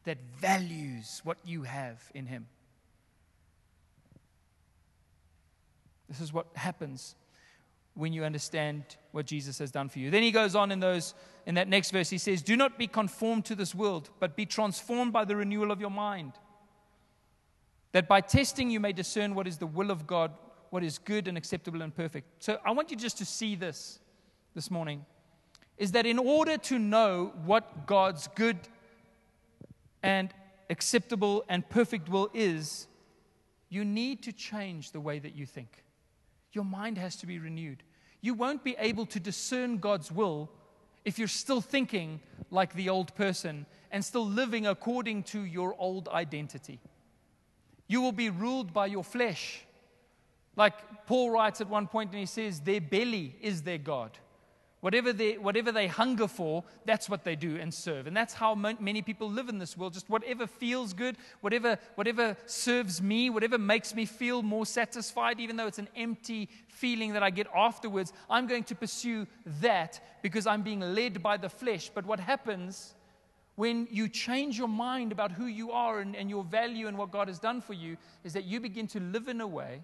that 0.03 0.17
values 0.39 1.21
what 1.23 1.37
you 1.45 1.63
have 1.63 2.11
in 2.13 2.25
Him. 2.25 2.47
This 6.09 6.21
is 6.21 6.33
what 6.33 6.47
happens 6.55 7.15
when 7.95 8.13
you 8.13 8.23
understand 8.23 8.83
what 9.11 9.25
Jesus 9.25 9.59
has 9.59 9.71
done 9.71 9.89
for 9.89 9.99
you. 9.99 10.09
Then 10.09 10.23
he 10.23 10.31
goes 10.31 10.55
on 10.55 10.71
in 10.71 10.79
those 10.79 11.13
in 11.45 11.55
that 11.55 11.67
next 11.67 11.91
verse 11.91 12.09
he 12.09 12.17
says, 12.17 12.41
"Do 12.41 12.55
not 12.55 12.77
be 12.77 12.87
conformed 12.87 13.45
to 13.45 13.55
this 13.55 13.75
world, 13.75 14.09
but 14.19 14.35
be 14.35 14.45
transformed 14.45 15.13
by 15.13 15.25
the 15.25 15.35
renewal 15.35 15.71
of 15.71 15.79
your 15.79 15.89
mind, 15.89 16.33
that 17.91 18.07
by 18.07 18.21
testing 18.21 18.69
you 18.69 18.79
may 18.79 18.93
discern 18.93 19.35
what 19.35 19.47
is 19.47 19.57
the 19.57 19.67
will 19.67 19.91
of 19.91 20.07
God, 20.07 20.35
what 20.69 20.83
is 20.83 20.97
good 20.97 21.27
and 21.27 21.37
acceptable 21.37 21.81
and 21.81 21.95
perfect." 21.95 22.43
So 22.43 22.59
I 22.65 22.71
want 22.71 22.91
you 22.91 22.97
just 22.97 23.17
to 23.19 23.25
see 23.25 23.55
this 23.55 23.99
this 24.53 24.69
morning 24.71 25.05
is 25.77 25.91
that 25.93 26.05
in 26.05 26.19
order 26.19 26.57
to 26.57 26.77
know 26.77 27.33
what 27.45 27.87
God's 27.87 28.27
good 28.27 28.67
and 30.03 30.33
acceptable 30.69 31.43
and 31.49 31.67
perfect 31.69 32.09
will 32.09 32.29
is, 32.33 32.87
you 33.69 33.83
need 33.83 34.21
to 34.23 34.31
change 34.31 34.91
the 34.91 34.99
way 34.99 35.17
that 35.17 35.35
you 35.35 35.45
think. 35.45 35.83
Your 36.51 36.65
mind 36.65 36.97
has 36.97 37.15
to 37.17 37.25
be 37.25 37.39
renewed. 37.39 37.81
You 38.21 38.35
won't 38.35 38.63
be 38.63 38.75
able 38.77 39.05
to 39.07 39.19
discern 39.19 39.77
God's 39.77 40.11
will 40.11 40.51
if 41.05 41.17
you're 41.17 41.27
still 41.27 41.61
thinking 41.61 42.19
like 42.51 42.73
the 42.73 42.89
old 42.89 43.15
person 43.15 43.65
and 43.91 44.03
still 44.03 44.25
living 44.25 44.67
according 44.67 45.23
to 45.23 45.41
your 45.41 45.75
old 45.79 46.07
identity. 46.09 46.79
You 47.87 48.01
will 48.01 48.11
be 48.11 48.29
ruled 48.29 48.73
by 48.73 48.87
your 48.87 49.03
flesh. 49.03 49.65
Like 50.55 51.05
Paul 51.07 51.31
writes 51.31 51.61
at 51.61 51.69
one 51.69 51.87
point, 51.87 52.11
and 52.11 52.19
he 52.19 52.25
says, 52.25 52.59
Their 52.59 52.81
belly 52.81 53.35
is 53.41 53.63
their 53.63 53.77
God. 53.77 54.17
Whatever 54.83 55.13
they, 55.13 55.37
whatever 55.37 55.71
they 55.71 55.87
hunger 55.87 56.27
for, 56.27 56.61
that's 56.83 57.09
what 57.09 57.23
they 57.23 57.37
do 57.37 57.55
and 57.55 57.73
serve. 57.73 58.05
And 58.05 58.17
that's 58.17 58.33
how 58.33 58.53
many 58.53 59.01
people 59.01 59.31
live 59.31 59.47
in 59.47 59.57
this 59.57 59.77
world. 59.77 59.93
Just 59.93 60.09
whatever 60.09 60.45
feels 60.45 60.91
good, 60.91 61.15
whatever, 61.39 61.79
whatever 61.95 62.35
serves 62.47 63.01
me, 63.01 63.29
whatever 63.29 63.57
makes 63.57 63.95
me 63.95 64.05
feel 64.05 64.43
more 64.43 64.65
satisfied, 64.65 65.39
even 65.39 65.55
though 65.55 65.67
it's 65.67 65.79
an 65.79 65.87
empty 65.95 66.49
feeling 66.67 67.13
that 67.13 67.23
I 67.23 67.29
get 67.29 67.47
afterwards, 67.55 68.11
I'm 68.29 68.45
going 68.45 68.65
to 68.65 68.75
pursue 68.75 69.25
that 69.61 70.01
because 70.21 70.45
I'm 70.45 70.63
being 70.63 70.81
led 70.81 71.23
by 71.23 71.37
the 71.37 71.47
flesh. 71.47 71.89
But 71.95 72.05
what 72.05 72.19
happens 72.19 72.93
when 73.55 73.87
you 73.89 74.09
change 74.09 74.57
your 74.57 74.67
mind 74.67 75.13
about 75.13 75.31
who 75.31 75.45
you 75.45 75.71
are 75.71 76.01
and, 76.01 76.13
and 76.13 76.29
your 76.29 76.43
value 76.43 76.89
and 76.89 76.97
what 76.97 77.09
God 77.09 77.29
has 77.29 77.39
done 77.39 77.61
for 77.61 77.73
you 77.73 77.95
is 78.25 78.33
that 78.33 78.43
you 78.43 78.59
begin 78.59 78.87
to 78.87 78.99
live 78.99 79.29
in 79.29 79.39
a 79.39 79.47
way 79.47 79.81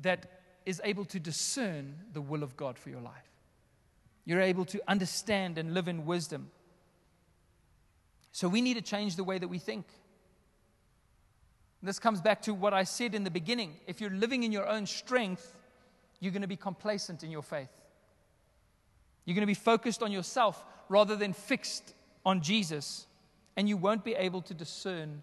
that 0.00 0.43
is 0.66 0.80
able 0.84 1.04
to 1.06 1.20
discern 1.20 1.94
the 2.12 2.20
will 2.20 2.42
of 2.42 2.56
God 2.56 2.78
for 2.78 2.90
your 2.90 3.00
life. 3.00 3.30
You're 4.24 4.40
able 4.40 4.64
to 4.66 4.80
understand 4.88 5.58
and 5.58 5.74
live 5.74 5.88
in 5.88 6.06
wisdom. 6.06 6.50
So 8.32 8.48
we 8.48 8.62
need 8.62 8.74
to 8.74 8.82
change 8.82 9.16
the 9.16 9.24
way 9.24 9.38
that 9.38 9.48
we 9.48 9.58
think. 9.58 9.86
This 11.82 11.98
comes 11.98 12.22
back 12.22 12.40
to 12.42 12.54
what 12.54 12.72
I 12.72 12.84
said 12.84 13.14
in 13.14 13.24
the 13.24 13.30
beginning. 13.30 13.76
If 13.86 14.00
you're 14.00 14.10
living 14.10 14.42
in 14.42 14.52
your 14.52 14.66
own 14.66 14.86
strength, 14.86 15.54
you're 16.18 16.32
going 16.32 16.42
to 16.42 16.48
be 16.48 16.56
complacent 16.56 17.22
in 17.22 17.30
your 17.30 17.42
faith. 17.42 17.68
You're 19.26 19.34
going 19.34 19.42
to 19.42 19.46
be 19.46 19.54
focused 19.54 20.02
on 20.02 20.10
yourself 20.10 20.64
rather 20.88 21.14
than 21.14 21.34
fixed 21.34 21.94
on 22.24 22.40
Jesus, 22.40 23.06
and 23.56 23.68
you 23.68 23.76
won't 23.76 24.02
be 24.02 24.14
able 24.14 24.40
to 24.42 24.54
discern 24.54 25.22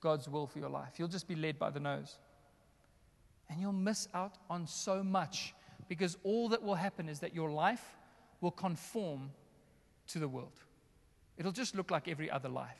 God's 0.00 0.28
will 0.28 0.46
for 0.46 0.58
your 0.58 0.68
life. 0.68 0.98
You'll 0.98 1.08
just 1.08 1.26
be 1.26 1.34
led 1.34 1.58
by 1.58 1.70
the 1.70 1.80
nose. 1.80 2.18
And 3.48 3.60
you'll 3.60 3.72
miss 3.72 4.08
out 4.14 4.38
on 4.50 4.66
so 4.66 5.02
much 5.02 5.54
because 5.88 6.16
all 6.24 6.48
that 6.48 6.62
will 6.62 6.74
happen 6.74 7.08
is 7.08 7.20
that 7.20 7.34
your 7.34 7.50
life 7.50 7.96
will 8.40 8.50
conform 8.50 9.30
to 10.08 10.18
the 10.18 10.28
world. 10.28 10.60
It'll 11.36 11.52
just 11.52 11.74
look 11.76 11.90
like 11.90 12.08
every 12.08 12.30
other 12.30 12.48
life. 12.48 12.76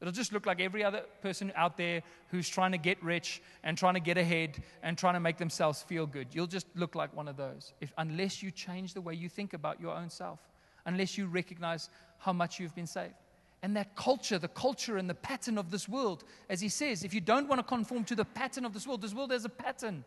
It'll 0.00 0.12
just 0.12 0.32
look 0.32 0.46
like 0.46 0.60
every 0.60 0.82
other 0.82 1.02
person 1.20 1.52
out 1.54 1.76
there 1.76 2.02
who's 2.28 2.48
trying 2.48 2.72
to 2.72 2.78
get 2.78 3.02
rich 3.02 3.42
and 3.62 3.76
trying 3.76 3.94
to 3.94 4.00
get 4.00 4.16
ahead 4.16 4.62
and 4.82 4.96
trying 4.96 5.14
to 5.14 5.20
make 5.20 5.36
themselves 5.36 5.82
feel 5.82 6.06
good. 6.06 6.28
You'll 6.32 6.46
just 6.46 6.66
look 6.74 6.94
like 6.94 7.14
one 7.14 7.28
of 7.28 7.36
those 7.36 7.74
if, 7.80 7.92
unless 7.98 8.42
you 8.42 8.50
change 8.50 8.94
the 8.94 9.00
way 9.02 9.14
you 9.14 9.28
think 9.28 9.52
about 9.52 9.78
your 9.78 9.94
own 9.94 10.08
self, 10.08 10.40
unless 10.86 11.18
you 11.18 11.26
recognize 11.26 11.90
how 12.18 12.32
much 12.32 12.58
you've 12.58 12.74
been 12.74 12.86
saved 12.86 13.14
and 13.62 13.76
that 13.76 13.94
culture, 13.94 14.38
the 14.38 14.48
culture 14.48 14.96
and 14.96 15.08
the 15.08 15.14
pattern 15.14 15.58
of 15.58 15.70
this 15.70 15.88
world. 15.88 16.24
As 16.48 16.60
he 16.60 16.68
says, 16.68 17.04
if 17.04 17.12
you 17.12 17.20
don't 17.20 17.48
want 17.48 17.58
to 17.58 17.62
conform 17.62 18.04
to 18.04 18.14
the 18.14 18.24
pattern 18.24 18.64
of 18.64 18.72
this 18.72 18.86
world, 18.86 19.02
this 19.02 19.14
world 19.14 19.32
has 19.32 19.44
a 19.44 19.50
pattern. 19.50 20.04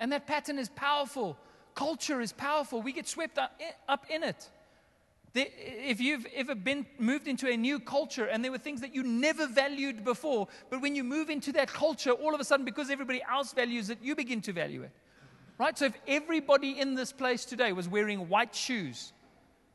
And 0.00 0.10
that 0.12 0.26
pattern 0.26 0.58
is 0.58 0.68
powerful. 0.70 1.36
Culture 1.74 2.20
is 2.20 2.32
powerful. 2.32 2.82
We 2.82 2.92
get 2.92 3.06
swept 3.06 3.38
up 3.38 4.06
in 4.08 4.22
it. 4.22 4.50
If 5.34 6.00
you've 6.00 6.26
ever 6.34 6.54
been 6.54 6.84
moved 6.98 7.26
into 7.26 7.48
a 7.48 7.56
new 7.56 7.80
culture 7.80 8.26
and 8.26 8.44
there 8.44 8.50
were 8.50 8.58
things 8.58 8.82
that 8.82 8.94
you 8.94 9.02
never 9.02 9.46
valued 9.46 10.04
before, 10.04 10.48
but 10.68 10.82
when 10.82 10.94
you 10.94 11.04
move 11.04 11.30
into 11.30 11.52
that 11.52 11.68
culture, 11.68 12.10
all 12.10 12.34
of 12.34 12.40
a 12.40 12.44
sudden, 12.44 12.66
because 12.66 12.90
everybody 12.90 13.22
else 13.30 13.52
values 13.52 13.88
it, 13.88 13.98
you 14.02 14.14
begin 14.14 14.42
to 14.42 14.52
value 14.52 14.82
it. 14.82 14.90
Right? 15.58 15.76
So 15.78 15.86
if 15.86 15.94
everybody 16.06 16.78
in 16.78 16.94
this 16.94 17.12
place 17.12 17.44
today 17.44 17.72
was 17.72 17.88
wearing 17.88 18.28
white 18.28 18.54
shoes, 18.54 19.12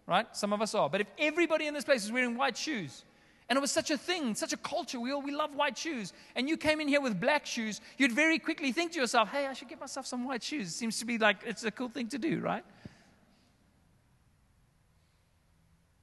right? 0.07 0.25
Some 0.35 0.53
of 0.53 0.61
us 0.61 0.73
are. 0.73 0.89
But 0.89 1.01
if 1.01 1.07
everybody 1.19 1.67
in 1.67 1.73
this 1.73 1.83
place 1.83 2.03
is 2.03 2.11
wearing 2.11 2.37
white 2.37 2.57
shoes, 2.57 3.03
and 3.49 3.55
it 3.55 3.61
was 3.61 3.71
such 3.71 3.91
a 3.91 3.97
thing, 3.97 4.35
such 4.35 4.53
a 4.53 4.57
culture, 4.57 4.99
we 4.99 5.11
all 5.11 5.21
we 5.21 5.33
love 5.33 5.55
white 5.55 5.77
shoes, 5.77 6.13
and 6.35 6.49
you 6.49 6.57
came 6.57 6.81
in 6.81 6.87
here 6.87 7.01
with 7.01 7.19
black 7.19 7.45
shoes, 7.45 7.81
you'd 7.97 8.11
very 8.11 8.39
quickly 8.39 8.71
think 8.71 8.93
to 8.93 8.99
yourself, 8.99 9.29
hey, 9.29 9.45
I 9.45 9.53
should 9.53 9.69
get 9.69 9.79
myself 9.79 10.05
some 10.05 10.25
white 10.25 10.43
shoes. 10.43 10.67
It 10.67 10.73
seems 10.73 10.99
to 10.99 11.05
be 11.05 11.17
like 11.17 11.37
it's 11.45 11.63
a 11.63 11.71
cool 11.71 11.89
thing 11.89 12.07
to 12.09 12.17
do, 12.17 12.39
right? 12.39 12.63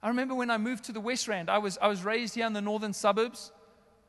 I 0.03 0.09
remember 0.09 0.35
when 0.35 0.51
I 0.51 0.59
moved 0.59 0.85
to 0.85 0.93
the 0.93 1.01
West 1.01 1.29
Rand, 1.29 1.49
I 1.49 1.59
was, 1.59 1.79
I 1.81 1.89
was 1.89 2.05
raised 2.05 2.35
here 2.35 2.47
in 2.47 2.53
the 2.53 2.61
northern 2.61 2.93
suburbs. 2.93 3.53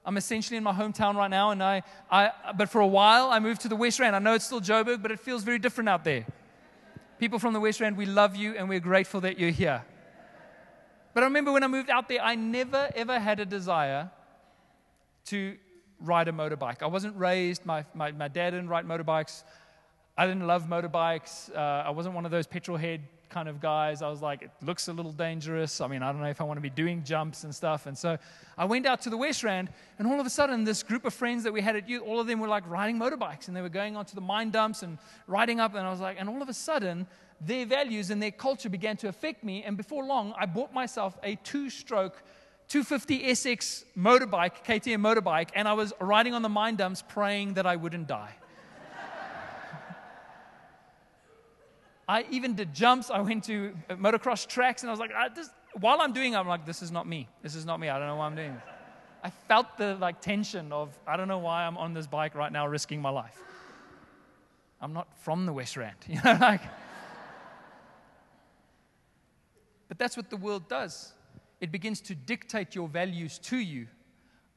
I'm 0.06 0.18
essentially 0.18 0.58
in 0.58 0.64
my 0.64 0.74
hometown 0.74 1.16
right 1.16 1.30
now, 1.30 1.52
and 1.52 1.64
I, 1.64 1.84
I, 2.12 2.32
but 2.56 2.70
for 2.70 2.82
a 2.82 2.88
while 2.88 3.30
I 3.32 3.40
moved 3.40 3.62
to 3.62 3.70
the 3.70 3.76
West 3.76 4.00
Rand. 4.00 4.16
I 4.16 4.20
know 4.20 4.34
it's 4.34 4.46
still 4.46 4.62
Joburg, 4.62 5.02
but 5.02 5.12
it 5.12 5.20
feels 5.20 5.44
very 5.44 5.58
different 5.58 5.90
out 5.90 6.04
there. 6.04 6.26
People 7.20 7.40
from 7.40 7.54
the 7.54 7.60
West 7.60 7.80
Rand, 7.80 7.96
we 7.96 8.06
love 8.06 8.36
you 8.36 8.56
and 8.56 8.68
we're 8.68 8.82
grateful 8.82 9.22
that 9.22 9.40
you're 9.40 9.50
here. 9.50 9.84
But 11.14 11.24
I 11.24 11.28
remember 11.28 11.52
when 11.54 11.64
I 11.64 11.68
moved 11.68 11.90
out 11.90 12.10
there, 12.10 12.22
I 12.22 12.36
never 12.36 12.90
ever 12.94 13.20
had 13.20 13.40
a 13.40 13.46
desire 13.46 14.12
to 15.28 15.58
ride 16.02 16.28
a 16.28 16.34
motorbike. 16.34 16.82
I 16.82 16.88
wasn't 16.88 17.16
raised, 17.16 17.66
my, 17.66 17.86
my, 17.94 18.12
my 18.12 18.28
dad 18.28 18.52
didn't 18.52 18.68
ride 18.68 18.86
motorbikes. 18.86 19.44
I 20.18 20.28
didn't 20.28 20.46
love 20.46 20.64
motorbikes. 20.64 21.56
Uh, 21.56 21.88
I 21.88 21.90
wasn't 21.92 22.16
one 22.16 22.26
of 22.26 22.32
those 22.32 22.48
petrol 22.48 22.78
head 22.78 23.02
kind 23.30 23.50
of 23.50 23.60
guys. 23.60 24.02
I 24.02 24.10
was 24.10 24.22
like, 24.22 24.42
it 24.42 24.52
looks 24.62 24.88
a 24.88 24.94
little 24.94 25.12
dangerous. 25.12 25.82
I 25.82 25.88
mean, 25.88 26.04
I 26.04 26.12
don't 26.12 26.22
know 26.22 26.30
if 26.30 26.42
I 26.42 26.44
want 26.44 26.58
to 26.58 26.62
be 26.62 26.70
doing 26.70 27.04
jumps 27.04 27.44
and 27.44 27.54
stuff. 27.54 27.86
And 27.86 27.98
so 27.98 28.18
I 28.58 28.66
went 28.66 28.86
out 28.86 29.02
to 29.02 29.10
the 29.10 29.18
West 29.18 29.44
Rand, 29.44 29.70
and 30.00 30.08
all 30.08 30.20
of 30.20 30.26
a 30.26 30.30
sudden, 30.30 30.64
this 30.64 30.84
group 30.84 31.06
of 31.06 31.14
friends 31.14 31.44
that 31.44 31.54
we 31.54 31.62
had 31.62 31.76
at 31.76 31.90
youth, 31.90 32.04
all 32.06 32.20
of 32.20 32.28
them 32.28 32.40
were 32.40 32.48
like 32.48 32.68
riding 32.70 32.98
motorbikes, 32.98 33.48
and 33.48 33.56
they 33.56 33.62
were 33.62 33.70
going 33.70 33.96
onto 33.96 34.16
the 34.16 34.22
mine 34.22 34.52
dumps 34.52 34.84
and 34.84 34.98
riding 35.28 35.60
up. 35.60 35.76
And 35.76 35.86
I 35.86 35.92
was 35.92 36.00
like, 36.00 36.18
and 36.20 36.30
all 36.30 36.42
of 36.42 36.50
a 36.50 36.54
sudden, 36.54 37.08
their 37.42 37.66
values 37.66 38.10
and 38.12 38.22
their 38.22 38.32
culture 38.32 38.70
began 38.70 38.98
to 38.98 39.08
affect 39.08 39.44
me. 39.44 39.64
And 39.64 39.78
before 39.78 40.06
long, 40.06 40.34
I 40.38 40.46
bought 40.46 40.74
myself 40.74 41.18
a 41.24 41.36
two 41.36 41.70
stroke 41.70 42.24
250 42.68 43.28
SX 43.28 43.86
motorbike, 43.96 44.64
KTM 44.66 45.00
motorbike, 45.00 45.50
and 45.54 45.68
I 45.68 45.74
was 45.74 45.94
riding 46.00 46.34
on 46.34 46.42
the 46.42 46.50
mine 46.50 46.76
dumps 46.76 47.04
praying 47.08 47.54
that 47.56 47.68
I 47.68 47.76
wouldn't 47.76 48.08
die. 48.08 48.34
I 52.08 52.26
even 52.30 52.56
did 52.56 52.74
jumps. 52.74 53.10
I 53.10 53.20
went 53.22 53.44
to 53.46 53.76
motocross 53.90 54.48
tracks, 54.48 54.84
and 54.84 54.90
I 54.90 54.94
was 54.94 55.00
like, 55.00 55.12
I, 55.12 55.30
while 55.80 56.02
I'm 56.02 56.14
doing 56.14 56.34
it, 56.34 56.38
I'm 56.38 56.48
like, 56.48 56.66
this 56.66 56.82
is 56.82 56.92
not 56.92 57.08
me. 57.08 57.28
This 57.42 57.56
is 57.56 57.66
not 57.66 57.80
me. 57.80 57.90
I 57.90 57.98
don't 57.98 58.08
know 58.08 58.16
why 58.16 58.28
I'm 58.28 58.36
doing 58.36 58.54
this. 58.54 58.64
I 59.24 59.32
felt 59.48 59.78
the 59.78 59.96
like 59.96 60.22
tension 60.22 60.72
of, 60.72 60.98
I 61.08 61.18
don't 61.18 61.28
know 61.28 61.40
why 61.40 61.66
I'm 61.66 61.78
on 61.78 61.94
this 61.94 62.06
bike 62.06 62.36
right 62.36 62.52
now 62.52 62.68
risking 62.68 63.02
my 63.02 63.10
life. 63.10 63.42
I'm 64.80 64.94
not 64.94 65.08
from 65.22 65.48
the 65.48 65.54
West 65.54 65.78
Rand, 65.78 65.98
you 66.08 66.20
know, 66.24 66.38
like. 66.40 66.62
But 69.88 69.98
that's 69.98 70.16
what 70.16 70.30
the 70.30 70.38
world 70.38 70.68
does. 70.70 71.14
It 71.60 71.72
begins 71.72 72.02
to 72.02 72.16
dictate 72.16 72.76
your 72.76 72.88
values 72.88 73.40
to 73.40 73.58
you 73.58 73.88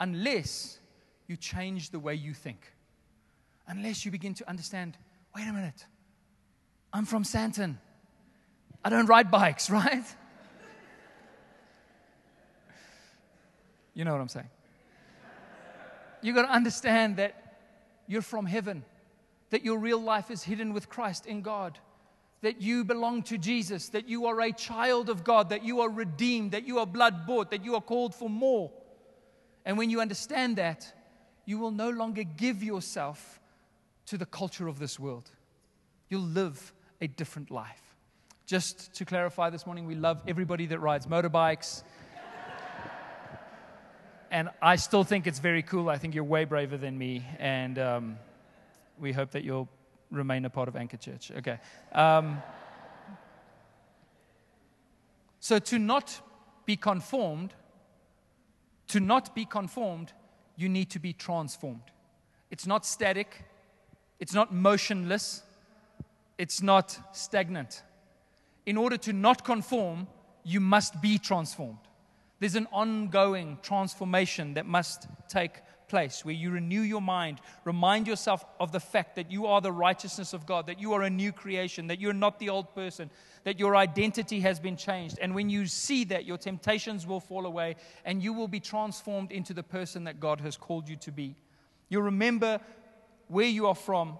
unless 0.01 0.79
you 1.29 1.37
change 1.37 1.91
the 1.91 1.99
way 1.99 2.15
you 2.15 2.35
think. 2.35 2.73
Unless 3.69 4.05
you 4.05 4.11
begin 4.11 4.35
to 4.35 4.49
understand 4.49 4.99
wait 5.35 5.47
a 5.47 5.53
minute, 5.53 5.87
I'm 6.93 7.05
from 7.05 7.25
Sandton. 7.25 7.77
I 8.85 8.91
don't 8.91 9.07
ride 9.07 9.31
bikes, 9.31 9.71
right? 9.71 10.05
You 13.95 14.05
know 14.05 14.13
what 14.13 14.21
I'm 14.21 14.29
saying? 14.29 14.49
You 16.23 16.33
got 16.33 16.43
to 16.43 16.53
understand 16.53 17.17
that 17.17 17.57
you're 18.07 18.23
from 18.23 18.47
heaven, 18.47 18.85
that 19.51 19.65
your 19.65 19.79
real 19.79 20.01
life 20.01 20.31
is 20.31 20.43
hidden 20.43 20.73
with 20.73 20.89
Christ 20.89 21.27
in 21.27 21.43
God, 21.43 21.79
that 22.43 22.63
you 22.63 22.85
belong 22.85 23.23
to 23.25 23.39
Jesus, 23.39 23.89
that 23.91 24.09
you 24.09 24.27
are 24.27 24.41
a 24.41 24.53
child 24.53 25.11
of 25.11 25.25
God, 25.25 25.51
that 25.51 25.65
you 25.65 25.81
are 25.81 25.91
redeemed, 25.91 26.53
that 26.53 26.67
you 26.67 26.79
are 26.79 26.87
blood 26.87 27.27
bought, 27.27 27.51
that 27.51 27.65
you 27.65 27.75
are 27.75 27.81
called 27.81 28.15
for 28.15 28.31
more. 28.31 28.71
And 29.65 29.77
when 29.77 29.91
you 29.91 30.01
understand 30.01 30.57
that, 30.57 30.93
you 31.45 31.59
will 31.59 31.71
no 31.71 31.91
longer 31.91 32.23
give 32.25 32.63
yourself 32.63 33.41
to 34.07 34.17
the 34.17 34.27
culture 34.27 34.69
of 34.69 34.79
this 34.79 34.99
world. 34.99 35.31
You'll 36.09 36.23
live 36.23 36.73
a 37.01 37.07
different 37.07 37.51
life. 37.51 37.83
Just 38.47 38.95
to 38.95 39.05
clarify 39.05 39.51
this 39.51 39.67
morning, 39.67 39.87
we 39.87 39.95
love 39.95 40.23
everybody 40.27 40.67
that 40.67 40.79
rides 40.79 41.07
motorbikes. 41.07 41.83
and 44.31 44.49
I 44.63 44.77
still 44.77 45.05
think 45.05 45.27
it's 45.27 45.39
very 45.39 45.63
cool. 45.63 45.89
I 45.89 45.99
think 45.99 46.15
you're 46.15 46.25
way 46.25 46.45
braver 46.45 46.77
than 46.77 46.97
me. 46.97 47.25
And 47.39 47.79
um, 47.79 48.19
we 48.99 49.13
hope 49.13 49.33
that 49.33 49.45
you'll 49.45 49.69
remain 50.11 50.45
a 50.45 50.51
part 50.51 50.69
of 50.69 50.77
Anchor 50.77 50.97
Church. 50.97 51.31
Okay. 51.37 51.59
Um, 51.93 52.43
so 55.41 55.59
to 55.59 55.79
not 55.79 56.21
be 56.67 56.77
conformed, 56.77 57.55
to 58.89 59.01
not 59.01 59.35
be 59.35 59.45
conformed, 59.45 60.13
you 60.57 60.69
need 60.69 60.91
to 60.91 60.99
be 60.99 61.13
transformed. 61.13 61.93
It's 62.51 62.67
not 62.67 62.85
static, 62.85 63.45
it's 64.19 64.35
not 64.35 64.53
motionless, 64.53 65.43
it's 66.39 66.63
not 66.63 66.99
stagnant. 67.13 67.83
In 68.65 68.77
order 68.77 68.97
to 68.99 69.13
not 69.13 69.45
conform, 69.45 70.07
you 70.45 70.61
must 70.61 71.03
be 71.03 71.19
transformed. 71.19 71.79
There's 72.41 72.55
an 72.55 72.69
ongoing 72.71 73.59
transformation 73.63 74.55
that 74.55 74.65
must 74.65 75.09
take 75.29 75.61
place 75.89 76.25
where 76.25 76.35
you 76.35 76.51
renew 76.51 76.83
your 76.83 77.01
mind, 77.01 77.41
remind 77.65 78.07
yourself 78.07 78.45
of 78.61 78.73
the 78.73 78.81
fact 78.81 79.17
that 79.17 79.33
you 79.33 79.47
are 79.47 79.61
the 79.61 79.73
righteousness 79.73 80.33
of 80.33 80.47
God, 80.47 80.67
that 80.67 80.79
you 80.79 80.93
are 80.93 81.03
a 81.03 81.11
new 81.11 81.33
creation, 81.33 81.87
that 81.89 82.01
you're 82.01 82.13
not 82.13 82.39
the 82.39 82.51
old 82.51 82.75
person, 82.75 83.11
that 83.45 83.59
your 83.59 83.75
identity 83.75 84.41
has 84.41 84.61
been 84.61 84.77
changed. 84.77 85.19
And 85.21 85.35
when 85.35 85.51
you 85.51 85.67
see 85.67 86.05
that, 86.05 86.25
your 86.25 86.39
temptations 86.39 87.07
will 87.07 87.21
fall 87.21 87.47
away 87.47 87.77
and 88.05 88.23
you 88.23 88.33
will 88.33 88.49
be 88.49 88.61
transformed 88.61 89.33
into 89.33 89.55
the 89.55 89.63
person 89.63 90.05
that 90.05 90.21
God 90.21 90.41
has 90.43 90.57
called 90.57 90.89
you 90.89 90.97
to 90.97 91.11
be. 91.11 91.35
You'll 91.89 92.03
remember 92.03 92.61
where 93.29 93.47
you 93.47 93.67
are 93.67 93.75
from. 93.75 94.19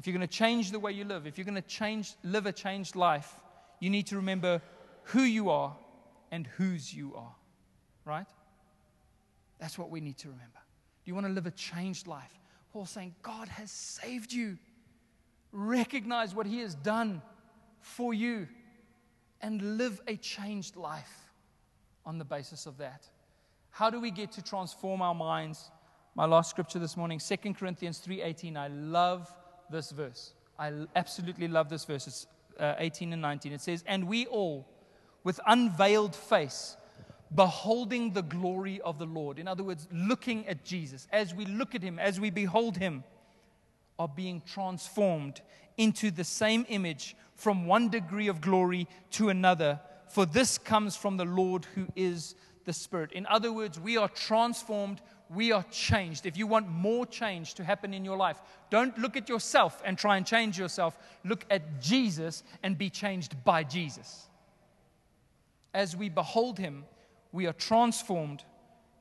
If 0.00 0.06
you're 0.06 0.16
going 0.16 0.26
to 0.26 0.34
change 0.34 0.70
the 0.70 0.78
way 0.78 0.92
you 0.92 1.04
live, 1.04 1.26
if 1.26 1.36
you're 1.36 1.44
going 1.44 1.56
to 1.56 1.68
change, 1.68 2.14
live 2.24 2.46
a 2.46 2.52
changed 2.52 2.96
life, 2.96 3.38
you 3.80 3.90
need 3.90 4.06
to 4.06 4.16
remember 4.16 4.62
who 5.02 5.20
you 5.20 5.50
are 5.50 5.76
and 6.30 6.46
whose 6.46 6.94
you 6.94 7.14
are. 7.14 7.34
Right? 8.06 8.26
That's 9.58 9.76
what 9.76 9.90
we 9.90 10.00
need 10.00 10.16
to 10.16 10.28
remember. 10.28 10.58
Do 11.04 11.10
you 11.10 11.14
want 11.14 11.26
to 11.26 11.32
live 11.34 11.44
a 11.44 11.50
changed 11.50 12.06
life? 12.06 12.32
Paul's 12.72 12.88
saying, 12.88 13.14
God 13.20 13.48
has 13.48 13.70
saved 13.70 14.32
you. 14.32 14.56
Recognize 15.52 16.34
what 16.34 16.46
He 16.46 16.60
has 16.60 16.74
done 16.74 17.20
for 17.82 18.14
you 18.14 18.48
and 19.42 19.76
live 19.76 20.00
a 20.08 20.16
changed 20.16 20.76
life 20.76 21.28
on 22.06 22.16
the 22.16 22.24
basis 22.24 22.64
of 22.64 22.78
that. 22.78 23.06
How 23.68 23.90
do 23.90 24.00
we 24.00 24.10
get 24.10 24.32
to 24.32 24.42
transform 24.42 25.02
our 25.02 25.14
minds? 25.14 25.70
My 26.14 26.24
last 26.24 26.48
scripture 26.48 26.78
this 26.78 26.96
morning, 26.96 27.18
2 27.18 27.52
Corinthians 27.52 27.98
3:18. 27.98 28.56
I 28.56 28.68
love 28.68 29.30
this 29.70 29.90
verse. 29.90 30.32
I 30.58 30.72
absolutely 30.94 31.48
love 31.48 31.68
this 31.68 31.84
verse. 31.84 32.06
It's 32.06 32.26
uh, 32.58 32.74
18 32.78 33.12
and 33.12 33.22
19. 33.22 33.52
It 33.52 33.60
says, 33.60 33.84
"And 33.86 34.06
we 34.08 34.26
all 34.26 34.66
with 35.24 35.40
unveiled 35.46 36.14
face 36.14 36.76
beholding 37.34 38.12
the 38.12 38.22
glory 38.22 38.80
of 38.80 38.98
the 38.98 39.06
Lord. 39.06 39.38
In 39.38 39.46
other 39.46 39.62
words, 39.62 39.86
looking 39.92 40.46
at 40.48 40.64
Jesus. 40.64 41.06
As 41.12 41.34
we 41.34 41.44
look 41.44 41.74
at 41.74 41.82
him, 41.82 41.98
as 41.98 42.18
we 42.18 42.30
behold 42.30 42.76
him, 42.76 43.04
are 43.98 44.08
being 44.08 44.42
transformed 44.46 45.40
into 45.76 46.10
the 46.10 46.24
same 46.24 46.66
image 46.68 47.16
from 47.34 47.66
one 47.66 47.88
degree 47.88 48.28
of 48.28 48.40
glory 48.40 48.88
to 49.12 49.28
another. 49.28 49.80
For 50.08 50.26
this 50.26 50.58
comes 50.58 50.96
from 50.96 51.16
the 51.16 51.24
Lord 51.24 51.66
who 51.74 51.86
is 51.94 52.34
the 52.64 52.72
Spirit. 52.72 53.12
In 53.12 53.26
other 53.26 53.52
words, 53.52 53.78
we 53.78 53.96
are 53.96 54.08
transformed, 54.08 55.00
we 55.34 55.52
are 55.52 55.64
changed. 55.70 56.26
If 56.26 56.36
you 56.36 56.46
want 56.46 56.68
more 56.68 57.06
change 57.06 57.54
to 57.54 57.64
happen 57.64 57.94
in 57.94 58.04
your 58.04 58.16
life, 58.16 58.40
don't 58.68 58.96
look 58.98 59.16
at 59.16 59.28
yourself 59.28 59.80
and 59.84 59.96
try 59.96 60.16
and 60.16 60.26
change 60.26 60.58
yourself. 60.58 60.98
Look 61.24 61.44
at 61.50 61.80
Jesus 61.80 62.42
and 62.62 62.76
be 62.76 62.90
changed 62.90 63.42
by 63.44 63.62
Jesus. 63.62 64.28
As 65.72 65.96
we 65.96 66.08
behold 66.08 66.58
him, 66.58 66.84
we 67.32 67.46
are 67.46 67.52
transformed 67.52 68.42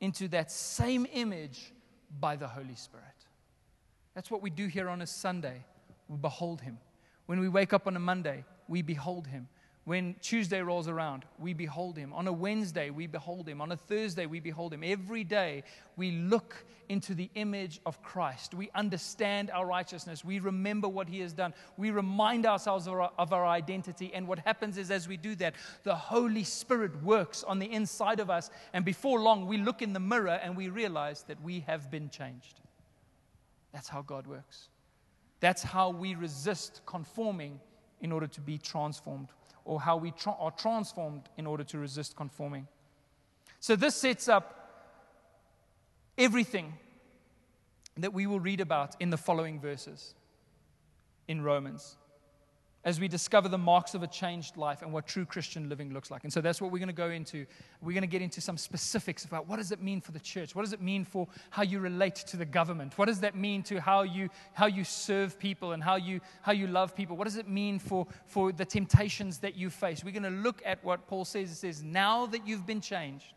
into 0.02 0.28
that 0.30 0.52
same 0.52 1.08
image 1.14 1.74
by 2.20 2.36
the 2.36 2.48
Holy 2.48 2.76
Spirit. 2.76 3.06
That's 4.14 4.30
what 4.30 4.42
we 4.42 4.50
do 4.50 4.68
here 4.68 4.90
on 4.90 5.02
a 5.02 5.08
Sunday. 5.08 5.64
We 6.08 6.18
behold 6.18 6.62
Him. 6.62 6.78
When 7.26 7.40
we 7.40 7.48
wake 7.48 7.74
up 7.74 7.88
on 7.88 7.96
a 7.96 8.00
Monday, 8.00 8.44
we 8.68 8.82
behold 8.82 9.28
Him. 9.28 9.48
When 9.90 10.14
Tuesday 10.22 10.62
rolls 10.62 10.88
around, 10.88 11.26
we 11.40 11.56
behold 11.56 11.98
him. 11.98 12.14
On 12.14 12.28
a 12.28 12.32
Wednesday, 12.32 12.92
we 12.92 13.08
behold 13.08 13.50
him. 13.50 13.60
On 13.60 13.72
a 13.72 13.76
Thursday, 13.76 14.28
we 14.28 14.40
behold 14.40 14.72
him. 14.72 14.84
Every 14.84 15.24
day, 15.24 15.64
we 15.96 16.12
look 16.12 16.64
into 16.90 17.16
the 17.16 17.28
image 17.34 17.82
of 17.88 18.04
Christ. 18.04 18.54
We 18.54 18.70
understand 18.76 19.50
our 19.50 19.66
righteousness. 19.66 20.24
We 20.24 20.38
remember 20.38 20.88
what 20.88 21.10
he 21.10 21.22
has 21.22 21.34
done. 21.34 21.56
We 21.76 21.90
remind 21.90 22.46
ourselves 22.46 22.86
of 22.86 22.94
our, 22.94 23.12
of 23.18 23.34
our 23.34 23.48
identity. 23.48 24.12
And 24.14 24.28
what 24.28 24.38
happens 24.38 24.78
is, 24.78 24.92
as 24.92 25.08
we 25.08 25.18
do 25.18 25.34
that, 25.38 25.56
the 25.82 25.96
Holy 25.96 26.44
Spirit 26.44 27.02
works 27.02 27.44
on 27.44 27.58
the 27.58 27.74
inside 27.74 28.20
of 28.20 28.30
us. 28.30 28.52
And 28.74 28.86
before 28.86 29.20
long, 29.20 29.48
we 29.48 29.58
look 29.58 29.82
in 29.82 29.94
the 29.94 30.00
mirror 30.00 30.40
and 30.44 30.56
we 30.56 30.70
realize 30.70 31.24
that 31.24 31.42
we 31.42 31.62
have 31.62 31.90
been 31.90 32.12
changed. 32.12 32.62
That's 33.74 33.90
how 33.90 34.04
God 34.04 34.28
works. 34.28 34.70
That's 35.40 35.64
how 35.64 35.90
we 35.90 36.14
resist 36.14 36.82
conforming 36.86 37.60
in 38.02 38.12
order 38.12 38.28
to 38.28 38.40
be 38.42 38.60
transformed 38.60 39.30
or 39.70 39.80
how 39.80 39.96
we 39.96 40.10
tra- 40.10 40.36
are 40.40 40.50
transformed 40.50 41.30
in 41.38 41.46
order 41.46 41.64
to 41.64 41.78
resist 41.78 42.16
conforming. 42.16 42.68
So, 43.60 43.76
this 43.76 43.94
sets 43.94 44.28
up 44.28 44.56
everything 46.18 46.74
that 47.96 48.12
we 48.12 48.26
will 48.26 48.40
read 48.40 48.62
about 48.62 48.96
in 49.00 49.12
the 49.12 49.18
following 49.18 49.60
verses 49.60 50.16
in 51.28 51.44
Romans 51.44 51.98
as 52.86 52.98
we 52.98 53.10
discover 53.10 53.50
the 53.50 53.58
marks 53.58 53.94
of 53.94 54.04
a 54.04 54.08
changed 54.08 54.56
life 54.56 54.82
and 54.82 54.94
what 54.94 55.06
true 55.06 55.26
Christian 55.26 55.68
living 55.68 55.94
looks 55.94 56.10
like. 56.10 56.24
And 56.24 56.32
so 56.32 56.40
that's 56.40 56.62
what 56.62 56.72
we're 56.72 56.80
going 56.80 56.88
to 56.88 56.94
go 56.94 57.10
into. 57.10 57.46
We're 57.82 57.92
going 57.92 58.02
to 58.02 58.08
get 58.08 58.22
into 58.22 58.40
some 58.40 58.58
specifics 58.58 59.26
about 59.26 59.48
what 59.50 59.58
does 59.58 59.74
it 59.74 59.82
mean 59.82 60.00
for 60.00 60.14
the 60.14 60.20
church? 60.20 60.56
What 60.56 60.64
does 60.64 60.72
it 60.72 60.82
mean 60.82 61.04
for 61.04 61.28
how 61.50 61.64
you 61.64 61.80
relate 61.80 62.16
to 62.16 62.38
the 62.38 62.46
government? 62.46 62.98
What 62.98 63.08
does 63.08 63.20
that 63.20 63.36
mean 63.36 63.64
to 63.64 63.82
how 63.82 64.04
you 64.04 64.30
how 64.54 64.68
you 64.68 64.86
serve 64.86 65.38
people 65.38 65.74
and 65.74 65.84
how 65.84 65.98
you 65.98 66.22
how 66.42 66.54
you 66.54 66.68
love 66.68 66.96
people? 66.96 67.18
What 67.18 67.26
does 67.26 67.36
it 67.36 67.50
mean 67.50 67.80
for 67.80 68.08
for 68.28 68.54
the 68.54 68.66
temptations 68.66 69.40
that 69.40 69.56
you 69.56 69.70
face? 69.70 70.02
We're 70.04 70.12
going 70.12 70.24
to 70.24 70.30
look 70.30 70.62
at 70.66 70.82
what 70.82 71.06
Paul 71.06 71.26
says. 71.26 71.52
It 71.52 71.56
says, 71.56 71.84
"Now 71.84 72.28
that 72.28 72.48
you've 72.48 72.66
been 72.66 72.82
changed, 72.82 73.34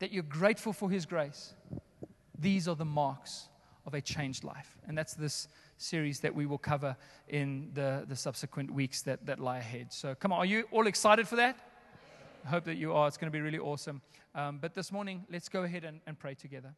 that 0.00 0.12
you're 0.12 0.24
grateful 0.24 0.72
for 0.72 0.90
his 0.90 1.06
grace, 1.06 1.54
these 2.36 2.66
are 2.66 2.76
the 2.76 2.84
marks 2.84 3.48
of 3.86 3.94
a 3.94 4.00
changed 4.00 4.42
life." 4.42 4.76
And 4.88 4.98
that's 4.98 5.14
this 5.14 5.46
series 5.80 6.20
that 6.20 6.34
we 6.34 6.46
will 6.46 6.58
cover 6.58 6.96
in 7.28 7.70
the, 7.74 8.04
the 8.08 8.16
subsequent 8.16 8.70
weeks 8.70 9.02
that, 9.02 9.24
that 9.26 9.40
lie 9.40 9.58
ahead. 9.58 9.92
So, 9.92 10.14
come 10.14 10.32
on, 10.32 10.38
are 10.38 10.46
you 10.46 10.64
all 10.70 10.86
excited 10.86 11.26
for 11.26 11.36
that? 11.36 11.56
I 12.44 12.48
hope 12.48 12.64
that 12.64 12.76
you 12.76 12.92
are. 12.92 13.08
It's 13.08 13.16
going 13.16 13.30
to 13.30 13.36
be 13.36 13.42
really 13.42 13.58
awesome. 13.58 14.00
Um, 14.34 14.58
but 14.58 14.74
this 14.74 14.92
morning, 14.92 15.26
let's 15.30 15.48
go 15.48 15.62
ahead 15.64 15.84
and, 15.84 16.00
and 16.06 16.18
pray 16.18 16.34
together. 16.34 16.74